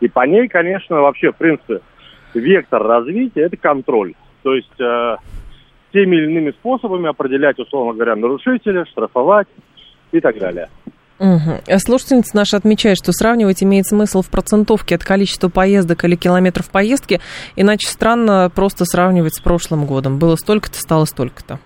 И 0.00 0.08
по 0.08 0.26
ней, 0.26 0.48
конечно, 0.48 1.00
вообще, 1.00 1.32
в 1.32 1.36
принципе, 1.36 1.80
вектор 2.34 2.82
развития– 2.82 3.42
это 3.42 3.56
контроль. 3.56 4.14
То 4.42 4.54
есть 4.54 4.80
э, 4.80 5.16
теми 5.92 6.16
или 6.16 6.30
иными 6.30 6.50
способами 6.52 7.08
определять, 7.08 7.58
условно 7.58 7.92
говоря, 7.92 8.16
нарушителя, 8.16 8.84
штрафовать 8.86 9.48
и 10.12 10.20
так 10.20 10.38
далее. 10.38 10.68
Угу. 11.22 11.78
Слушательница 11.78 12.34
наша 12.34 12.56
отмечает, 12.56 12.98
что 12.98 13.12
сравнивать 13.12 13.62
имеет 13.62 13.86
смысл 13.86 14.22
в 14.22 14.28
процентовке 14.28 14.96
от 14.96 15.04
количества 15.04 15.48
поездок 15.48 16.04
или 16.04 16.16
километров 16.16 16.68
поездки, 16.68 17.20
иначе 17.54 17.86
странно 17.86 18.50
просто 18.52 18.84
сравнивать 18.84 19.36
с 19.36 19.40
прошлым 19.40 19.86
годом. 19.86 20.18
Было 20.18 20.34
столько-то, 20.34 20.80
стало 20.80 21.04
столько-то. 21.04 21.60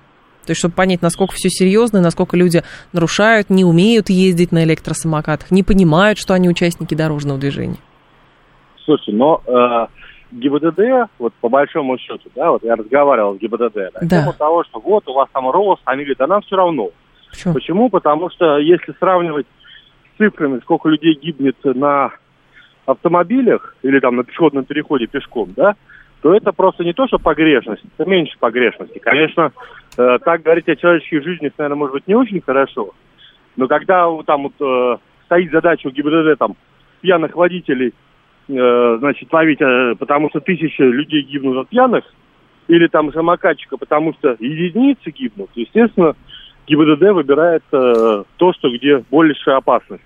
То 0.44 0.50
есть, 0.50 0.58
чтобы 0.58 0.74
понять, 0.74 1.00
насколько 1.00 1.32
все 1.34 1.48
серьезно, 1.48 2.02
насколько 2.02 2.36
люди 2.36 2.62
нарушают, 2.92 3.48
не 3.48 3.64
умеют 3.64 4.10
ездить 4.10 4.52
на 4.52 4.62
электросамокатах, 4.62 5.50
не 5.50 5.62
понимают, 5.62 6.18
что 6.18 6.34
они 6.34 6.50
участники 6.50 6.94
дорожного 6.94 7.38
движения. 7.38 7.78
Слушай, 8.84 9.14
но 9.14 9.42
э, 9.46 9.86
ГИБДД, 10.32 11.10
вот 11.18 11.32
по 11.40 11.48
большому 11.48 11.96
счету, 11.98 12.28
да, 12.36 12.50
вот 12.50 12.62
я 12.62 12.76
разговаривал 12.76 13.36
с 13.36 13.38
ГИБДД, 13.38 13.76
на 13.94 14.00
да. 14.02 14.20
тему 14.20 14.34
того, 14.34 14.64
что 14.64 14.80
вот 14.80 15.08
у 15.08 15.14
вас 15.14 15.28
там 15.32 15.50
рост, 15.50 15.80
они 15.86 16.04
говорят, 16.04 16.20
а 16.20 16.26
нам 16.26 16.42
все 16.42 16.56
равно. 16.56 16.90
Почему? 17.30 17.54
Почему? 17.54 17.90
Потому 17.90 18.30
что 18.30 18.58
если 18.58 18.94
сравнивать 18.98 19.46
с 20.14 20.18
цифрами, 20.18 20.60
сколько 20.60 20.88
людей 20.88 21.18
гибнет 21.20 21.56
на 21.64 22.12
автомобилях 22.86 23.74
или 23.82 23.98
там 24.00 24.16
на 24.16 24.24
пешеходном 24.24 24.64
переходе 24.64 25.06
пешком, 25.06 25.52
да, 25.56 25.74
то 26.22 26.34
это 26.34 26.52
просто 26.52 26.84
не 26.84 26.92
то, 26.92 27.06
что 27.06 27.18
погрешность, 27.18 27.82
это 27.96 28.08
меньше 28.08 28.36
погрешности. 28.38 28.98
Конечно, 28.98 29.52
э, 29.96 30.18
так 30.24 30.42
говорить 30.42 30.68
о 30.68 30.76
человеческих 30.76 31.24
жизнях, 31.24 31.52
наверное, 31.58 31.78
может 31.78 31.94
быть 31.94 32.06
не 32.06 32.14
очень 32.14 32.40
хорошо, 32.40 32.94
но 33.56 33.66
когда 33.68 34.06
там 34.24 34.44
вот 34.44 34.54
э, 34.60 34.96
стоит 35.26 35.50
задача 35.50 35.88
у 35.88 35.90
ГИБДД 35.90 36.38
там 36.38 36.56
пьяных 37.00 37.34
водителей 37.34 37.92
Э, 38.48 38.96
значит, 39.00 39.32
ловить, 39.32 39.60
э, 39.60 39.96
потому 39.98 40.30
что 40.30 40.38
тысячи 40.38 40.80
людей 40.80 41.22
гибнут 41.22 41.56
от 41.56 41.68
пьяных, 41.68 42.04
или 42.68 42.86
там 42.86 43.12
самокатчика, 43.12 43.76
потому 43.76 44.14
что 44.14 44.36
единицы 44.38 45.10
гибнут, 45.10 45.50
естественно, 45.56 46.14
ГИБДД 46.66 47.12
выбирает 47.12 47.62
э, 47.72 48.24
то, 48.36 48.52
что 48.52 48.68
где 48.76 49.02
большая 49.10 49.56
опасность. 49.56 50.02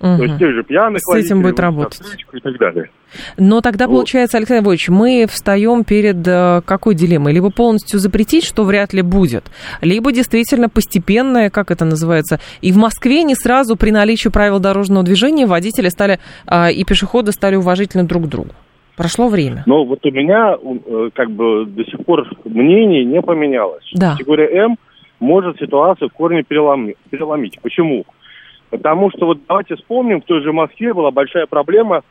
Угу. 0.00 0.16
То 0.16 0.22
есть 0.24 0.38
тех 0.38 0.54
же 0.54 0.62
пьяных 0.62 1.00
С 1.02 1.14
этим 1.14 1.42
будет 1.42 1.58
работать. 1.58 2.00
И 2.32 2.40
так 2.40 2.58
далее. 2.58 2.90
Но 3.38 3.60
тогда, 3.62 3.86
вот. 3.86 3.94
получается, 3.94 4.36
Александр 4.36 4.64
Львович, 4.64 4.88
мы 4.90 5.26
встаем 5.28 5.84
перед 5.84 6.26
э, 6.26 6.60
какой 6.66 6.94
дилеммой? 6.94 7.32
Либо 7.32 7.50
полностью 7.50 7.98
запретить, 7.98 8.44
что 8.44 8.64
вряд 8.64 8.92
ли 8.92 9.00
будет, 9.00 9.44
либо 9.80 10.12
действительно 10.12 10.68
постепенное, 10.68 11.48
как 11.48 11.70
это 11.70 11.84
называется, 11.86 12.40
и 12.60 12.72
в 12.72 12.76
Москве 12.76 13.22
не 13.22 13.34
сразу 13.34 13.76
при 13.76 13.90
наличии 13.90 14.28
правил 14.28 14.58
дорожного 14.58 15.04
движения 15.04 15.46
водители 15.46 15.88
стали 15.88 16.18
э, 16.46 16.72
и 16.72 16.84
пешеходы 16.84 17.32
стали 17.32 17.56
уважительны 17.56 18.04
друг 18.04 18.24
к 18.24 18.26
другу. 18.26 18.50
Прошло 18.96 19.28
время. 19.28 19.62
Но 19.66 19.84
вот 19.84 20.04
у 20.04 20.10
меня 20.10 20.56
э, 20.56 21.10
как 21.14 21.30
бы 21.30 21.66
до 21.66 21.84
сих 21.84 22.04
пор 22.04 22.26
мнение 22.44 23.04
не 23.04 23.22
поменялось. 23.22 23.84
Да. 23.94 24.12
Категория 24.12 24.48
М 24.64 24.76
может 25.20 25.58
ситуацию 25.58 26.08
в 26.08 26.12
корне 26.12 26.42
переломить. 26.42 26.96
переломить. 27.10 27.58
Почему? 27.62 28.04
Потому 28.70 29.10
что 29.10 29.26
вот 29.26 29.38
давайте 29.48 29.76
вспомним, 29.76 30.20
в 30.20 30.24
той 30.24 30.42
же 30.42 30.52
Москве 30.52 30.92
была 30.92 31.10
большая 31.10 31.46
проблема, 31.46 32.02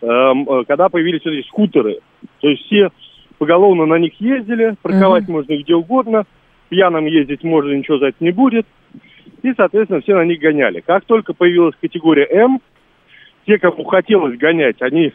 эм, 0.00 0.48
э, 0.48 0.64
когда 0.66 0.88
появились 0.88 1.20
эти 1.24 1.46
скутеры. 1.46 2.00
То 2.40 2.48
есть 2.48 2.64
все 2.64 2.90
поголовно 3.38 3.86
на 3.86 3.98
них 3.98 4.20
ездили, 4.20 4.76
парковать 4.82 5.24
uh-huh. 5.24 5.32
можно 5.32 5.56
где 5.56 5.74
угодно, 5.74 6.24
пьяным 6.68 7.06
ездить 7.06 7.42
можно, 7.44 7.72
ничего 7.72 7.98
за 7.98 8.06
это 8.08 8.16
не 8.20 8.30
будет. 8.30 8.66
И, 9.42 9.52
соответственно, 9.56 10.00
все 10.00 10.14
на 10.14 10.24
них 10.24 10.40
гоняли. 10.40 10.80
Как 10.80 11.04
только 11.04 11.32
появилась 11.32 11.74
категория 11.80 12.26
М, 12.26 12.60
те, 13.46 13.58
кому 13.58 13.84
хотелось 13.84 14.36
гонять, 14.36 14.80
они 14.80 15.12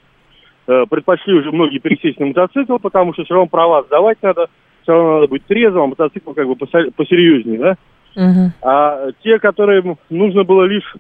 э, 0.68 0.86
предпочли 0.90 1.34
уже 1.34 1.52
многие 1.52 1.80
пересесть 1.80 2.20
на 2.20 2.28
мотоцикл, 2.28 2.78
потому 2.78 3.14
что 3.14 3.24
все 3.24 3.34
равно 3.34 3.48
права 3.48 3.84
сдавать 3.84 4.18
надо, 4.22 4.50
все 4.86 4.94
равно 4.94 5.16
надо 5.16 5.28
быть 5.28 5.46
трезвым, 5.46 5.84
а 5.84 5.88
мотоцикл 5.88 6.32
как 6.34 6.48
бы 6.48 6.56
посерьезнее, 6.56 7.60
да? 7.60 7.78
Угу. 8.16 8.52
А 8.62 9.12
те, 9.24 9.40
которые 9.40 9.98
нужно 10.10 10.44
было 10.44 10.64
лишь 10.64 10.96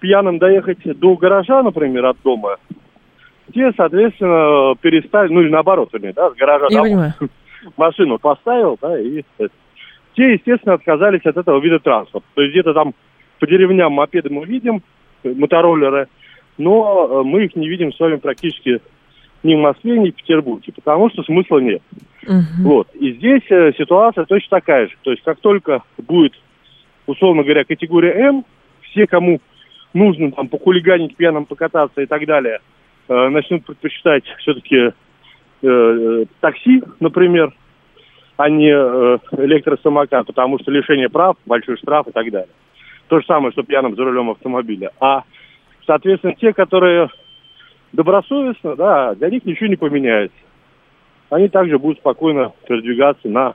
пьяным 0.00 0.38
доехать 0.38 0.78
до 0.98 1.16
гаража, 1.16 1.62
например, 1.62 2.06
от 2.06 2.18
дома, 2.22 2.58
те, 3.54 3.72
соответственно, 3.76 4.74
перестали, 4.80 5.32
ну 5.32 5.40
или 5.40 5.48
наоборот, 5.48 5.90
да, 5.92 6.30
с 6.30 6.34
гаража 6.34 6.66
Я 6.70 6.82
домой, 6.82 7.12
машину 7.76 8.18
поставил, 8.18 8.78
да, 8.80 9.00
и 9.00 9.22
те, 10.14 10.32
естественно, 10.34 10.74
отказались 10.74 11.24
от 11.24 11.36
этого 11.36 11.58
вида 11.60 11.78
транспорта. 11.78 12.26
То 12.34 12.42
есть 12.42 12.52
где-то 12.52 12.74
там 12.74 12.92
по 13.40 13.46
деревням 13.46 13.92
мопеды 13.92 14.28
мы 14.30 14.44
видим, 14.44 14.82
мотороллеры, 15.24 16.08
но 16.58 17.08
э, 17.08 17.22
мы 17.24 17.44
их 17.44 17.56
не 17.56 17.68
видим 17.68 17.92
с 17.92 17.98
вами 17.98 18.16
практически 18.16 18.80
ни 19.42 19.54
в 19.54 19.58
Москве, 19.58 19.98
ни 19.98 20.10
в 20.10 20.14
Петербурге, 20.14 20.72
потому 20.72 21.10
что 21.10 21.22
смысла 21.22 21.58
нет. 21.58 21.82
Угу. 22.26 22.62
Вот. 22.62 22.88
И 22.94 23.12
здесь 23.14 23.42
э, 23.50 23.72
ситуация 23.76 24.24
точно 24.24 24.60
такая 24.60 24.88
же. 24.88 24.94
То 25.02 25.10
есть 25.10 25.22
как 25.24 25.40
только 25.40 25.82
будет, 25.98 26.34
условно 27.06 27.42
говоря, 27.42 27.64
категория 27.64 28.12
М, 28.12 28.44
все, 28.82 29.06
кому 29.06 29.40
нужно 29.94 30.32
там 30.32 30.48
похулиганить, 30.48 31.16
пьяным 31.16 31.44
покататься 31.44 32.00
и 32.00 32.06
так 32.06 32.24
далее, 32.26 32.60
э, 33.08 33.28
начнут 33.28 33.64
предпочитать 33.64 34.24
все-таки 34.38 34.92
э, 35.62 36.24
такси, 36.40 36.82
например, 37.00 37.52
а 38.36 38.48
не 38.48 38.70
э, 38.70 39.18
электросамокат, 39.38 40.26
потому 40.26 40.58
что 40.58 40.70
лишение 40.70 41.08
прав, 41.08 41.36
большой 41.46 41.76
штраф 41.76 42.08
и 42.08 42.12
так 42.12 42.30
далее. 42.30 42.48
То 43.08 43.20
же 43.20 43.26
самое, 43.26 43.52
что 43.52 43.62
пьяным 43.62 43.94
за 43.94 44.04
рулем 44.04 44.30
автомобиля. 44.30 44.90
А, 45.00 45.24
соответственно, 45.86 46.34
те, 46.34 46.52
которые 46.52 47.08
добросовестно, 47.92 48.76
да, 48.76 49.14
для 49.14 49.30
них 49.30 49.44
ничего 49.44 49.68
не 49.68 49.76
поменяется. 49.76 50.36
Они 51.30 51.48
также 51.48 51.78
будут 51.78 51.98
спокойно 51.98 52.52
передвигаться 52.66 53.28
на 53.28 53.54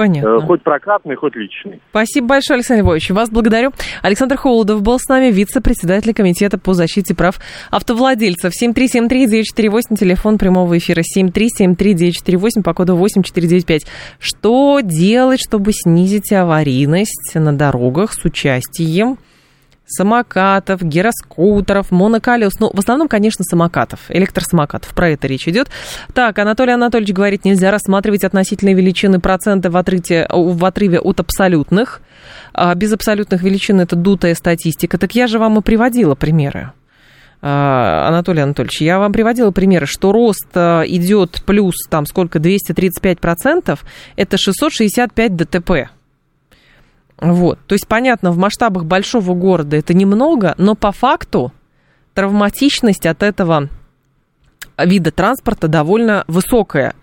Понятно. 0.00 0.38
Э, 0.38 0.40
хоть 0.40 0.62
прокатный, 0.62 1.14
хоть 1.14 1.36
личный. 1.36 1.82
Спасибо 1.90 2.28
большое, 2.28 2.56
Александр 2.56 2.84
Львович. 2.84 3.10
Вас 3.10 3.28
благодарю. 3.28 3.72
Александр 4.00 4.38
Холодов 4.38 4.80
был 4.80 4.98
с 4.98 5.06
нами, 5.08 5.30
вице-председатель 5.30 6.14
Комитета 6.14 6.58
по 6.58 6.72
защите 6.72 7.14
прав 7.14 7.38
автовладельцев. 7.70 8.52
7373948, 8.62 9.96
телефон 9.98 10.38
прямого 10.38 10.78
эфира 10.78 11.02
7373948 11.02 12.62
по 12.64 12.72
коду 12.72 12.96
8495. 12.96 13.82
Что 14.18 14.80
делать, 14.80 15.40
чтобы 15.46 15.72
снизить 15.72 16.32
аварийность 16.32 17.34
на 17.34 17.52
дорогах 17.52 18.14
с 18.14 18.24
участием 18.24 19.18
самокатов, 19.90 20.82
гироскутеров, 20.82 21.90
моноколес. 21.90 22.58
Ну, 22.60 22.70
в 22.72 22.78
основном, 22.78 23.08
конечно, 23.08 23.44
самокатов, 23.44 24.00
электросамокатов. 24.08 24.94
Про 24.94 25.10
это 25.10 25.26
речь 25.26 25.48
идет. 25.48 25.68
Так, 26.14 26.38
Анатолий 26.38 26.72
Анатольевич 26.72 27.14
говорит, 27.14 27.44
нельзя 27.44 27.70
рассматривать 27.70 28.24
относительные 28.24 28.74
величины 28.74 29.20
процента 29.20 29.70
в, 29.70 29.76
отрыве, 29.76 30.26
в 30.30 30.64
отрыве 30.64 31.00
от 31.00 31.20
абсолютных. 31.20 32.00
А 32.52 32.74
без 32.74 32.92
абсолютных 32.92 33.42
величин 33.42 33.80
это 33.80 33.96
дутая 33.96 34.34
статистика. 34.34 34.98
Так 34.98 35.14
я 35.14 35.26
же 35.26 35.38
вам 35.38 35.58
и 35.58 35.62
приводила 35.62 36.14
примеры. 36.14 36.72
А, 37.42 38.08
Анатолий 38.08 38.42
Анатольевич, 38.42 38.82
я 38.82 38.98
вам 38.98 39.12
приводила 39.12 39.50
примеры, 39.50 39.86
что 39.86 40.12
рост 40.12 40.48
а, 40.54 40.82
идет 40.82 41.42
плюс 41.46 41.74
там 41.88 42.06
сколько, 42.06 42.38
235%, 42.38 43.78
это 44.16 44.38
665 44.38 45.36
ДТП. 45.36 45.70
Вот. 47.20 47.58
То 47.66 47.74
есть, 47.74 47.86
понятно, 47.86 48.32
в 48.32 48.38
масштабах 48.38 48.84
большого 48.84 49.34
города 49.34 49.76
это 49.76 49.94
немного, 49.94 50.54
но 50.58 50.74
по 50.74 50.90
факту 50.92 51.52
травматичность 52.14 53.06
от 53.06 53.22
этого 53.22 53.68
вида 54.78 55.10
транспорта 55.10 55.68
довольно 55.68 56.24
высокая. 56.26 56.94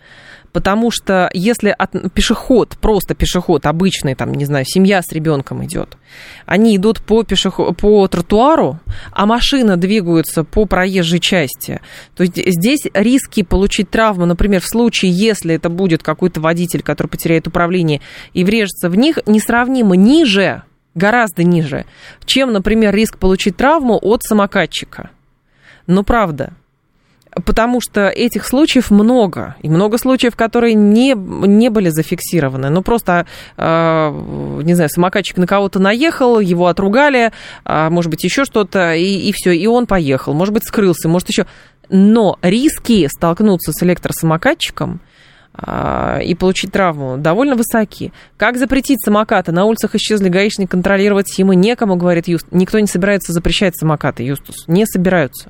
Потому 0.53 0.91
что 0.91 1.29
если 1.33 1.73
от, 1.77 1.91
пешеход, 2.13 2.77
просто 2.79 3.15
пешеход, 3.15 3.65
обычный, 3.65 4.15
там, 4.15 4.33
не 4.33 4.45
знаю, 4.45 4.65
семья 4.65 5.01
с 5.01 5.11
ребенком 5.11 5.63
идет, 5.65 5.97
они 6.45 6.75
идут 6.77 7.01
по, 7.01 7.23
пешеход, 7.23 7.77
по 7.77 8.07
тротуару, 8.07 8.79
а 9.11 9.25
машина 9.25 9.77
двигается 9.77 10.43
по 10.43 10.65
проезжей 10.65 11.19
части, 11.19 11.81
то 12.15 12.23
есть 12.23 12.37
здесь 12.37 12.81
риски 12.93 13.43
получить 13.43 13.89
травму, 13.89 14.25
например, 14.25 14.61
в 14.61 14.67
случае, 14.67 15.11
если 15.11 15.55
это 15.55 15.69
будет 15.69 16.01
какой-то 16.01 16.39
водитель, 16.41 16.81
который 16.81 17.07
потеряет 17.07 17.47
управление 17.47 18.01
и 18.33 18.43
врежется 18.43 18.89
в 18.89 18.95
них, 18.95 19.19
несравнимо 19.25 19.95
ниже, 19.95 20.63
гораздо 20.95 21.43
ниже, 21.43 21.85
чем, 22.25 22.51
например, 22.51 22.93
риск 22.93 23.17
получить 23.17 23.55
травму 23.55 23.97
от 24.01 24.23
самокатчика. 24.23 25.11
Но 25.85 26.03
правда, 26.03 26.53
потому 27.45 27.81
что 27.81 28.07
этих 28.07 28.45
случаев 28.45 28.91
много, 28.91 29.55
и 29.61 29.69
много 29.69 29.97
случаев, 29.97 30.35
которые 30.35 30.73
не, 30.73 31.13
не 31.15 31.69
были 31.69 31.89
зафиксированы. 31.89 32.69
Ну, 32.69 32.81
просто, 32.81 33.25
э, 33.57 34.61
не 34.63 34.73
знаю, 34.73 34.89
самокатчик 34.89 35.37
на 35.37 35.47
кого-то 35.47 35.79
наехал, 35.79 36.39
его 36.39 36.67
отругали, 36.67 37.31
э, 37.65 37.89
может 37.89 38.11
быть, 38.11 38.23
еще 38.23 38.45
что-то, 38.45 38.93
и, 38.93 39.29
и 39.29 39.31
все, 39.33 39.51
и 39.51 39.67
он 39.67 39.87
поехал. 39.87 40.33
Может 40.33 40.53
быть, 40.53 40.65
скрылся, 40.65 41.07
может, 41.07 41.29
еще... 41.29 41.45
Но 41.89 42.37
риски 42.41 43.07
столкнуться 43.07 43.71
с 43.71 43.81
электросамокатчиком 43.81 44.99
а, 45.59 46.19
и 46.19 46.35
получить 46.35 46.71
травму 46.71 47.17
довольно 47.17 47.55
высоки. 47.55 48.13
Как 48.37 48.57
запретить 48.57 49.01
самокаты? 49.03 49.51
На 49.51 49.65
улицах 49.65 49.95
исчезли 49.95 50.29
гаишники, 50.29 50.69
контролировать 50.69 51.35
ему 51.39 51.53
некому, 51.53 51.95
говорит 51.95 52.27
Юст. 52.27 52.45
Никто 52.51 52.79
не 52.79 52.87
собирается 52.87 53.33
запрещать 53.33 53.75
самокаты, 53.75 54.23
Юстус. 54.23 54.67
Не 54.67 54.85
собираются. 54.85 55.49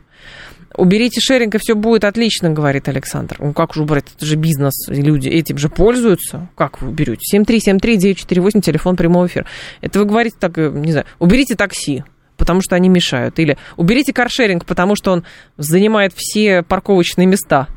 Уберите 0.78 1.19
шеринг, 1.19 1.55
и 1.55 1.57
все 1.57 1.75
будет 1.75 2.03
отлично, 2.03 2.51
говорит 2.51 2.88
Александр. 2.88 3.38
Ну, 3.39 3.51
как 3.51 3.73
же 3.73 3.82
убрать? 3.82 4.05
Это 4.15 4.25
же 4.25 4.36
бизнес, 4.36 4.88
люди 4.88 5.28
этим 5.28 5.57
же 5.57 5.69
пользуются. 5.69 6.49
Как 6.55 6.82
вы 6.82 6.89
уберете? 6.89 7.21
7373948, 7.36 8.61
телефон 8.61 8.95
прямого 8.95 9.25
эфира. 9.25 9.47
Это 9.82 9.99
вы 9.99 10.05
говорите 10.05 10.38
так, 10.39 10.57
э, 10.59 10.69
не 10.69 10.91
знаю, 10.91 11.07
уберите 11.17 11.55
такси, 11.55 12.03
потому 12.38 12.61
что 12.61 12.75
они 12.75 12.89
мешают. 12.89 13.39
Или 13.39 13.57
уберите 13.75 14.13
каршеринг, 14.13 14.65
потому 14.65 14.95
что 14.95 15.11
он 15.11 15.23
занимает 15.57 16.13
все 16.15 16.61
парковочные 16.61 17.25
места 17.25 17.67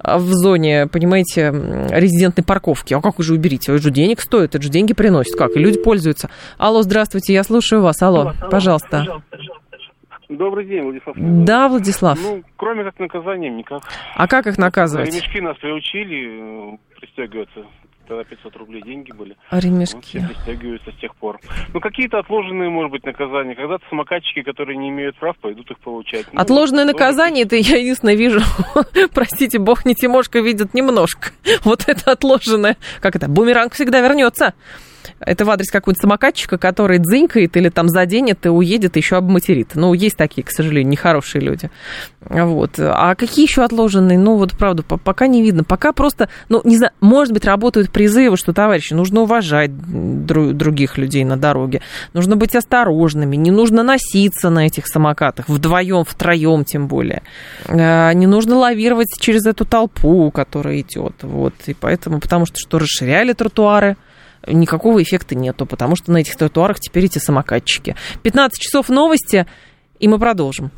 а, 0.00 0.18
в 0.18 0.32
зоне, 0.32 0.88
понимаете, 0.88 1.52
резидентной 1.90 2.44
парковки. 2.44 2.92
А 2.92 3.00
как 3.00 3.18
вы 3.18 3.24
же 3.24 3.34
уберите? 3.34 3.72
Это 3.72 3.80
же 3.80 3.90
денег 3.92 4.20
стоит, 4.20 4.56
это 4.56 4.62
же 4.62 4.68
деньги 4.68 4.94
приносит. 4.94 5.36
Как? 5.36 5.54
И 5.54 5.60
люди 5.60 5.80
пользуются. 5.80 6.28
Алло, 6.56 6.82
здравствуйте, 6.82 7.34
я 7.34 7.44
слушаю 7.44 7.82
вас. 7.82 8.02
Алло, 8.02 8.20
алло 8.20 8.34
пожалуйста. 8.50 9.22
пожалуйста. 9.30 9.67
Добрый 10.28 10.66
день, 10.66 10.82
Владислав. 10.82 11.16
Да, 11.18 11.68
Владислав. 11.68 12.18
Ну, 12.22 12.42
кроме 12.56 12.84
как 12.84 12.98
наказанием, 12.98 13.56
никак. 13.56 13.82
А 14.14 14.28
как 14.28 14.46
их 14.46 14.58
наказывать? 14.58 15.08
Ремешки 15.08 15.40
нас 15.40 15.56
приучили 15.56 16.74
э, 16.74 16.76
пристегиваться. 17.00 17.64
Тогда 18.06 18.24
500 18.24 18.56
рублей 18.56 18.82
деньги 18.82 19.12
были. 19.12 19.36
А 19.50 19.60
ремешки? 19.60 19.94
Вот, 19.96 20.04
все 20.04 20.26
пристегиваются 20.26 20.92
с 20.92 20.94
тех 20.96 21.14
пор. 21.16 21.38
Ну, 21.74 21.80
какие-то 21.80 22.18
отложенные, 22.18 22.70
может 22.70 22.90
быть, 22.90 23.04
наказания. 23.04 23.54
Когда-то 23.54 23.84
самокатчики, 23.90 24.42
которые 24.42 24.78
не 24.78 24.88
имеют 24.88 25.16
прав, 25.16 25.36
пойдут 25.38 25.70
их 25.70 25.78
получать. 25.78 26.26
Ну, 26.32 26.40
Отложенное 26.40 26.86
наказание, 26.86 27.44
это 27.44 27.56
я 27.56 27.76
единственное 27.76 28.14
вижу, 28.14 28.40
простите, 29.14 29.58
бог 29.58 29.84
не 29.84 29.94
Тимошка 29.94 30.40
видит 30.40 30.72
немножко. 30.72 31.30
Вот 31.64 31.84
это 31.86 32.12
отложенное. 32.12 32.76
Как 33.00 33.16
это? 33.16 33.28
Бумеранг 33.28 33.74
всегда 33.74 34.00
вернется. 34.00 34.54
Это 35.20 35.44
в 35.44 35.50
адрес 35.50 35.70
какого-то 35.70 36.00
самокатчика, 36.00 36.58
который 36.58 36.98
дзынькает 36.98 37.56
или 37.56 37.68
там 37.68 37.88
заденет 37.88 38.44
и 38.46 38.48
уедет, 38.48 38.96
еще 38.96 39.16
обматерит. 39.16 39.70
Ну, 39.74 39.92
есть 39.94 40.16
такие, 40.16 40.42
к 40.42 40.50
сожалению, 40.50 40.90
нехорошие 40.90 41.42
люди. 41.42 41.70
Вот. 42.20 42.78
А 42.78 43.14
какие 43.14 43.46
еще 43.46 43.64
отложенные? 43.64 44.18
Ну, 44.18 44.36
вот, 44.36 44.52
правда, 44.52 44.82
пока 44.82 45.26
не 45.26 45.42
видно. 45.42 45.64
Пока 45.64 45.92
просто, 45.92 46.28
ну, 46.48 46.60
не 46.64 46.76
знаю, 46.76 46.92
может 47.00 47.32
быть, 47.32 47.44
работают 47.44 47.90
призывы, 47.90 48.36
что, 48.36 48.52
товарищи, 48.52 48.92
нужно 48.94 49.22
уважать 49.22 49.70
друг, 50.26 50.52
других 50.52 50.98
людей 50.98 51.24
на 51.24 51.36
дороге, 51.36 51.82
нужно 52.12 52.36
быть 52.36 52.54
осторожными, 52.54 53.36
не 53.36 53.50
нужно 53.50 53.82
носиться 53.82 54.50
на 54.50 54.66
этих 54.66 54.86
самокатах, 54.86 55.48
вдвоем, 55.48 56.04
втроем 56.04 56.64
тем 56.64 56.88
более. 56.88 57.22
А, 57.66 58.12
не 58.12 58.26
нужно 58.26 58.56
лавировать 58.56 59.08
через 59.18 59.46
эту 59.46 59.64
толпу, 59.64 60.30
которая 60.30 60.80
идет. 60.80 61.14
Вот. 61.22 61.54
И 61.66 61.74
поэтому, 61.74 62.20
потому 62.20 62.46
что, 62.46 62.56
что 62.58 62.78
расширяли 62.78 63.32
тротуары, 63.32 63.96
никакого 64.46 65.02
эффекта 65.02 65.34
нету, 65.34 65.66
потому 65.66 65.96
что 65.96 66.12
на 66.12 66.18
этих 66.18 66.36
тротуарах 66.36 66.80
теперь 66.80 67.04
эти 67.04 67.18
самокатчики. 67.18 67.96
15 68.22 68.60
часов 68.60 68.88
новости, 68.88 69.46
и 69.98 70.08
мы 70.08 70.18
продолжим. 70.18 70.66